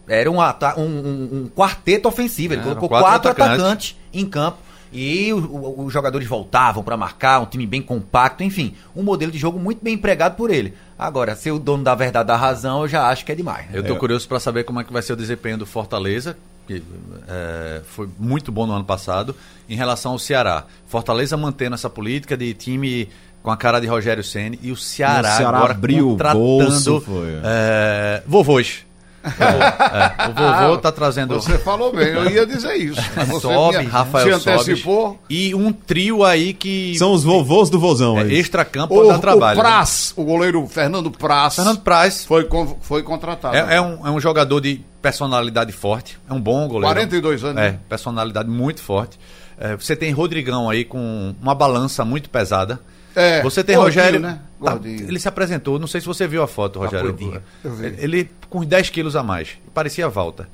era 0.08 0.30
um, 0.32 0.40
um- 0.40 0.82
um- 0.82 1.30
um 1.44 1.48
quarteto 1.56 2.08
ofensivo. 2.08 2.56
Ele 2.56 2.62
Eram 2.62 2.70
colocou 2.76 2.90
quatro 2.90 3.06
quatro, 3.08 3.30
atacantes. 3.32 3.60
atacantes 3.64 3.96
em 4.12 4.26
campo 4.26 4.58
E 4.94 5.32
o- 5.32 5.38
o- 5.38 5.86
os 5.86 5.94
jogadores 5.94 6.28
voltavam 6.28 6.84
pra 6.84 6.98
marcar, 6.98 7.40
um 7.40 7.46
time 7.46 7.66
bem 7.66 7.82
compacto, 7.82 8.44
enfim, 8.44 8.76
um 8.94 9.02
modelo 9.02 9.32
de 9.32 9.38
jogo 9.38 9.58
muito 9.58 9.82
bem 9.82 9.94
empregado 9.94 10.36
por 10.36 10.52
ele. 10.52 10.74
Agora, 11.00 11.34
ser 11.34 11.52
o 11.52 11.60
dono 11.60 11.82
da 11.82 11.96
verdade 11.96 12.28
da 12.28 12.36
razão, 12.36 12.82
eu 12.82 12.90
já 12.90 13.08
acho 13.08 13.24
que 13.24 13.32
é 13.32 13.36
demais. 13.36 13.68
né? 13.68 13.72
Eu 13.78 13.84
tô 13.86 13.96
curioso 13.96 14.28
para 14.28 14.38
saber 14.38 14.66
como 14.66 14.82
é 14.82 14.84
que 14.84 14.92
vai 14.92 15.02
ser 15.02 15.14
o 15.14 15.16
desempenho 15.16 15.58
do 15.58 15.66
Fortaleza, 15.66 16.36
que 16.68 16.84
é, 17.26 17.82
foi 17.86 18.10
muito 18.20 18.52
bom 18.52 18.66
no 18.68 18.74
ano 18.74 18.84
passado, 18.84 19.34
em 19.70 19.78
relação 19.78 20.12
ao 20.12 20.20
Ceará. 20.20 20.66
Fortaleza 20.88 21.38
mantendo 21.38 21.76
essa 21.76 21.90
política 21.90 22.36
de 22.36 22.54
time 22.54 23.08
com 23.44 23.50
a 23.52 23.58
cara 23.58 23.80
de 23.80 23.88
Rogério 23.88 24.24
Ceni 24.24 24.60
e 24.62 24.72
o 24.72 24.76
Ceará, 24.78 25.34
O 25.34 25.38
Ceará 25.38 25.58
agora 25.58 25.74
abriu 25.74 26.08
o 26.08 26.12
contratando 26.12 26.40
bolso, 26.40 27.02
foi. 27.02 27.40
é, 27.44 28.22
vovôs. 28.28 28.86
É, 29.24 30.30
o 30.30 30.34
vovô 30.34 30.78
tá 30.80 30.92
trazendo 30.92 31.36
Você 31.36 31.56
falou 31.60 31.94
bem, 31.94 32.08
eu 32.08 32.28
ia 32.30 32.44
dizer 32.46 32.76
isso. 32.76 33.00
Você 33.28 33.40
Sobe, 33.42 33.86
Rafael 33.86 34.40
se 34.40 34.50
antecipou. 34.50 35.10
Sobes 35.10 35.20
e 35.30 35.54
um 35.54 35.72
trio 35.72 36.24
aí 36.24 36.54
que 36.56 36.96
São 36.98 37.14
os 37.14 37.24
vovôs 37.24 37.70
do 37.70 37.80
vozão 37.80 38.18
é, 38.18 38.24
aí. 38.24 38.34
extra-campo 38.40 38.96
O, 39.00 39.08
dá 39.08 39.20
trabalho. 39.20 39.60
o 39.60 39.64
né? 39.64 39.70
Praz, 39.70 40.14
o 40.16 40.24
goleiro 40.24 40.66
Fernando 40.68 41.12
Praz, 41.12 41.56
Fernando 41.56 41.80
Praz 41.82 42.26
foi, 42.26 42.48
foi 42.82 43.04
contratado. 43.04 43.56
é, 43.56 43.76
é 43.76 43.82
um, 43.82 44.08
é 44.08 44.10
um 44.10 44.20
jogador 44.20 44.60
de 44.60 44.82
personalidade 45.04 45.72
forte, 45.72 46.18
é 46.28 46.34
um 46.34 46.42
bom 46.42 46.68
goleiro. 46.68 46.88
42 46.88 47.44
anos, 47.44 47.62
É, 47.62 47.72
né? 47.74 47.80
personalidade 47.88 48.50
muito 48.50 48.82
forte. 48.82 49.20
É, 49.60 49.76
você 49.76 49.96
tem 49.96 50.12
Rodrigão 50.12 50.68
aí 50.68 50.84
com 50.84 51.36
uma 51.40 51.54
balança 51.54 52.04
muito 52.04 52.28
pesada. 52.28 52.80
É, 53.16 53.42
você 53.42 53.64
tem 53.64 53.76
gordinho, 53.76 54.02
Rogério. 54.04 54.20
né? 54.22 54.40
tá- 54.64 54.80
ele 54.84 55.20
se 55.20 55.28
apresentou, 55.28 55.78
não 55.80 55.88
sei 55.88 56.00
se 56.02 56.08
você 56.08 56.28
viu 56.28 56.42
a 56.44 56.48
foto, 56.48 56.80
Rogério. 56.80 57.08
gordinho. 57.10 57.42
Eu 57.64 57.72
vi. 57.74 57.86
Ele 57.98 58.30
com 58.50 58.64
10 58.64 58.90
quilos 58.90 59.16
a 59.16 59.24
mais. 59.24 59.50
Parecia 59.74 60.08
Walter. 60.08 60.46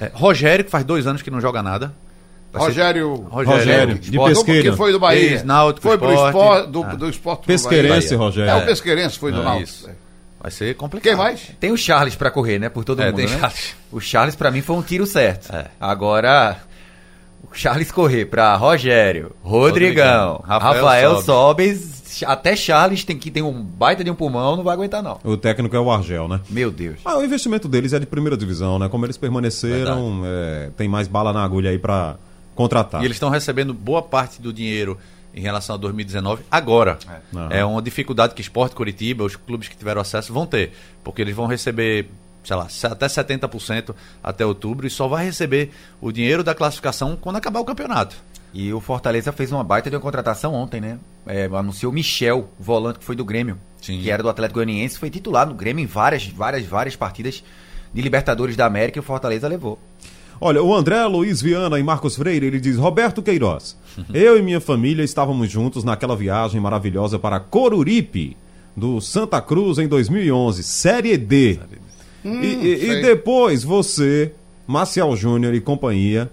É, 0.00 0.10
Rogério, 0.14 0.64
que 0.64 0.70
faz 0.70 0.84
dois 0.84 1.06
anos 1.06 1.20
que 1.22 1.30
não 1.30 1.40
joga 1.40 1.62
nada. 1.62 1.92
Ser- 2.52 2.58
Rogério, 2.58 3.14
Rogério, 3.28 3.98
de 3.98 4.10
Esporte, 4.12 4.34
Pesqueira. 4.34 4.70
que 4.70 4.76
foi 4.76 4.92
do 4.92 4.98
Bahia. 4.98 5.32
Ex-Náutico, 5.32 5.86
foi 5.86 5.98
pro 5.98 6.08
Esporte. 6.08 6.28
esporte, 6.36 6.70
do, 6.70 6.82
Ah. 6.84 6.94
do 6.94 7.08
esporte 7.10 7.46
Pesqueirense, 7.46 8.08
Bahia. 8.08 8.18
Rogério. 8.18 8.50
É, 8.50 8.56
o 8.56 8.64
Pesqueirense 8.66 9.18
foi 9.18 9.32
do 9.32 9.40
É, 9.40 9.44
Náutico. 9.44 9.64
isso. 9.68 9.90
Vai 10.40 10.50
ser 10.50 10.74
complicado. 10.76 11.10
Quem 11.10 11.16
mais? 11.16 11.40
Tem 11.60 11.70
o 11.72 11.76
Charles 11.76 12.14
pra 12.14 12.30
correr, 12.30 12.58
né? 12.58 12.68
Por 12.70 12.82
todo 12.84 13.02
É, 13.02 13.06
mundo, 13.06 13.16
tem 13.16 13.26
né? 13.26 13.38
Charles. 13.38 13.74
O 13.92 14.00
Charles 14.00 14.34
pra 14.36 14.50
mim 14.50 14.62
foi 14.62 14.76
um 14.76 14.80
tiro 14.82 15.04
certo. 15.04 15.54
É. 15.54 15.66
Agora, 15.78 16.56
o 17.42 17.48
Charles 17.52 17.90
correr 17.90 18.24
pra 18.26 18.54
Rogério, 18.56 19.32
Rodrigão, 19.42 20.36
Rodrigão, 20.36 20.44
Rafael, 20.46 20.74
Rafael 20.84 21.22
Sobes, 21.22 21.95
até 22.26 22.54
Charles 22.56 23.04
tem 23.04 23.18
que 23.18 23.30
tem 23.30 23.42
um 23.42 23.62
baita 23.62 24.02
de 24.02 24.10
um 24.10 24.14
pulmão, 24.14 24.56
não 24.56 24.64
vai 24.64 24.74
aguentar 24.74 25.02
não. 25.02 25.18
O 25.24 25.36
técnico 25.36 25.74
é 25.74 25.80
o 25.80 25.90
Argel, 25.90 26.28
né? 26.28 26.40
Meu 26.48 26.70
Deus. 26.70 27.00
Ah, 27.04 27.16
o 27.18 27.24
investimento 27.24 27.68
deles 27.68 27.92
é 27.92 27.98
de 27.98 28.06
primeira 28.06 28.36
divisão, 28.36 28.78
né? 28.78 28.88
Como 28.88 29.04
eles 29.04 29.16
permaneceram, 29.16 30.22
é, 30.24 30.70
tem 30.76 30.88
mais 30.88 31.08
bala 31.08 31.32
na 31.32 31.42
agulha 31.42 31.70
aí 31.70 31.78
pra 31.78 32.16
contratar. 32.54 33.02
E 33.02 33.04
eles 33.04 33.16
estão 33.16 33.28
recebendo 33.28 33.72
boa 33.74 34.02
parte 34.02 34.40
do 34.40 34.52
dinheiro 34.52 34.98
em 35.34 35.40
relação 35.40 35.74
a 35.74 35.78
2019 35.78 36.42
agora. 36.50 36.98
É, 37.50 37.64
uma 37.64 37.82
dificuldade 37.82 38.34
que 38.34 38.40
Esporte 38.40 38.74
Curitiba, 38.74 39.22
os 39.22 39.36
clubes 39.36 39.68
que 39.68 39.76
tiveram 39.76 40.00
acesso 40.00 40.32
vão 40.32 40.46
ter, 40.46 40.72
porque 41.04 41.20
eles 41.20 41.36
vão 41.36 41.46
receber, 41.46 42.08
sei 42.42 42.56
lá, 42.56 42.66
até 42.84 43.06
70% 43.06 43.94
até 44.24 44.46
outubro 44.46 44.86
e 44.86 44.90
só 44.90 45.06
vai 45.06 45.26
receber 45.26 45.70
o 46.00 46.10
dinheiro 46.10 46.42
da 46.42 46.54
classificação 46.54 47.16
quando 47.20 47.36
acabar 47.36 47.60
o 47.60 47.64
campeonato. 47.64 48.16
E 48.58 48.72
o 48.72 48.80
Fortaleza 48.80 49.32
fez 49.32 49.52
uma 49.52 49.62
baita 49.62 49.90
de 49.90 49.96
uma 49.96 50.00
contratação 50.00 50.54
ontem, 50.54 50.80
né? 50.80 50.98
É, 51.26 51.44
anunciou 51.44 51.92
o 51.92 51.94
Michel, 51.94 52.48
o 52.58 52.62
volante 52.62 52.98
que 53.00 53.04
foi 53.04 53.14
do 53.14 53.22
Grêmio, 53.22 53.58
Sim. 53.82 54.00
que 54.00 54.10
era 54.10 54.22
do 54.22 54.30
Atlético 54.30 54.54
Goianiense, 54.54 54.98
foi 54.98 55.10
titular 55.10 55.46
no 55.46 55.54
Grêmio 55.54 55.82
em 55.82 55.86
várias, 55.86 56.26
várias, 56.26 56.64
várias 56.64 56.96
partidas 56.96 57.44
de 57.92 58.00
Libertadores 58.00 58.56
da 58.56 58.64
América 58.64 58.98
e 58.98 59.00
o 59.00 59.02
Fortaleza 59.02 59.46
levou. 59.46 59.78
Olha, 60.40 60.62
o 60.62 60.74
André 60.74 61.04
Luiz 61.04 61.42
Viana 61.42 61.78
e 61.78 61.82
Marcos 61.82 62.16
Freire, 62.16 62.46
ele 62.46 62.58
diz: 62.58 62.78
Roberto 62.78 63.22
Queiroz, 63.22 63.76
eu 64.14 64.38
e 64.38 64.42
minha 64.42 64.60
família 64.60 65.04
estávamos 65.04 65.50
juntos 65.50 65.84
naquela 65.84 66.16
viagem 66.16 66.58
maravilhosa 66.58 67.18
para 67.18 67.38
Coruripe, 67.38 68.38
do 68.74 69.02
Santa 69.02 69.38
Cruz 69.42 69.76
em 69.76 69.86
2011, 69.86 70.62
Série 70.62 71.18
D. 71.18 71.58
E- 72.24 72.28
e, 72.28 72.74
e 72.74 72.86
sei. 72.86 73.02
depois 73.02 73.62
você, 73.62 74.32
Marcial 74.66 75.14
Júnior 75.14 75.52
e 75.54 75.60
companhia, 75.60 76.30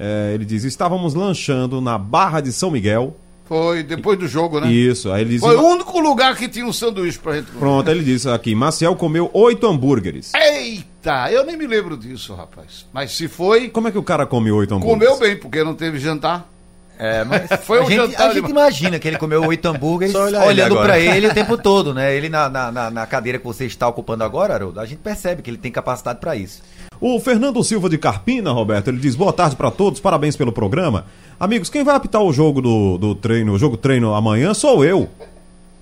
é, 0.00 0.32
ele 0.34 0.44
diz: 0.46 0.64
estávamos 0.64 1.12
lanchando 1.14 1.80
na 1.80 1.98
Barra 1.98 2.40
de 2.40 2.50
São 2.52 2.70
Miguel. 2.70 3.14
Foi 3.44 3.82
depois 3.82 4.16
do 4.16 4.28
jogo, 4.28 4.60
né? 4.60 4.70
Isso, 4.72 5.10
aí 5.12 5.22
ele 5.22 5.30
diz: 5.30 5.40
Foi 5.40 5.56
o 5.56 5.62
único 5.62 5.98
lugar 6.00 6.36
que 6.36 6.48
tinha 6.48 6.64
um 6.64 6.72
sanduíche 6.72 7.18
pra 7.18 7.34
gente 7.34 7.46
comer. 7.46 7.58
Pronto, 7.58 7.90
ele 7.90 8.02
disse 8.04 8.28
aqui: 8.28 8.54
Marcial 8.54 8.94
comeu 8.96 9.28
oito 9.34 9.66
hambúrgueres. 9.66 10.32
Eita, 10.34 11.30
eu 11.32 11.44
nem 11.44 11.56
me 11.56 11.66
lembro 11.66 11.96
disso, 11.96 12.32
rapaz. 12.34 12.86
Mas 12.92 13.10
se 13.10 13.26
foi, 13.28 13.68
Como 13.68 13.88
é 13.88 13.90
que 13.90 13.98
o 13.98 14.02
cara 14.04 14.24
come 14.24 14.50
oito 14.52 14.72
hambúrgueres? 14.74 15.08
comeu 15.08 15.18
bem, 15.28 15.36
porque 15.36 15.64
não 15.64 15.74
teve 15.74 15.98
jantar. 15.98 16.48
É, 16.96 17.24
mas 17.24 17.48
Foi 17.64 17.78
a 17.78 17.82
um 17.82 17.88
gente, 17.88 17.96
jantar 18.12 18.30
a 18.30 18.34
gente 18.34 18.50
imagina 18.50 18.98
que 18.98 19.08
ele 19.08 19.16
comeu 19.18 19.42
oito 19.44 19.66
hambúrgueres 19.66 20.12
Só 20.14 20.26
olhar 20.26 20.38
ele 20.42 20.48
olhando 20.48 20.72
agora. 20.74 20.86
pra 20.86 20.98
ele 21.00 21.26
o 21.26 21.34
tempo 21.34 21.56
todo, 21.58 21.92
né? 21.94 22.14
Ele 22.14 22.28
na, 22.28 22.48
na, 22.48 22.70
na- 22.70 22.90
na 22.90 23.06
cadeira 23.06 23.38
que 23.38 23.44
você 23.44 23.64
está 23.66 23.88
ocupando 23.88 24.22
agora, 24.22 24.54
Haroldo, 24.54 24.78
a 24.78 24.86
gente 24.86 24.98
percebe 24.98 25.40
que 25.42 25.50
ele 25.50 25.56
tem 25.58 25.72
capacidade 25.72 26.20
pra 26.20 26.36
isso. 26.36 26.62
O 27.00 27.18
Fernando 27.18 27.64
Silva 27.64 27.88
de 27.88 27.96
Carpina, 27.96 28.52
Roberto, 28.52 28.88
ele 28.88 28.98
diz: 28.98 29.16
boa 29.16 29.32
tarde 29.32 29.56
pra 29.56 29.70
todos, 29.70 30.00
parabéns 30.00 30.36
pelo 30.36 30.52
programa. 30.52 31.06
Amigos, 31.38 31.70
quem 31.70 31.82
vai 31.82 31.96
apitar 31.96 32.22
o 32.22 32.32
jogo 32.32 32.60
do, 32.60 32.98
do 32.98 33.14
treino, 33.14 33.52
o 33.52 33.58
jogo 33.58 33.76
treino 33.76 34.14
amanhã 34.14 34.52
sou 34.52 34.84
eu. 34.84 35.08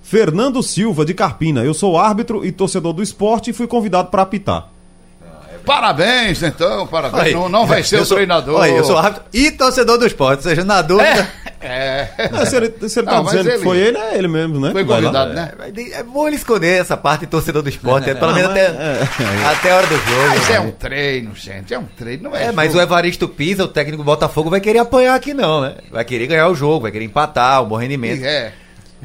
Fernando 0.01 0.63
Silva 0.63 1.05
de 1.05 1.13
Carpina. 1.13 1.63
Eu 1.63 1.73
sou 1.73 1.97
árbitro 1.97 2.45
e 2.45 2.51
torcedor 2.51 2.93
do 2.93 3.03
esporte 3.03 3.49
e 3.49 3.53
fui 3.53 3.67
convidado 3.67 4.09
para 4.09 4.21
apitar. 4.21 4.69
Parabéns, 5.69 6.41
então, 6.41 6.87
parabéns. 6.87 7.33
Não, 7.33 7.47
não 7.47 7.65
vai 7.67 7.83
ser 7.83 7.97
o 8.01 8.05
sou- 8.05 8.17
treinador. 8.17 8.65
Eu 8.65 8.83
sou 8.83 8.97
árbitro 8.97 9.23
e 9.31 9.51
torcedor 9.51 9.97
do 9.97 10.05
esporte, 10.07 10.37
ou 10.39 10.43
seja, 10.49 10.63
na 10.63 10.81
dúvida. 10.81 11.27
É, 11.61 12.07
É, 12.17 12.45
se 12.45 12.55
ele, 12.55 12.73
se 12.89 12.99
ele 12.99 13.05
tá 13.07 13.15
Não, 13.17 13.23
mas 13.23 13.33
dizendo 13.33 13.49
ele- 13.49 13.57
que 13.57 13.63
foi 13.63 13.77
ele, 13.77 13.97
é 13.97 14.17
ele 14.17 14.27
mesmo, 14.29 14.59
né? 14.61 14.71
foi 14.71 14.85
convidado, 14.85 15.33
né? 15.33 15.51
É 15.93 16.03
bom 16.03 16.25
ele 16.25 16.37
esconder 16.37 16.79
essa 16.79 16.95
parte 16.95 17.21
de 17.21 17.27
torcedor 17.27 17.61
do 17.61 17.67
esporte, 17.69 18.09
é, 18.09 18.13
pelo 18.15 18.31
Ah, 18.31 18.33
menos 18.35 18.51
até, 18.51 18.61
é, 18.67 19.07
até 19.51 19.71
a 19.71 19.75
hora 19.75 19.87
do 19.87 19.95
jogo. 19.97 20.27
Mas 20.29 20.49
é 20.49 20.53
né? 20.53 20.59
um 20.61 20.71
treino, 20.71 21.35
gente. 21.35 21.73
É 21.73 21.77
um 21.79 21.83
treino, 21.85 22.23
não 22.29 22.35
é? 22.35 22.45
É, 22.45 22.51
mas 22.53 22.69
o 22.69 22.71
jogo. 22.73 22.83
Evaristo 22.83 23.27
Pisa, 23.27 23.65
o 23.65 23.67
técnico 23.67 23.97
do 24.01 24.05
Botafogo, 24.05 24.49
vai 24.49 24.61
querer 24.61 24.79
apanhar 24.79 25.13
aqui 25.15 25.33
não, 25.33 25.61
né? 25.61 25.75
Vai 25.91 26.05
querer 26.05 26.27
ganhar 26.27 26.47
o 26.47 26.55
jogo, 26.55 26.81
vai 26.83 26.91
querer 26.91 27.05
empatar, 27.05 27.61
um 27.61 27.67
bom 27.67 27.75
rendimento. 27.75 28.23
É. 28.23 28.53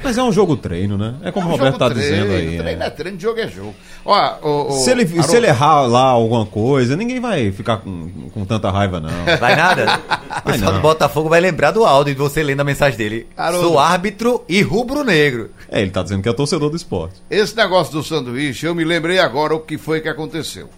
Mas 0.03 0.19
é 0.19 0.23
um 0.23 0.33
jogo 0.33 0.57
treino, 0.57 0.99
né? 0.99 1.15
É 1.23 1.31
como 1.31 1.47
É 1.47 1.49
o 1.49 1.49
um 1.49 1.53
Roberto 1.53 1.73
jogo 1.75 1.79
tá 1.79 1.91
treino, 1.91 2.27
dizendo 2.27 2.33
aí. 2.33 2.59
Treino 2.59 2.79
né? 2.79 2.87
é 2.87 2.91
treino, 2.91 3.21
jogo 3.21 3.41
é 3.41 3.49
jogo. 3.49 3.75
Ó, 4.05 4.35
o, 4.43 4.69
o, 4.69 4.73
Se 4.73 4.91
ele, 4.91 5.07
se 5.07 5.19
Haroldo, 5.19 5.37
ele 5.37 5.47
errar 5.47 5.81
lá 5.87 6.05
alguma 6.05 6.45
coisa, 6.47 6.97
ninguém 6.97 7.21
vai 7.21 7.53
ficar 7.53 7.79
com, 7.79 8.29
com 8.33 8.45
tanta 8.45 8.71
raiva, 8.71 9.01
não. 9.01 9.11
Vai 9.39 9.57
nada? 9.57 10.01
O 10.39 10.43
pessoal 10.43 10.73
do 10.73 10.81
Botafogo 10.81 11.29
vai 11.29 11.41
lembrar 11.41 11.71
do 11.71 11.85
áudio 11.85 12.15
de 12.15 12.21
você 12.21 12.43
lendo 12.43 12.61
a 12.61 12.65
mensagem 12.65 12.97
dele. 12.97 13.27
Haroldo. 13.37 13.69
Sou 13.69 13.79
árbitro 13.79 14.45
e 14.49 14.63
rubro-negro. 14.63 15.51
É, 15.69 15.81
ele 15.81 15.91
tá 15.91 16.03
dizendo 16.03 16.23
que 16.23 16.29
é 16.29 16.33
torcedor 16.33 16.71
do 16.71 16.77
esporte. 16.77 17.15
Esse 17.31 17.57
negócio 17.57 17.93
do 17.93 18.03
sanduíche, 18.03 18.67
eu 18.67 18.75
me 18.75 18.85
lembrei 18.85 19.19
agora 19.19 19.55
o 19.55 19.61
que 19.61 19.79
foi 19.79 20.01
que 20.01 20.09
aconteceu. 20.09 20.69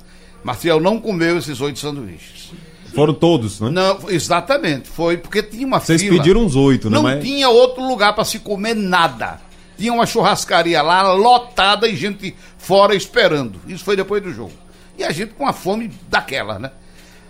Marcial 0.44 0.80
não 0.80 1.00
comeu 1.00 1.38
esses 1.38 1.60
oito 1.60 1.78
sanduíches. 1.78 2.52
Foram 2.96 3.14
todos, 3.14 3.60
né? 3.60 3.70
Não, 3.70 4.10
exatamente. 4.10 4.88
Foi 4.88 5.16
porque 5.16 5.42
tinha 5.42 5.66
uma 5.66 5.78
Vocês 5.78 6.02
fila. 6.02 6.16
pediram 6.16 6.40
uns 6.44 6.56
oito, 6.56 6.90
né? 6.90 6.96
Não 6.96 7.02
Mas- 7.04 7.22
tinha 7.22 7.48
outro 7.48 7.86
lugar 7.86 8.14
para 8.14 8.24
se 8.24 8.38
comer 8.40 8.74
nada. 8.74 9.40
Tinha 9.78 9.92
uma 9.92 10.06
churrascaria 10.06 10.80
lá 10.82 11.12
lotada 11.12 11.86
e 11.86 11.94
gente 11.94 12.34
fora 12.58 12.94
esperando. 12.94 13.60
Isso 13.68 13.84
foi 13.84 13.94
depois 13.94 14.22
do 14.22 14.32
jogo. 14.32 14.52
E 14.98 15.04
a 15.04 15.12
gente 15.12 15.34
com 15.34 15.46
a 15.46 15.52
fome 15.52 15.90
daquela, 16.08 16.58
né? 16.58 16.70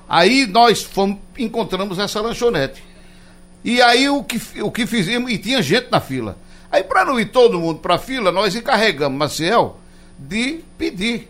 Aí 0.08 0.46
nós 0.46 0.82
fomos, 0.82 1.18
encontramos 1.36 1.98
essa 1.98 2.20
lanchonete. 2.20 2.82
E 3.64 3.82
aí 3.82 4.08
o 4.08 4.22
que, 4.22 4.40
o 4.62 4.70
que 4.70 4.86
fizemos, 4.86 5.30
e 5.32 5.36
tinha 5.38 5.60
gente 5.60 5.88
na 5.90 5.98
fila. 6.00 6.38
Aí 6.70 6.84
para 6.84 7.04
não 7.04 7.18
ir 7.18 7.26
todo 7.26 7.58
mundo 7.58 7.80
para 7.80 7.96
a 7.96 7.98
fila, 7.98 8.30
nós 8.30 8.54
encarregamos 8.54 9.18
Maciel 9.18 9.80
de 10.16 10.60
pedir 10.78 11.28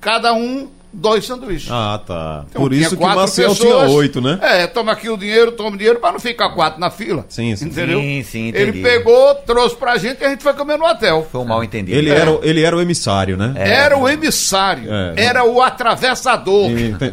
cada 0.00 0.34
um 0.34 0.68
dois 0.92 1.26
sanduíches. 1.26 1.70
Ah, 1.70 2.00
tá. 2.04 2.44
Então, 2.48 2.62
Por 2.62 2.70
tinha 2.70 2.80
isso 2.82 2.90
que 2.90 2.96
o 2.96 2.98
quatro 2.98 3.18
Marcel 3.20 3.54
tinha 3.54 3.72
pessoas. 3.72 3.90
oito, 3.92 4.20
né? 4.20 4.38
É, 4.42 4.66
toma 4.66 4.92
aqui 4.92 5.08
o 5.08 5.16
dinheiro, 5.16 5.52
toma 5.52 5.70
o 5.70 5.76
dinheiro 5.76 5.98
para 6.00 6.12
não 6.12 6.20
ficar 6.20 6.50
quatro 6.50 6.80
na 6.80 6.90
fila. 6.90 7.24
Sim, 7.28 7.54
sim. 7.56 7.66
Entendeu? 7.66 8.00
Sim, 8.00 8.22
sim, 8.22 8.48
Ele 8.48 8.70
entendi. 8.70 8.82
pegou, 8.82 9.34
trouxe 9.46 9.76
pra 9.76 9.96
gente 9.98 10.20
e 10.20 10.24
a 10.24 10.28
gente 10.30 10.42
foi 10.42 10.54
comer 10.54 10.78
no 10.78 10.84
hotel. 10.86 11.26
Foi 11.30 11.40
um 11.40 11.44
mal 11.44 11.62
entendido. 11.62 11.96
Ele, 11.96 12.10
É. 12.10 12.14
era, 12.18 12.30
o- 12.32 12.40
ele 12.42 12.62
era 12.62 12.76
o 12.76 12.80
emissário, 12.80 13.36
né? 13.36 13.52
Era 13.56 13.96
o 13.98 14.08
emissário, 14.08 14.88
É. 14.92 15.14
era 15.16 15.44
o 15.44 15.60
atravessador. 15.62 16.70
E 16.70 16.94
tem- 16.94 17.12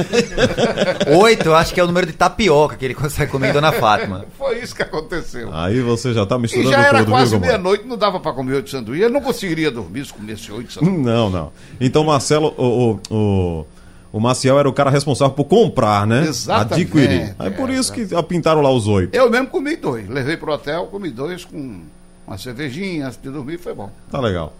Oito, 1.20 1.46
eu 1.46 1.54
acho 1.54 1.72
que 1.74 1.80
é 1.80 1.84
o 1.84 1.86
número 1.86 2.06
de 2.06 2.12
tapioca 2.12 2.76
que 2.76 2.84
ele 2.84 2.94
consegue 2.94 3.30
comer 3.30 3.50
em 3.50 3.52
Dona 3.52 3.72
Fátima. 3.72 4.26
Foi 4.38 4.58
isso 4.60 4.74
que 4.74 4.82
aconteceu. 4.82 5.50
Aí 5.52 5.80
você 5.80 6.12
já 6.12 6.26
tá 6.26 6.36
e 6.36 6.40
misturando 6.40 6.70
já 6.70 6.86
era 6.86 6.98
tudo, 7.00 7.10
quase 7.10 7.38
meia-noite, 7.38 7.86
não 7.86 7.96
dava 7.96 8.20
pra 8.20 8.32
comer 8.32 8.54
oito 8.54 8.70
sanduíches. 8.70 9.04
Ele 9.04 9.14
não 9.14 9.20
conseguiria 9.20 9.70
dormir 9.70 10.06
se 10.06 10.12
comesse 10.12 10.50
oito 10.52 10.72
sanduíches. 10.72 11.04
Não, 11.04 11.30
não. 11.30 11.52
Então, 11.80 12.04
Marcelo, 12.04 12.54
o, 12.56 13.00
o, 13.10 13.14
o, 13.14 13.66
o 14.12 14.20
Maciel 14.20 14.58
era 14.58 14.68
o 14.68 14.72
cara 14.72 14.90
responsável 14.90 15.34
por 15.34 15.44
comprar, 15.44 16.06
né? 16.06 16.24
Exatamente, 16.26 16.82
Adquirir. 16.82 17.34
Aí 17.38 17.48
é, 17.48 17.50
por 17.50 17.70
isso 17.70 17.92
que 17.92 18.06
pintaram 18.24 18.60
lá 18.60 18.70
os 18.70 18.86
oito. 18.86 19.14
Eu 19.14 19.30
mesmo 19.30 19.48
comi 19.48 19.76
dois. 19.76 20.08
Levei 20.08 20.36
pro 20.36 20.52
hotel, 20.52 20.86
comi 20.86 21.10
dois 21.10 21.44
com 21.44 21.80
uma 22.26 22.38
cervejinha 22.38 23.06
antes 23.06 23.18
de 23.20 23.30
dormir, 23.30 23.58
foi 23.58 23.74
bom. 23.74 23.90
Tá 24.10 24.20
legal. 24.20 24.52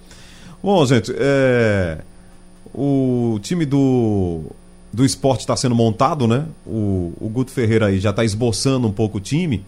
Bom, 0.62 0.84
gente, 0.84 1.14
é... 1.16 1.98
o 2.74 3.38
time 3.42 3.64
do, 3.64 4.42
do 4.92 5.04
esporte 5.04 5.40
está 5.40 5.56
sendo 5.56 5.74
montado, 5.74 6.26
né? 6.26 6.46
O, 6.66 7.12
o 7.20 7.28
Guto 7.28 7.50
Ferreira 7.50 7.86
aí 7.86 8.00
já 8.00 8.10
está 8.10 8.24
esboçando 8.24 8.88
um 8.88 8.92
pouco 8.92 9.18
o 9.18 9.20
time. 9.20 9.64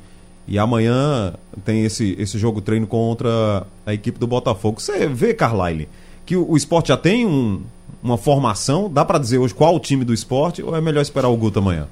E 0.47 0.59
amanhã 0.59 1.35
tem 1.64 1.85
esse, 1.85 2.16
esse 2.18 2.37
jogo 2.39 2.61
treino 2.61 2.87
contra 2.87 3.64
a 3.87 3.95
equipe 3.95 4.18
do 4.18 4.27
Botafogo. 4.27 4.81
Você 4.81 5.07
vê, 5.07 5.33
Carlyle, 5.33 5.89
que 6.27 6.37
o, 6.37 6.51
o 6.51 6.57
esporte 6.57 6.89
já 6.89 6.97
tem 6.97 7.25
um, 7.25 7.62
uma 8.03 8.18
formação? 8.18 8.91
Dá 8.91 9.05
para 9.05 9.18
dizer 9.18 9.39
hoje 9.39 9.55
qual 9.55 9.77
o 9.77 9.81
time 9.81 10.05
do 10.05 10.12
esporte 10.12 10.62
ou 10.62 10.75
é 10.77 10.81
melhor 10.81 11.01
esperar 11.01 11.29
o 11.29 11.37
Guto 11.37 11.61
amanhã? 11.61 11.87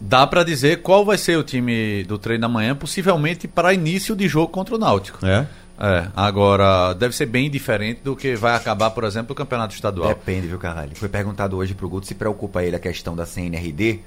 Dá 0.00 0.26
para 0.26 0.42
dizer 0.42 0.82
qual 0.82 1.04
vai 1.04 1.16
ser 1.16 1.38
o 1.38 1.44
time 1.44 2.02
do 2.02 2.18
treino 2.18 2.44
amanhã, 2.44 2.74
possivelmente 2.74 3.46
para 3.46 3.72
início 3.72 4.16
de 4.16 4.26
jogo 4.26 4.48
contra 4.48 4.74
o 4.74 4.78
Náutico. 4.78 5.24
É? 5.24 5.46
É, 5.78 6.06
agora 6.14 6.92
deve 6.94 7.14
ser 7.16 7.26
bem 7.26 7.50
diferente 7.50 8.00
do 8.04 8.14
que 8.14 8.36
vai 8.36 8.54
acabar, 8.54 8.90
por 8.90 9.04
exemplo, 9.04 9.32
o 9.32 9.34
campeonato 9.34 9.74
estadual. 9.74 10.08
Depende, 10.08 10.46
viu, 10.46 10.58
caralho? 10.58 10.94
Foi 10.94 11.08
perguntado 11.08 11.56
hoje 11.56 11.74
pro 11.74 11.88
Guto 11.88 12.06
se 12.06 12.14
preocupa 12.14 12.62
ele 12.62 12.76
a 12.76 12.78
questão 12.78 13.16
da 13.16 13.26
CNRD. 13.26 14.00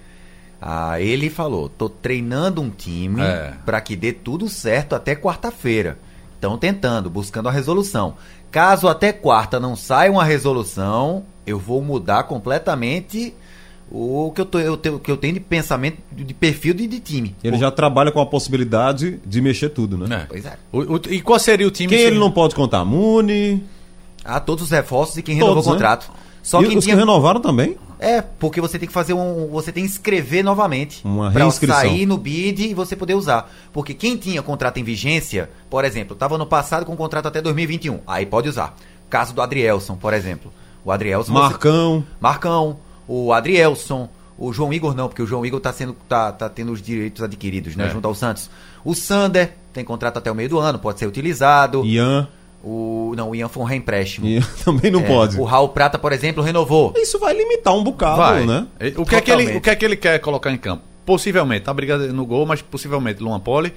Ah, 0.62 1.00
ele 1.02 1.30
falou: 1.30 1.68
tô 1.68 1.90
treinando 1.90 2.62
um 2.62 2.70
time 2.70 3.22
É. 3.22 3.54
pra 3.66 3.82
que 3.82 3.96
dê 3.96 4.14
tudo 4.14 4.48
certo 4.48 4.96
até 4.96 5.16
quarta-feira. 5.16 5.98
Estão 6.36 6.58
tentando, 6.58 7.10
buscando 7.10 7.50
a 7.50 7.52
resolução. 7.52 8.16
Caso 8.52 8.88
até 8.88 9.12
quarta 9.12 9.60
não 9.60 9.76
saia 9.76 10.12
uma 10.12 10.24
resolução, 10.24 11.26
eu 11.46 11.60
vou 11.60 11.82
mudar 11.82 12.24
completamente 12.24 13.34
o 13.92 14.32
que 14.34 14.42
eu, 14.42 14.46
tô, 14.46 14.60
eu 14.60 14.76
tenho, 14.78 14.96
o 14.96 15.00
que 15.00 15.10
eu 15.12 15.18
tenho 15.18 15.34
de 15.36 15.40
pensamento, 15.40 15.98
de 16.12 16.34
perfil 16.34 16.74
de, 16.74 16.88
de 16.88 17.00
time. 17.00 17.36
Ele 17.44 17.58
já 17.58 17.70
trabalha 17.72 18.12
com 18.12 18.20
a 18.20 18.26
possibilidade 18.26 19.20
de 19.26 19.42
mexer 19.42 19.70
tudo, 19.70 19.98
né? 19.98 20.22
É. 20.24 20.26
Pois 20.28 20.46
é. 20.46 20.58
O- 20.72 20.96
o- 20.96 21.02
e 21.10 21.22
qual 21.22 21.38
seria 21.40 21.68
o 21.68 21.72
time 21.72 21.90
Quem 21.90 22.00
se- 22.00 22.06
ele 22.06 22.20
não 22.20 22.32
pode 22.32 22.56
contar? 22.56 22.84
Muni. 22.84 23.64
Há 24.24 24.40
todos 24.40 24.64
os 24.66 24.72
reforços 24.72 25.18
e 25.18 25.22
quem 25.22 25.36
renovou 25.36 25.56
Todos, 25.56 25.68
o 25.68 25.70
né? 25.72 25.76
contrato. 25.76 26.12
Só 26.42 26.62
e 26.62 26.68
quem 26.68 26.78
os 26.78 26.84
tinha... 26.84 26.96
que 26.96 27.00
renovaram 27.00 27.40
também? 27.40 27.78
É, 28.00 28.22
porque 28.22 28.60
você 28.60 28.78
tem 28.78 28.88
que 28.88 28.94
fazer 28.94 29.14
um. 29.14 29.48
Você 29.52 29.72
tem 29.72 29.84
que 29.84 29.90
inscrever 29.90 30.44
novamente. 30.44 31.02
Uma 31.06 31.32
pra 31.32 31.44
reinscrição. 31.44 31.78
sair 31.78 32.06
no 32.06 32.18
bid 32.18 32.68
e 32.70 32.74
você 32.74 32.96
poder 32.96 33.14
usar. 33.16 33.50
Porque 33.72 33.94
quem 33.94 34.18
tinha 34.18 34.42
contrato 34.44 34.78
em 34.78 34.84
vigência, 34.84 35.50
por 35.70 35.86
exemplo, 35.86 36.14
estava 36.14 36.38
no 36.38 36.46
passado 36.46 36.86
com 36.86 36.96
contrato 36.96 37.28
até 37.28 37.42
2021. 37.42 38.00
Aí 38.06 38.26
pode 38.26 38.50
usar. 38.50 38.76
Caso 39.10 39.34
do 39.34 39.42
Adrielson, 39.42 39.96
por 39.96 40.14
exemplo. 40.14 40.52
O 40.84 40.92
Adrielson. 40.92 41.32
você- 41.32 41.40
Marcão. 41.40 42.78
O 43.08 43.32
Adrielson, 43.34 44.10
o 44.38 44.52
João 44.52 44.74
Igor 44.74 44.96
não, 44.96 45.08
porque 45.08 45.22
o 45.22 45.28
João 45.28 45.46
Igor 45.46 45.60
tá, 45.60 45.72
sendo, 45.72 45.96
tá, 46.10 46.32
tá 46.32 46.50
tendo 46.50 46.72
os 46.72 46.82
direitos 46.82 47.22
adquiridos, 47.24 47.76
né? 47.76 47.88
É. 47.88 47.90
Junto 47.90 48.08
ao 48.08 48.16
Santos. 48.16 48.50
O 48.84 48.94
Sander 48.94 49.54
tem 49.74 49.84
contrato 49.84 50.18
até 50.18 50.32
o 50.32 50.36
meio 50.36 50.50
do 50.50 50.60
ano, 50.60 50.80
pode 50.80 51.00
ser 51.00 51.06
utilizado. 51.08 51.86
Ian. 51.86 52.28
O. 52.64 53.14
Não, 53.16 53.30
o 53.30 53.36
Ian 53.36 53.48
foi 53.48 53.62
um 53.64 53.66
reempréstimo. 53.66 54.26
Ian 54.28 54.42
também 54.66 54.90
não 54.92 55.02
É, 55.02 55.08
pode. 55.08 55.40
O 55.40 55.44
Raul 55.44 55.70
Prata, 55.70 56.00
por 56.00 56.12
exemplo, 56.12 56.44
renovou. 56.44 56.94
Isso 56.98 57.20
vai 57.20 57.34
limitar 57.36 57.76
um 57.76 57.84
bocado, 57.84 58.18
Vai. 58.18 58.46
né? 58.46 58.68
O 58.98 59.06
que, 59.06 59.16
é 59.16 59.22
que 59.22 59.32
ele, 59.32 59.58
o 59.58 59.62
que 59.62 59.70
é 59.70 59.76
que 59.76 59.86
ele 59.86 59.96
quer 59.96 60.20
colocar 60.20 60.52
em 60.52 60.58
campo? 60.58 60.84
Possivelmente, 61.06 61.66
tá 61.66 61.74
brigando 61.74 62.12
no 62.12 62.26
gol, 62.26 62.46
mas 62.48 62.64
possivelmente 62.64 63.22
Luan 63.22 63.40
Poli. 63.40 63.72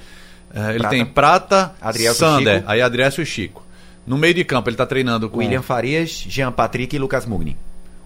Eh, 0.55 0.71
ele 0.71 0.79
Prata. 0.79 0.95
tem 0.95 1.05
Prata, 1.05 1.75
Adrielson, 1.79 2.37
Sander, 2.39 2.57
Chico. 2.61 2.71
aí 2.71 2.81
Adrielson 2.81 3.21
e 3.21 3.27
Chico. 3.27 3.63
No 4.07 4.17
meio 4.17 4.33
de 4.33 4.43
campo 4.45 4.71
ele 4.71 4.77
tá 4.79 4.87
treinando 4.87 5.29
com 5.29 5.41
William 5.41 5.61
Farias, 5.61 6.25
Jean 6.27 6.51
Patrick 6.51 6.97
e 6.97 6.99
Lucas 6.99 7.27
Mugni. 7.27 7.55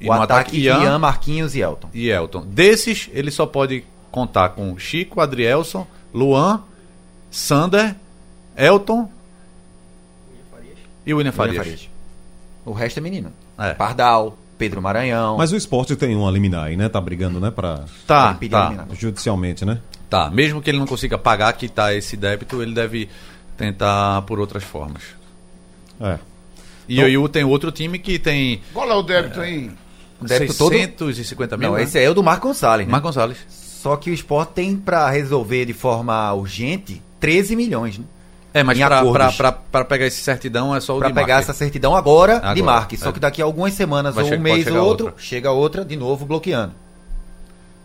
E 0.02 0.08
O 0.08 0.14
no 0.14 0.22
ataque, 0.22 0.50
ataque, 0.50 0.60
Ian. 0.60 0.82
Ian, 0.82 0.98
Marquinhos 0.98 1.54
e 1.54 1.60
Elton. 1.60 1.88
e 1.94 2.10
Elton. 2.10 2.42
Desses, 2.46 3.08
ele 3.12 3.30
só 3.30 3.46
pode 3.46 3.84
contar 4.10 4.50
com 4.50 4.76
Chico, 4.76 5.20
Adrielson, 5.20 5.86
Luan, 6.12 6.62
Sander, 7.30 7.94
Elton 8.56 9.08
e 11.06 11.14
William 11.14 11.30
William 11.30 11.32
Farias. 11.32 11.56
Farias. 11.56 11.88
O 12.64 12.72
resto 12.72 12.98
é 12.98 13.00
menino. 13.00 13.32
É. 13.58 13.74
Pardal, 13.74 14.36
Pedro 14.58 14.82
Maranhão. 14.82 15.36
Mas 15.36 15.52
o 15.52 15.56
esporte 15.56 15.94
tem 15.96 16.16
uma 16.16 16.30
liminar 16.30 16.64
aí, 16.64 16.76
né? 16.76 16.88
Tá 16.88 17.00
brigando, 17.00 17.40
né? 17.40 17.50
Pra... 17.50 17.84
Tá, 18.06 18.34
pediu 18.34 18.58
tá. 18.58 18.66
eliminar. 18.66 18.88
Judicialmente, 18.92 19.64
né? 19.64 19.78
Tá, 20.10 20.28
mesmo 20.30 20.60
que 20.60 20.68
ele 20.68 20.78
não 20.78 20.86
consiga 20.86 21.16
pagar, 21.16 21.52
quitar 21.54 21.94
esse 21.94 22.16
débito, 22.16 22.60
ele 22.60 22.74
deve 22.74 23.08
tentar 23.56 24.22
por 24.22 24.38
outras 24.38 24.62
formas. 24.62 25.02
É. 26.00 26.18
E 26.88 27.02
o 27.02 27.08
IU 27.08 27.28
tem 27.28 27.44
outro 27.44 27.72
time 27.72 27.98
que 27.98 28.18
tem 28.18 28.60
Qual 28.72 28.90
é 28.90 28.94
o 28.94 29.02
débito 29.02 29.40
aí? 29.40 29.70
Débito 30.28 30.54
todo? 30.54 30.72
650 30.72 31.56
mil. 31.56 31.68
Não, 31.70 31.76
né? 31.76 31.82
esse 31.84 31.98
é 31.98 32.08
o 32.08 32.14
do 32.14 32.22
Marco 32.22 32.48
Gonçalves. 32.48 32.86
Né? 32.86 32.90
Marco 32.92 33.06
Gonçalves. 33.08 33.38
Só 33.48 33.96
que 33.96 34.10
o 34.10 34.14
Sport 34.14 34.50
tem 34.50 34.76
pra 34.76 35.10
resolver 35.10 35.64
de 35.64 35.72
forma 35.72 36.32
urgente 36.34 37.02
13 37.20 37.56
milhões, 37.56 37.98
né? 37.98 38.04
É, 38.54 38.62
mas 38.62 38.78
pra 39.70 39.84
pegar 39.84 40.06
esse 40.06 40.20
certidão 40.22 40.76
é 40.76 40.80
só 40.80 40.94
o 40.94 40.98
Pra 40.98 41.08
de 41.08 41.14
pegar 41.14 41.34
Marque. 41.36 41.50
essa 41.50 41.58
certidão 41.58 41.96
agora, 41.96 42.34
de 42.38 42.46
Agora, 42.46 42.62
Marque. 42.64 42.96
Só 42.98 43.08
é. 43.08 43.12
que 43.12 43.18
daqui 43.18 43.40
a 43.40 43.46
algumas 43.46 43.72
semanas, 43.72 44.14
Vai 44.14 44.24
ou 44.24 44.34
um 44.34 44.38
mês 44.40 44.66
ou 44.66 44.76
outro, 44.84 45.06
outra. 45.06 45.20
chega 45.22 45.50
outra 45.50 45.84
de 45.84 45.96
novo 45.96 46.26
bloqueando. 46.26 46.74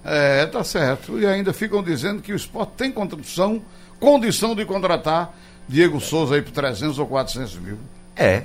É, 0.04 0.46
tá 0.46 0.64
certo. 0.64 1.20
E 1.20 1.26
ainda 1.26 1.54
ficam 1.54 1.82
dizendo 1.82 2.22
que 2.22 2.34
o 2.34 2.36
esporte 2.36 2.72
tem 2.78 2.92
condição, 2.92 3.62
condição 4.00 4.56
de 4.56 4.66
contratar 4.66 5.34
Diego 5.68 6.00
Souza 6.00 6.36
aí 6.36 6.42
por 6.42 6.52
300 6.52 7.00
ou 7.00 7.08
400 7.08 7.56
mil. 7.60 7.78
É. 8.16 8.44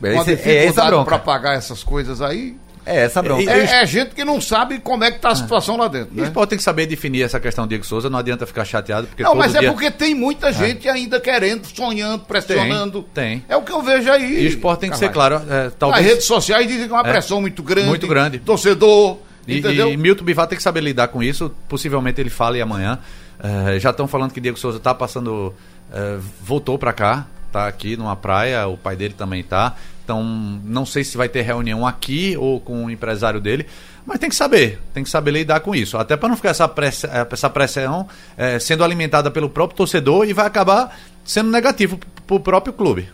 Com 0.00 0.06
a 0.06 0.10
Esse- 0.10 0.18
é 0.18 0.32
essa 0.32 0.32
dificuldade 0.32 0.90
bronca. 0.90 1.04
para 1.04 1.18
pagar 1.18 1.54
essas 1.54 1.82
coisas 1.82 2.20
aí. 2.20 2.56
É 2.86 3.00
essa 3.02 3.20
bronca. 3.20 3.42
E- 3.42 3.48
É, 3.48 3.82
é 3.82 3.86
gente 3.86 4.14
que 4.14 4.24
não 4.24 4.40
sabe 4.40 4.78
como 4.78 5.02
é 5.02 5.10
que 5.10 5.18
tá 5.18 5.30
a 5.30 5.34
situação 5.34 5.76
lá 5.76 5.88
dentro, 5.88 6.14
E 6.14 6.18
o 6.18 6.22
né? 6.22 6.28
Sport 6.28 6.48
tem 6.50 6.56
que 6.58 6.62
saber 6.62 6.86
definir 6.86 7.22
essa 7.22 7.40
questão 7.40 7.66
do 7.66 7.68
Diego 7.68 7.84
Souza, 7.84 8.08
não 8.08 8.18
adianta 8.18 8.46
ficar 8.46 8.64
chateado, 8.64 9.08
porque 9.08 9.24
Não, 9.24 9.34
mas 9.34 9.52
dia... 9.52 9.62
é 9.66 9.70
porque 9.72 9.90
tem 9.90 10.14
muita 10.14 10.52
gente 10.52 10.88
ainda 10.88 11.18
querendo, 11.18 11.66
sonhando, 11.66 12.20
pressionando. 12.24 13.02
tem. 13.12 13.44
É 13.48 13.56
o 13.56 13.62
que 13.62 13.72
eu 13.72 13.82
vejo 13.82 14.10
aí. 14.10 14.44
E 14.44 14.46
o 14.46 14.48
Sport 14.50 14.78
tem 14.80 14.90
que 14.90 14.96
ser 14.98 15.10
claro, 15.10 15.42
é, 15.50 15.70
talvez... 15.76 16.06
redes 16.06 16.24
sociais 16.26 16.66
dizem 16.68 16.86
que 16.86 16.92
é 16.94 16.96
uma 16.96 17.06
É. 17.08 17.10
pressão 17.12 17.40
muito 17.40 17.62
grande. 17.62 17.88
Muito 17.88 18.06
grande. 18.06 18.38
Torcedor, 18.38 19.18
E, 19.48 19.58
entendeu? 19.58 19.90
e 19.90 19.96
Milton 19.96 20.24
Bivar 20.24 20.46
tem 20.46 20.56
que 20.56 20.62
saber 20.62 20.80
lidar 20.80 21.08
com 21.08 21.22
isso. 21.22 21.52
Possivelmente 21.68 22.20
ele 22.20 22.30
fale 22.30 22.60
amanhã. 22.60 22.98
É, 23.42 23.78
já 23.80 23.90
estão 23.90 24.06
falando 24.08 24.32
que 24.32 24.40
Diego 24.40 24.58
Souza 24.58 24.78
está 24.78 24.94
passando. 24.94 25.52
é, 25.92 26.18
voltou 26.40 26.78
para 26.78 26.92
cá, 26.92 27.26
tá 27.52 27.66
aqui 27.68 27.96
numa 27.96 28.16
praia. 28.16 28.66
O 28.66 28.76
pai 28.76 28.96
dele 28.96 29.14
também 29.16 29.42
tá. 29.42 29.74
Então 30.06 30.22
não 30.22 30.86
sei 30.86 31.02
se 31.02 31.16
vai 31.16 31.28
ter 31.28 31.42
reunião 31.42 31.84
aqui 31.84 32.36
ou 32.36 32.60
com 32.60 32.84
o 32.84 32.90
empresário 32.90 33.40
dele. 33.40 33.66
Mas 34.06 34.20
tem 34.20 34.28
que 34.28 34.36
saber, 34.36 34.78
tem 34.94 35.02
que 35.02 35.10
saber 35.10 35.32
lidar 35.32 35.58
com 35.58 35.74
isso. 35.74 35.98
Até 35.98 36.16
para 36.16 36.28
não 36.28 36.36
ficar 36.36 36.50
essa, 36.50 36.68
press, 36.68 37.02
é, 37.02 37.26
essa 37.28 37.50
pressão 37.50 38.06
é, 38.36 38.56
sendo 38.60 38.84
alimentada 38.84 39.32
pelo 39.32 39.50
próprio 39.50 39.76
torcedor 39.76 40.24
e 40.28 40.32
vai 40.32 40.46
acabar 40.46 40.96
sendo 41.24 41.50
negativo 41.50 41.98
para 42.24 42.36
o 42.36 42.38
próprio 42.38 42.72
clube. 42.72 43.08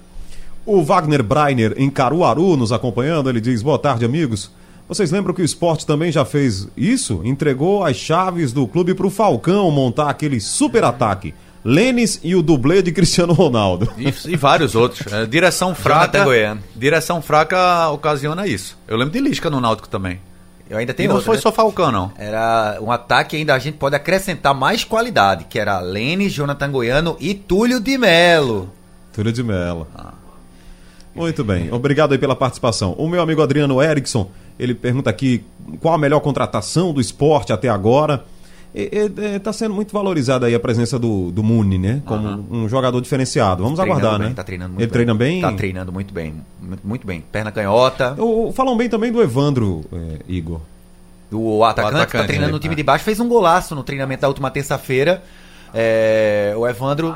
O 0.67 0.83
Wagner 0.83 1.23
Breiner, 1.23 1.73
em 1.79 1.89
Caruaru, 1.89 2.59
nos 2.59 2.73
acompanhando, 2.73 3.31
ele 3.31 3.41
diz: 3.41 3.63
Boa 3.63 3.79
tarde, 3.79 4.05
amigos. 4.05 4.51
Vocês 4.87 5.11
lembram 5.11 5.33
que 5.33 5.41
o 5.41 5.45
esporte 5.45 5.87
também 5.87 6.13
já 6.13 6.27
fez 6.27 6.69
isso? 6.77 7.23
Entregou 7.25 7.83
as 7.83 7.97
chaves 7.97 8.53
do 8.53 8.69
clube 8.69 8.93
para 8.93 9.07
o 9.07 9.11
Falcão 9.11 9.71
montar 9.71 10.11
aquele 10.11 10.39
super 10.41 10.85
ataque. 10.85 11.33
Lênis 11.65 12.19
e 12.23 12.35
o 12.35 12.43
dublê 12.43 12.83
de 12.83 12.91
Cristiano 12.93 13.33
Ronaldo. 13.33 13.93
E, 13.97 14.13
e 14.33 14.37
vários 14.37 14.75
outros. 14.75 15.13
É, 15.13 15.25
direção 15.27 15.75
fraca. 15.75 16.25
Direção 16.75 17.23
fraca 17.23 17.89
ocasiona 17.91 18.47
isso. 18.47 18.77
Eu 18.89 18.97
lembro 18.97 19.13
de 19.13 19.21
Lisca 19.21 19.49
no 19.49 19.61
Náutico 19.61 19.89
também. 19.89 20.21
Eu 20.69 20.79
ainda 20.79 20.93
E 20.93 20.95
tenho 20.95 21.09
não 21.11 21.17
outra, 21.17 21.27
foi 21.27 21.37
né? 21.37 21.43
só 21.43 21.53
Falcão, 21.53 21.93
não. 21.93 22.13
Era 22.17 22.79
um 22.81 22.91
ataque 22.91 23.37
ainda 23.37 23.55
a 23.55 23.59
gente 23.59 23.77
pode 23.77 23.95
acrescentar 23.95 24.55
mais 24.55 24.85
qualidade, 24.85 25.45
que 25.45 25.59
era 25.59 25.79
Lene, 25.81 26.29
Jonathan 26.31 26.71
Goiano 26.71 27.17
e 27.21 27.35
Túlio 27.35 27.79
de 27.79 27.99
Melo. 27.99 28.71
Túlio 29.13 29.33
de 29.33 29.43
Mello. 29.43 29.87
Muito 31.15 31.45
bem, 31.45 31.71
obrigado 31.71 32.13
aí 32.13 32.19
pela 32.19 32.35
participação. 32.35 32.95
O 32.97 33.07
meu 33.07 33.21
amigo 33.21 33.43
Adriano 33.43 33.83
Erickson, 33.83 34.31
ele 34.59 34.75
pergunta 34.75 35.11
aqui 35.11 35.45
qual 35.79 35.93
a 35.95 35.99
melhor 35.99 36.21
contratação 36.21 36.93
do 36.93 37.01
esporte 37.03 37.53
até 37.53 37.69
agora. 37.69 38.25
Está 38.75 39.53
sendo 39.53 39.75
muito 39.75 39.93
valorizada 39.93 40.47
aí 40.47 40.55
a 40.55 40.61
presença 40.61 40.99
do, 40.99 41.31
do 41.31 41.43
Muni, 41.43 41.77
né? 41.79 42.03
Como 42.07 42.47
um 42.51 42.69
jogador 42.69 43.01
diferenciado. 43.03 43.63
Vamos 43.63 43.79
Treinando 43.79 44.01
aguardar, 44.01 44.21
bem, 44.21 44.29
né? 44.31 44.35
Tá 44.35 44.43
treinando 44.43 44.71
muito 44.71 44.81
Ele 44.81 44.87
bem. 44.87 44.93
treina 44.93 45.15
bem? 45.15 45.41
Tá 45.43 45.53
treinando 45.53 45.93
muito 45.93 46.15
bem. 46.15 46.35
Muito, 46.83 47.07
bem. 47.07 47.21
Perna 47.31 47.53
canhota. 47.53 48.15
O- 48.19 48.51
Falam 48.53 48.75
bem 48.77 48.89
também 48.89 49.13
do 49.13 49.23
Evandro, 49.23 49.85
é, 49.93 50.19
Igor. 50.27 50.61
O 51.31 51.65
atacante, 51.65 51.95
O 51.95 51.97
atacante, 51.99 52.23
tá 52.23 52.27
treinando 52.27 52.49
né? 52.53 52.53
no 52.55 52.59
time 52.61 52.73
É. 52.75 52.77
de 52.77 52.83
baixo, 52.83 53.05
fez 53.05 53.21
um 53.21 53.29
golaço 53.29 53.75
no 53.75 53.83
treinamento 53.83 54.23
da 54.23 54.29
última 54.29 54.51
terça-feira. 54.51 55.23
É, 55.75 56.55
o 56.57 56.67
Evandro 56.67 57.15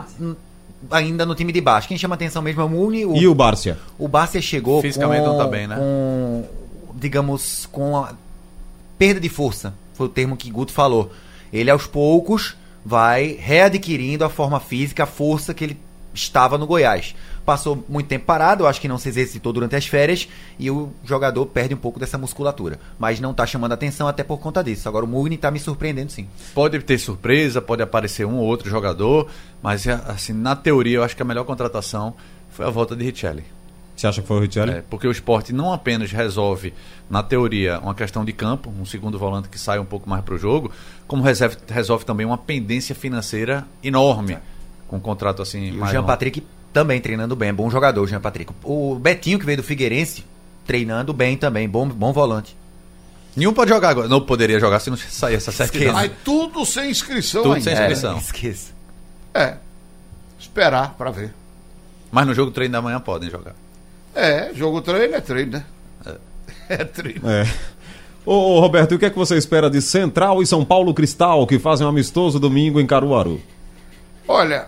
ainda 0.91 1.25
no 1.25 1.35
time 1.35 1.53
de 1.53 1.61
baixo. 1.61 1.89
Quem 1.89 1.97
chama 1.99 2.15
atenção 2.17 2.43
mesmo 2.43 2.61
é 2.61 2.65
o 2.65 2.69
Muni. 2.69 3.05
O, 3.07 3.17
E 3.17 3.27
o 3.27 3.35
Bárcia? 3.35 3.79
o 3.99 4.07
Bárcia 4.09 4.41
chegou 4.43 4.81
Fisicamente 4.83 5.23
com, 5.23 5.29
não 5.29 5.39
tá 5.39 5.47
bem, 5.47 5.67
né? 5.67 5.77
com, 5.77 6.45
digamos, 6.95 7.67
com 7.73 7.97
a 7.97 8.13
perda 8.99 9.21
de 9.21 9.29
força. 9.29 9.73
Foi 9.95 10.07
o 10.07 10.11
termo 10.11 10.37
que 10.37 10.51
Guto 10.51 10.73
falou. 10.73 11.11
Ele 11.53 11.71
aos 11.71 11.87
poucos 11.87 12.57
vai 12.85 13.37
readquirindo 13.41 14.25
a 14.25 14.29
forma 14.29 14.61
física, 14.61 15.03
a 15.03 15.07
força 15.07 15.53
que 15.53 15.65
ele 15.65 15.77
estava 16.15 16.57
no 16.57 16.67
Goiás. 16.67 17.15
Passou 17.45 17.85
muito 17.89 18.09
tempo 18.09 18.25
parado, 18.25 18.65
eu 18.65 18.67
acho 18.67 18.81
que 18.81 18.89
não 18.89 18.99
se 18.99 19.09
exercitou 19.09 19.53
durante 19.53 19.77
as 19.77 19.87
férias 19.87 20.29
e 20.59 20.71
o 20.71 20.91
jogador 21.05 21.47
perde 21.47 21.75
um 21.75 21.79
pouco 21.79 22.01
dessa 22.01 22.19
musculatura. 22.19 22.81
Mas 22.99 23.21
não 23.21 23.33
tá 23.33 23.47
chamando 23.47 23.73
atenção 23.73 24.09
até 24.09 24.25
por 24.25 24.39
conta 24.39 24.65
disso. 24.65 24.89
Agora 24.89 25.05
o 25.05 25.09
Mugni 25.09 25.37
tá 25.37 25.51
me 25.51 25.61
surpreendendo 25.61 26.11
sim. 26.11 26.27
Pode 26.55 26.79
ter 26.81 26.99
surpresa, 26.99 27.63
pode 27.63 27.83
aparecer 27.83 28.27
um 28.27 28.37
ou 28.37 28.45
outro 28.45 28.69
jogador, 28.69 29.29
mas 29.63 29.87
é, 29.87 29.93
assim, 30.07 30.33
na 30.33 30.57
teoria 30.57 30.97
eu 30.97 31.05
acho 31.05 31.15
que 31.15 31.23
a 31.23 31.27
melhor 31.27 31.45
contratação 31.45 32.15
foi 32.51 32.67
a 32.67 32.71
volta 32.71 32.97
de 32.97 33.05
Richelli. 33.05 33.45
Você 33.97 34.07
acha 34.07 34.21
que 34.21 34.29
foi 34.29 34.37
o 34.37 34.41
Richelli? 34.41 34.73
É, 34.73 34.83
porque 34.91 35.07
o 35.09 35.11
esporte 35.11 35.53
não 35.55 35.73
apenas 35.73 36.13
resolve, 36.13 36.75
na 37.09 37.23
teoria, 37.23 37.79
uma 37.81 37.95
questão 37.95 38.25
de 38.27 38.33
campo, 38.33 38.71
um 38.79 38.85
segundo 38.85 39.19
volante 39.19 39.49
que 39.49 39.59
sai 39.59 39.79
um 39.79 39.85
pouco 39.87 40.09
mais 40.11 40.23
para 40.23 40.35
o 40.35 40.39
jogo, 40.39 40.71
como 41.09 41.23
reserve- 41.23 41.57
resolve 41.69 42.05
também 42.05 42.27
uma 42.27 42.37
pendência 42.37 42.95
financeira 42.95 43.67
enorme 43.83 44.37
com 44.87 44.97
um 44.99 45.01
contrato 45.01 45.41
assim 45.41 45.69
E 45.71 45.81
o 45.81 45.87
Jean 45.87 45.95
longo. 46.01 46.07
Patrick 46.09 46.47
também 46.73 47.01
treinando 47.01 47.35
bem, 47.35 47.49
é 47.49 47.53
bom 47.55 47.71
jogador, 47.71 48.03
o 48.03 48.07
Jean 48.07 48.21
Patrick. 48.21 48.53
O 48.63 48.97
Betinho, 48.97 49.39
que 49.39 49.47
veio 49.47 49.57
do 49.57 49.63
Figueirense, 49.65 50.23
treinando 50.67 51.15
bem 51.15 51.35
também, 51.37 51.67
bom, 51.67 51.89
bom 51.89 52.13
volante. 52.13 52.55
Nenhum 53.35 53.53
pode 53.55 53.71
jogar 53.71 53.89
agora. 53.91 54.09
Não 54.09 54.21
poderia 54.21 54.61
jogar 54.61 54.79
se 54.81 54.89
não 54.91 54.97
sair 54.97 55.35
essa 55.37 55.51
certidão. 55.53 55.93
Mas 55.95 56.11
tudo 56.25 56.65
sem 56.67 56.91
inscrição 56.91 57.43
Tudo 57.43 57.55
ainda. 57.55 57.65
sem 57.65 57.73
inscrição. 57.75 58.19
esqueça. 58.19 58.73
É. 59.35 59.57
Esperar 60.39 60.95
pra 60.97 61.11
ver. 61.11 61.35
Mas 62.11 62.27
no 62.27 62.35
jogo 62.35 62.51
treino 62.51 62.73
da 62.73 62.81
manhã 62.83 62.99
podem 63.01 63.29
jogar. 63.31 63.55
É, 64.17 64.51
jogo 64.55 64.81
treino 64.81 65.15
é 65.15 65.21
treino, 65.21 65.53
né? 65.53 65.65
É, 66.69 66.85
treino. 66.85 67.31
É. 67.31 67.47
Ô, 68.25 68.59
Roberto, 68.59 68.95
o 68.95 68.99
que 68.99 69.05
é 69.05 69.11
que 69.11 69.17
você 69.17 69.37
espera 69.37 69.71
de 69.71 69.81
Central 69.81 70.43
e 70.43 70.47
São 70.47 70.65
Paulo 70.65 70.93
Cristal, 70.93 71.47
que 71.47 71.59
fazem 71.59 71.87
um 71.87 71.91
amistoso 71.91 72.41
domingo 72.41 72.81
em 72.81 72.87
Caruaru? 72.87 73.41
Olha, 74.27 74.67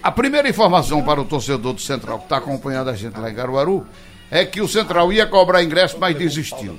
a 0.00 0.12
primeira 0.12 0.48
informação 0.48 1.02
para 1.02 1.20
o 1.20 1.24
torcedor 1.24 1.72
do 1.72 1.80
Central 1.80 2.18
que 2.18 2.26
está 2.26 2.36
acompanhando 2.36 2.90
a 2.90 2.94
gente 2.94 3.18
lá 3.18 3.28
em 3.28 3.34
Caruaru 3.34 3.84
é 4.30 4.44
que 4.44 4.60
o 4.60 4.68
Central 4.68 5.12
ia 5.12 5.26
cobrar 5.26 5.64
ingresso, 5.64 5.96
mas 5.98 6.16
desistiu. 6.16 6.78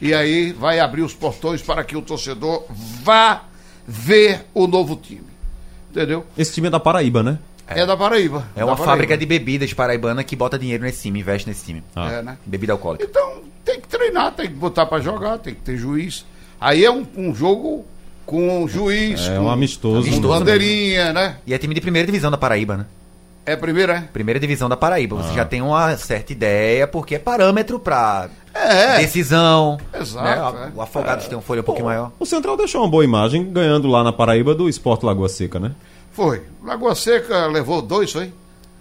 E 0.00 0.14
aí 0.14 0.52
vai 0.52 0.80
abrir 0.80 1.02
os 1.02 1.12
portões 1.14 1.60
para 1.60 1.84
que 1.84 1.94
o 1.94 2.00
torcedor 2.00 2.64
vá 3.02 3.42
ver 3.86 4.46
o 4.54 4.66
novo 4.66 4.96
time. 4.96 5.28
Entendeu? 5.90 6.24
Esse 6.36 6.54
time 6.54 6.68
é 6.68 6.70
da 6.70 6.80
Paraíba, 6.80 7.22
né? 7.22 7.38
É, 7.68 7.84
da 7.86 7.96
Paraíba. 7.96 8.44
É 8.56 8.64
uma 8.64 8.72
da 8.74 8.76
fábrica 8.78 9.14
Paraíba. 9.14 9.16
de 9.18 9.26
bebidas 9.26 9.72
paraibana 9.72 10.24
que 10.24 10.34
bota 10.34 10.58
dinheiro 10.58 10.82
nesse 10.84 11.02
time, 11.02 11.20
investe 11.20 11.48
nesse 11.48 11.64
time. 11.64 11.82
Ah. 11.94 12.10
É, 12.10 12.22
né? 12.22 12.38
Bebida 12.46 12.72
alcoólica. 12.72 13.04
Então 13.04 13.42
tem 13.64 13.80
que 13.80 13.88
treinar, 13.88 14.32
tem 14.32 14.46
que 14.48 14.54
botar 14.54 14.86
para 14.86 15.02
jogar, 15.02 15.38
tem 15.38 15.54
que 15.54 15.60
ter 15.60 15.76
juiz. 15.76 16.24
Aí 16.60 16.84
é 16.84 16.90
um, 16.90 17.06
um 17.16 17.34
jogo 17.34 17.84
com 18.26 18.66
juiz, 18.68 19.26
É 19.28 19.36
com, 19.36 19.44
um 19.44 19.50
amistoso. 19.50 20.02
com 20.02 20.08
Amistoso 20.08 20.38
bandeirinha, 20.38 21.12
né? 21.12 21.36
E 21.46 21.52
é 21.54 21.58
time 21.58 21.74
de 21.74 21.80
primeira 21.80 22.04
divisão 22.06 22.30
da 22.30 22.36
Paraíba, 22.38 22.76
né? 22.78 22.86
É 23.46 23.52
a 23.52 23.56
primeira, 23.56 23.94
é? 23.94 24.00
Primeira 24.12 24.38
divisão 24.38 24.68
da 24.68 24.76
Paraíba. 24.76 25.18
Ah. 25.18 25.22
Você 25.22 25.34
já 25.34 25.44
tem 25.44 25.62
uma 25.62 25.96
certa 25.96 26.32
ideia, 26.32 26.86
porque 26.86 27.14
é 27.14 27.18
parâmetro 27.18 27.78
pra 27.78 28.28
É. 28.52 28.98
decisão. 28.98 29.78
Exato, 29.98 30.56
né? 30.58 30.72
é. 30.74 30.78
O 30.78 30.82
Afogados 30.82 31.26
tem 31.26 31.38
um 31.38 31.40
folha 31.40 31.62
um 31.62 31.64
pouquinho 31.64 31.86
maior. 31.86 32.12
O 32.18 32.26
Central 32.26 32.56
deixou 32.58 32.82
uma 32.82 32.88
boa 32.90 33.04
imagem, 33.04 33.50
ganhando 33.50 33.88
lá 33.88 34.04
na 34.04 34.12
Paraíba 34.12 34.54
do 34.54 34.68
Esporte 34.68 35.06
Lagoa 35.06 35.28
Seca, 35.30 35.58
né? 35.58 35.72
Foi. 36.18 36.42
Lagoa 36.64 36.96
Seca 36.96 37.46
levou 37.46 37.80
dois, 37.80 38.10
foi? 38.10 38.32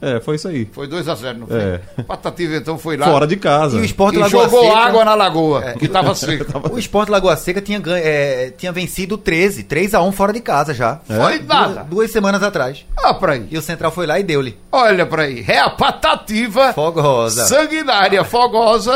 É, 0.02 0.20
foi 0.20 0.38
isso 0.38 0.48
aí. 0.48 0.68
Foi 0.72 0.88
2 0.88 1.08
a 1.08 1.14
0 1.14 1.38
não 1.38 1.48
foi? 1.48 1.60
É. 1.60 1.82
Patativa 2.08 2.56
então 2.56 2.80
foi 2.80 2.98
lá. 2.98 3.06
Fora 3.06 3.28
de 3.28 3.36
casa. 3.36 3.78
E 3.78 3.82
o 3.82 3.86
Esporte 3.86 4.16
e 4.16 4.20
Lagoa 4.20 4.44
jogou 4.46 4.64
Seca. 4.64 4.76
água 4.78 5.06
na 5.06 5.14
lagoa, 5.14 5.62
que 5.74 5.88
tava 5.88 6.16
seca. 6.16 6.46
O 6.72 6.80
Esporte 6.80 7.12
Lagoa 7.12 7.36
Seca 7.38 7.62
tinha, 7.62 7.78
ganho, 7.78 8.02
é, 8.04 8.52
tinha 8.58 8.72
vencido 8.72 9.20
13, 9.20 9.64
3x1 9.66 10.12
fora 10.14 10.34
de 10.34 10.40
casa 10.40 10.74
já. 10.74 11.00
Foi 11.06 11.40
nada. 11.44 11.74
Duas, 11.74 11.88
duas 11.88 12.12
semanas 12.12 12.42
atrás. 12.42 12.84
Olha 12.98 13.14
pra 13.14 13.34
aí. 13.34 13.48
E 13.52 13.58
o 13.58 13.62
Central 13.62 13.92
foi 13.92 14.08
lá 14.08 14.20
e 14.20 14.24
deu-lhe. 14.24 14.58
Olha 14.72 15.06
pra 15.06 15.24
aí. 15.24 15.46
É 15.48 15.60
a 15.60 15.70
patativa 15.70 16.74
Fogosa. 16.74 17.46
sanguinária. 17.46 18.24
Fogosa 18.24 18.94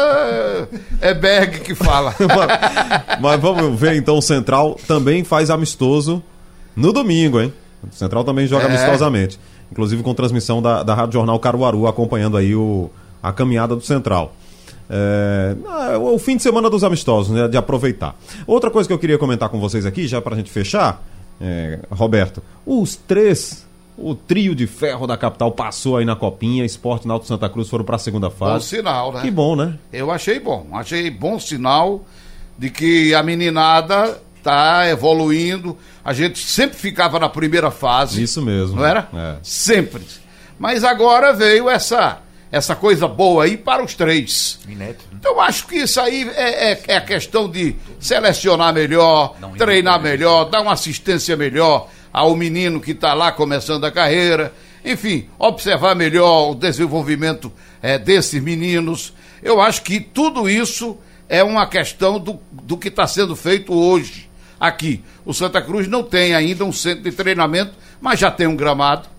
é 0.99 1.13
Berg 1.13 1.59
que 1.59 1.75
fala. 1.75 2.15
Mas 3.21 3.39
vamos 3.39 3.79
ver 3.79 3.95
então, 3.97 4.17
o 4.17 4.21
Central 4.21 4.79
também 4.87 5.23
faz 5.23 5.51
amistoso 5.51 6.23
no 6.75 6.91
domingo, 6.91 7.39
hein? 7.39 7.53
O 7.83 7.93
Central 7.95 8.23
também 8.23 8.45
joga 8.47 8.65
É. 8.65 8.67
amistosamente. 8.67 9.39
Inclusive 9.71 10.03
com 10.03 10.13
transmissão 10.13 10.61
da, 10.61 10.83
da 10.83 10.93
Rádio 10.93 11.13
Jornal 11.13 11.39
Caruaru, 11.39 11.87
acompanhando 11.87 12.37
aí 12.37 12.53
o, 12.55 12.89
a 13.23 13.31
caminhada 13.31 13.75
do 13.75 13.81
Central. 13.81 14.33
É, 14.89 15.55
ah, 15.67 15.97
o 15.97 16.19
fim 16.19 16.35
de 16.35 16.43
semana 16.43 16.69
dos 16.69 16.83
amistosos, 16.83 17.33
né? 17.33 17.47
De 17.47 17.55
aproveitar. 17.57 18.13
Outra 18.45 18.69
coisa 18.69 18.87
que 18.87 18.93
eu 18.93 18.99
queria 18.99 19.17
comentar 19.17 19.47
com 19.49 19.59
vocês 19.59 19.85
aqui, 19.85 20.07
já 20.07 20.21
pra 20.21 20.35
gente 20.35 20.51
fechar, 20.51 21.01
é, 21.39 21.79
Roberto, 21.89 22.43
os 22.65 22.97
três, 22.97 23.65
o 23.97 24.13
trio 24.13 24.53
de 24.53 24.67
ferro 24.67 25.07
da 25.07 25.15
capital 25.15 25.49
passou 25.51 25.95
aí 25.95 26.03
na 26.05 26.15
copinha, 26.15 26.65
Esporte 26.65 27.07
Náutico 27.07 27.29
Santa 27.29 27.49
Cruz 27.49 27.69
foram 27.69 27.85
pra 27.85 27.97
segunda 27.97 28.27
Bom 28.29 28.35
fase. 28.35 28.65
sinal, 28.65 29.13
né? 29.13 29.21
Que 29.21 29.31
bom, 29.31 29.55
né? 29.55 29.75
Eu 29.93 30.11
achei 30.11 30.39
bom. 30.39 30.67
Achei 30.73 31.09
bom 31.09 31.39
sinal 31.39 32.03
de 32.57 32.69
que 32.69 33.13
a 33.15 33.23
meninada 33.23 34.19
tá 34.41 34.87
evoluindo. 34.87 35.77
A 36.03 36.13
gente 36.13 36.39
sempre 36.39 36.77
ficava 36.77 37.19
na 37.19 37.29
primeira 37.29 37.71
fase. 37.71 38.21
Isso 38.21 38.41
mesmo. 38.41 38.77
Não 38.77 38.85
era? 38.85 39.09
É. 39.13 39.35
Sempre. 39.43 40.03
Mas 40.57 40.83
agora 40.83 41.33
veio 41.33 41.69
essa 41.69 42.21
essa 42.51 42.75
coisa 42.75 43.07
boa 43.07 43.45
aí 43.45 43.55
para 43.55 43.83
os 43.83 43.95
três. 43.95 44.59
Inédito. 44.67 45.05
Então 45.13 45.39
acho 45.39 45.65
que 45.65 45.77
isso 45.77 46.01
aí 46.01 46.29
é, 46.35 46.71
é, 46.71 46.83
é 46.89 46.97
a 46.97 47.01
questão 47.01 47.49
de 47.49 47.75
selecionar 47.97 48.73
melhor, 48.73 49.35
Não, 49.39 49.53
treinar 49.53 49.95
não, 49.95 50.03
melhor, 50.03 50.45
dar 50.49 50.61
uma 50.61 50.73
assistência 50.73 51.37
melhor 51.37 51.87
ao 52.11 52.35
menino 52.35 52.81
que 52.81 52.91
está 52.91 53.13
lá 53.13 53.31
começando 53.31 53.85
a 53.85 53.91
carreira. 53.91 54.53
Enfim, 54.83 55.29
observar 55.39 55.95
melhor 55.95 56.51
o 56.51 56.55
desenvolvimento 56.55 57.51
eh, 57.81 57.97
desses 57.97 58.41
meninos. 58.41 59.13
Eu 59.41 59.61
acho 59.61 59.83
que 59.83 60.01
tudo 60.01 60.49
isso 60.49 60.97
é 61.29 61.41
uma 61.43 61.65
questão 61.65 62.19
do, 62.19 62.39
do 62.51 62.77
que 62.77 62.89
está 62.89 63.07
sendo 63.07 63.35
feito 63.35 63.73
hoje 63.73 64.29
aqui. 64.61 65.03
O 65.25 65.33
Santa 65.33 65.59
Cruz 65.59 65.87
não 65.87 66.03
tem 66.03 66.35
ainda 66.35 66.63
um 66.63 66.71
centro 66.71 67.01
de 67.01 67.11
treinamento, 67.11 67.73
mas 67.99 68.19
já 68.19 68.29
tem 68.29 68.45
um 68.45 68.55
gramado, 68.55 69.09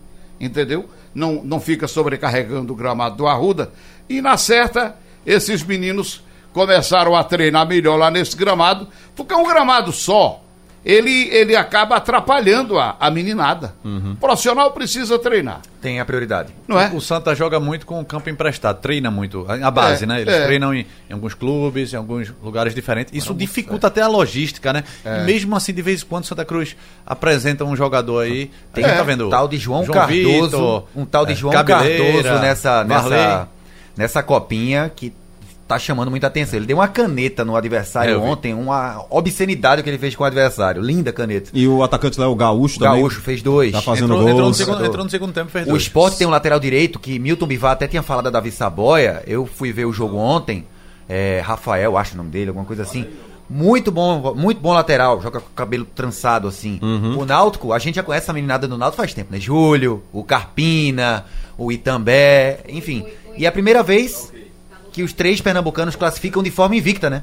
entendeu? 0.41 0.89
Não, 1.13 1.43
não 1.43 1.61
fica 1.61 1.89
sobrecarregando 1.89 2.73
o 2.73 2.77
gramado 2.77 3.17
do 3.17 3.27
Arruda. 3.27 3.73
E 4.09 4.23
na 4.23 4.37
certa, 4.37 4.95
esses 5.27 5.65
meninos 5.65 6.23
começaram 6.53 7.17
a 7.17 7.25
treinar 7.25 7.67
melhor 7.67 7.97
lá 7.97 8.11
nesse 8.11 8.37
gramado, 8.37 8.87
porque 9.17 9.35
um 9.35 9.47
gramado 9.47 9.91
só, 9.91 10.42
ele, 10.85 11.29
ele 11.31 11.55
acaba 11.55 11.97
atrapalhando 11.97 12.79
a, 12.79 12.97
a 12.99 13.11
meninada. 13.11 13.75
O 13.85 14.17
profissional 14.17 14.71
precisa 14.73 15.19
treinar, 15.19 15.61
Tem 15.81 16.01
a 16.01 16.05
prioridade. 16.05 16.53
não 16.67 16.79
é? 16.81 16.91
O 16.93 17.01
Santa 17.01 17.35
joga 17.35 17.61
muito 17.61 17.87
com 17.87 18.01
o 18.01 18.05
campo 18.05 18.29
emprestado, 18.29 18.81
treina 18.81 19.11
muito. 19.11 19.47
A 19.49 19.71
base, 19.71 20.05
É, 20.05 20.07
né? 20.07 20.21
Eles 20.23 20.35
é. 20.35 20.45
treinam 20.47 20.75
em, 20.75 20.87
em 21.09 21.13
alguns 21.13 21.35
clubes, 21.35 21.93
em 21.93 21.97
alguns 21.97 22.33
lugares 22.43 22.75
diferentes. 22.75 23.13
Isso 23.15 23.33
dificulta 23.33 23.87
até 23.87 24.03
a 24.03 24.09
logística, 24.09 24.73
né? 24.73 24.83
É. 25.05 25.21
E 25.21 25.25
mesmo 25.25 25.55
assim, 25.55 25.73
de 25.73 25.83
vez 25.83 26.03
em 26.03 26.07
quando, 26.07 26.25
Santa 26.25 26.45
Cruz 26.45 26.77
apresenta 27.07 27.65
um 27.65 27.77
jogador 27.77 28.21
aí. 28.25 28.51
Tem, 28.75 28.85
É. 28.85 28.95
tá 28.97 29.03
vendo? 29.03 29.27
Um 29.29 29.31
tal 29.31 29.47
de 29.49 29.59
João, 29.59 29.85
Cardoso, 29.87 30.45
Vitor, 30.51 30.85
um 30.97 31.05
tal 31.05 31.25
de 31.27 31.33
é, 31.33 31.37
João 31.37 31.53
Cabeleira, 31.53 32.23
Cardoso 32.23 32.43
nessa, 32.43 32.85
nessa, 32.85 33.49
nessa 33.97 34.23
copinha 34.23 34.91
que 34.95 35.13
tá 35.73 35.79
chamando 35.79 36.11
muita 36.11 36.27
atenção. 36.27 36.59
Ele 36.59 36.67
deu 36.67 36.77
uma 36.79 36.89
caneta 36.89 37.45
no 37.45 37.57
adversário 37.57 38.15
É, 38.15 38.17
ontem, 38.19 38.53
uma 38.55 39.05
obscenidade 39.11 39.83
que 39.83 39.89
ele 39.91 39.99
fez 39.99 40.15
com 40.15 40.23
o 40.23 40.27
adversário. 40.27 40.83
Linda 40.83 41.13
caneta. 41.13 41.51
E 41.55 41.67
o 41.67 41.83
atacante 41.83 42.19
lá, 42.21 42.29
o 42.29 42.35
Gaúcho 42.35 42.77
O 42.77 42.81
também. 42.81 43.01
Gaúcho 43.01 43.21
fez 43.21 43.43
dois. 43.43 43.73
Tá 43.73 43.81
fazendo 43.83 44.07
Entrou, 44.15 44.21
entrou 44.23 44.37
no 44.39 44.43
gols. 44.45 44.57
segundo, 44.57 44.85
entrou 44.85 45.05
no 45.05 45.11
segundo 45.11 45.33
tempo, 45.33 45.51
fez 45.51 45.67
O 45.67 45.71
dois. 45.71 45.83
esporte 45.83 46.19
tem 46.19 46.27
um 46.27 46.31
lateral 46.31 46.61
direito 46.61 46.99
que 46.99 47.19
Milton 47.19 47.47
Bivar 47.47 47.73
até 47.73 47.87
tinha 47.89 48.03
falado 48.03 48.25
da 48.25 48.31
Davi 48.31 48.51
Saboia. 48.51 49.23
Eu 49.27 49.47
fui 49.47 49.73
ver 49.73 49.85
o 49.87 49.93
jogo 49.93 50.17
ontem. 50.17 50.67
é, 51.09 51.41
Rafael, 51.45 51.97
acho 51.99 52.15
o 52.15 52.17
nome 52.17 52.31
dele, 52.31 52.49
alguma 52.49 52.65
coisa 52.67 52.83
assim. 52.83 53.07
Muito 53.51 53.91
bom, 53.93 54.35
muito 54.35 54.61
bom 54.63 54.73
lateral, 54.73 55.21
joga 55.21 55.39
com 55.41 55.49
o 55.49 55.55
cabelo 55.55 55.85
trançado 55.85 56.49
assim. 56.49 56.79
O 57.19 57.25
Náutico, 57.27 57.73
a 57.73 57.79
gente 57.79 57.97
já 57.97 58.03
conhece 58.03 58.31
a 58.31 58.33
meninada 58.33 58.67
do 58.67 58.79
Náutico 58.79 59.03
faz 59.03 59.13
tempo, 59.13 59.31
né? 59.31 59.39
Júlio, 59.39 60.03
o 60.11 60.25
Carpina, 60.25 61.27
o 61.59 61.71
Itambé, 61.71 62.61
enfim. 62.69 63.05
E 63.37 63.45
é 63.45 63.49
a 63.49 63.53
primeira 63.53 63.83
vez 63.83 64.32
que 64.93 65.03
os 65.03 65.13
três 65.13 65.41
pernambucanos 65.41 65.97
classificam 65.97 66.43
de 66.43 66.51
forma 66.51 66.77
invicta, 66.77 67.09
né? 67.11 67.23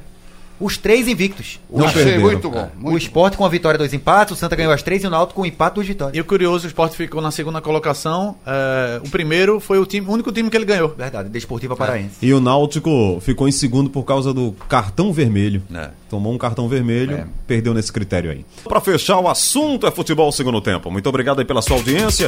Os 0.62 0.78
três 0.78 1.08
invictos. 1.08 1.58
O, 1.70 1.80
Não 1.80 1.86
Achei 1.86 2.04
perderam. 2.04 2.22
muito 2.32 2.50
bom. 2.50 2.70
o 2.78 2.82
Muito 2.90 2.98
esporte 3.02 3.38
com 3.38 3.46
a 3.46 3.50
vitória 3.50 3.78
dois 3.78 3.94
empates, 3.94 4.34
o 4.34 4.38
Santa 4.38 4.58
ganhou 4.58 4.74
as 4.74 4.84
três 4.84 5.02
e 5.02 5.08
o 5.08 5.10
Náutico 5.10 5.36
com 5.36 5.44
o 5.44 5.46
empate 5.46 5.76
duas 5.76 5.88
vitórias. 5.88 6.18
E 6.18 6.20
o 6.20 6.26
curioso, 6.26 6.66
o 6.66 6.68
esporte 6.68 6.98
ficou 6.98 7.22
na 7.22 7.32
segunda 7.32 7.62
colocação. 7.62 8.36
é, 8.46 9.00
o 9.02 9.10
primeiro 9.10 9.62
foi 9.62 9.80
o, 9.80 9.86
time, 9.86 10.06
o 10.06 10.12
único 10.12 10.34
time 10.34 10.50
que 10.50 10.58
ele 10.58 10.66
ganhou. 10.66 10.90
Verdade, 10.98 11.30
Desportiva 11.30 11.78
Paraense. 11.78 12.18
E 12.22 12.34
o 12.34 12.42
Náutico 12.42 13.20
ficou 13.22 13.48
em 13.48 13.54
segundo 13.54 13.90
por 13.90 14.04
causa 14.04 14.34
do 14.34 14.52
cartão 14.68 15.14
vermelho. 15.14 15.64
É. 15.74 15.92
Tomou 16.10 16.34
um 16.34 16.38
cartão 16.38 16.68
vermelho, 16.68 17.16
É. 17.16 17.26
perdeu 17.48 17.74
nesse 17.74 17.94
critério 17.94 18.30
aí. 18.30 18.46
Pra 18.66 18.82
fechar, 18.82 19.18
o 19.20 19.30
assunto 19.30 19.88
é 19.88 19.92
futebol 19.92 20.30
segundo 20.34 20.60
tempo. 20.60 20.92
Muito 20.92 21.08
obrigado 21.08 21.40
aí 21.40 21.46
pela 21.46 21.62
sua 21.62 21.78
audiência. 21.78 22.28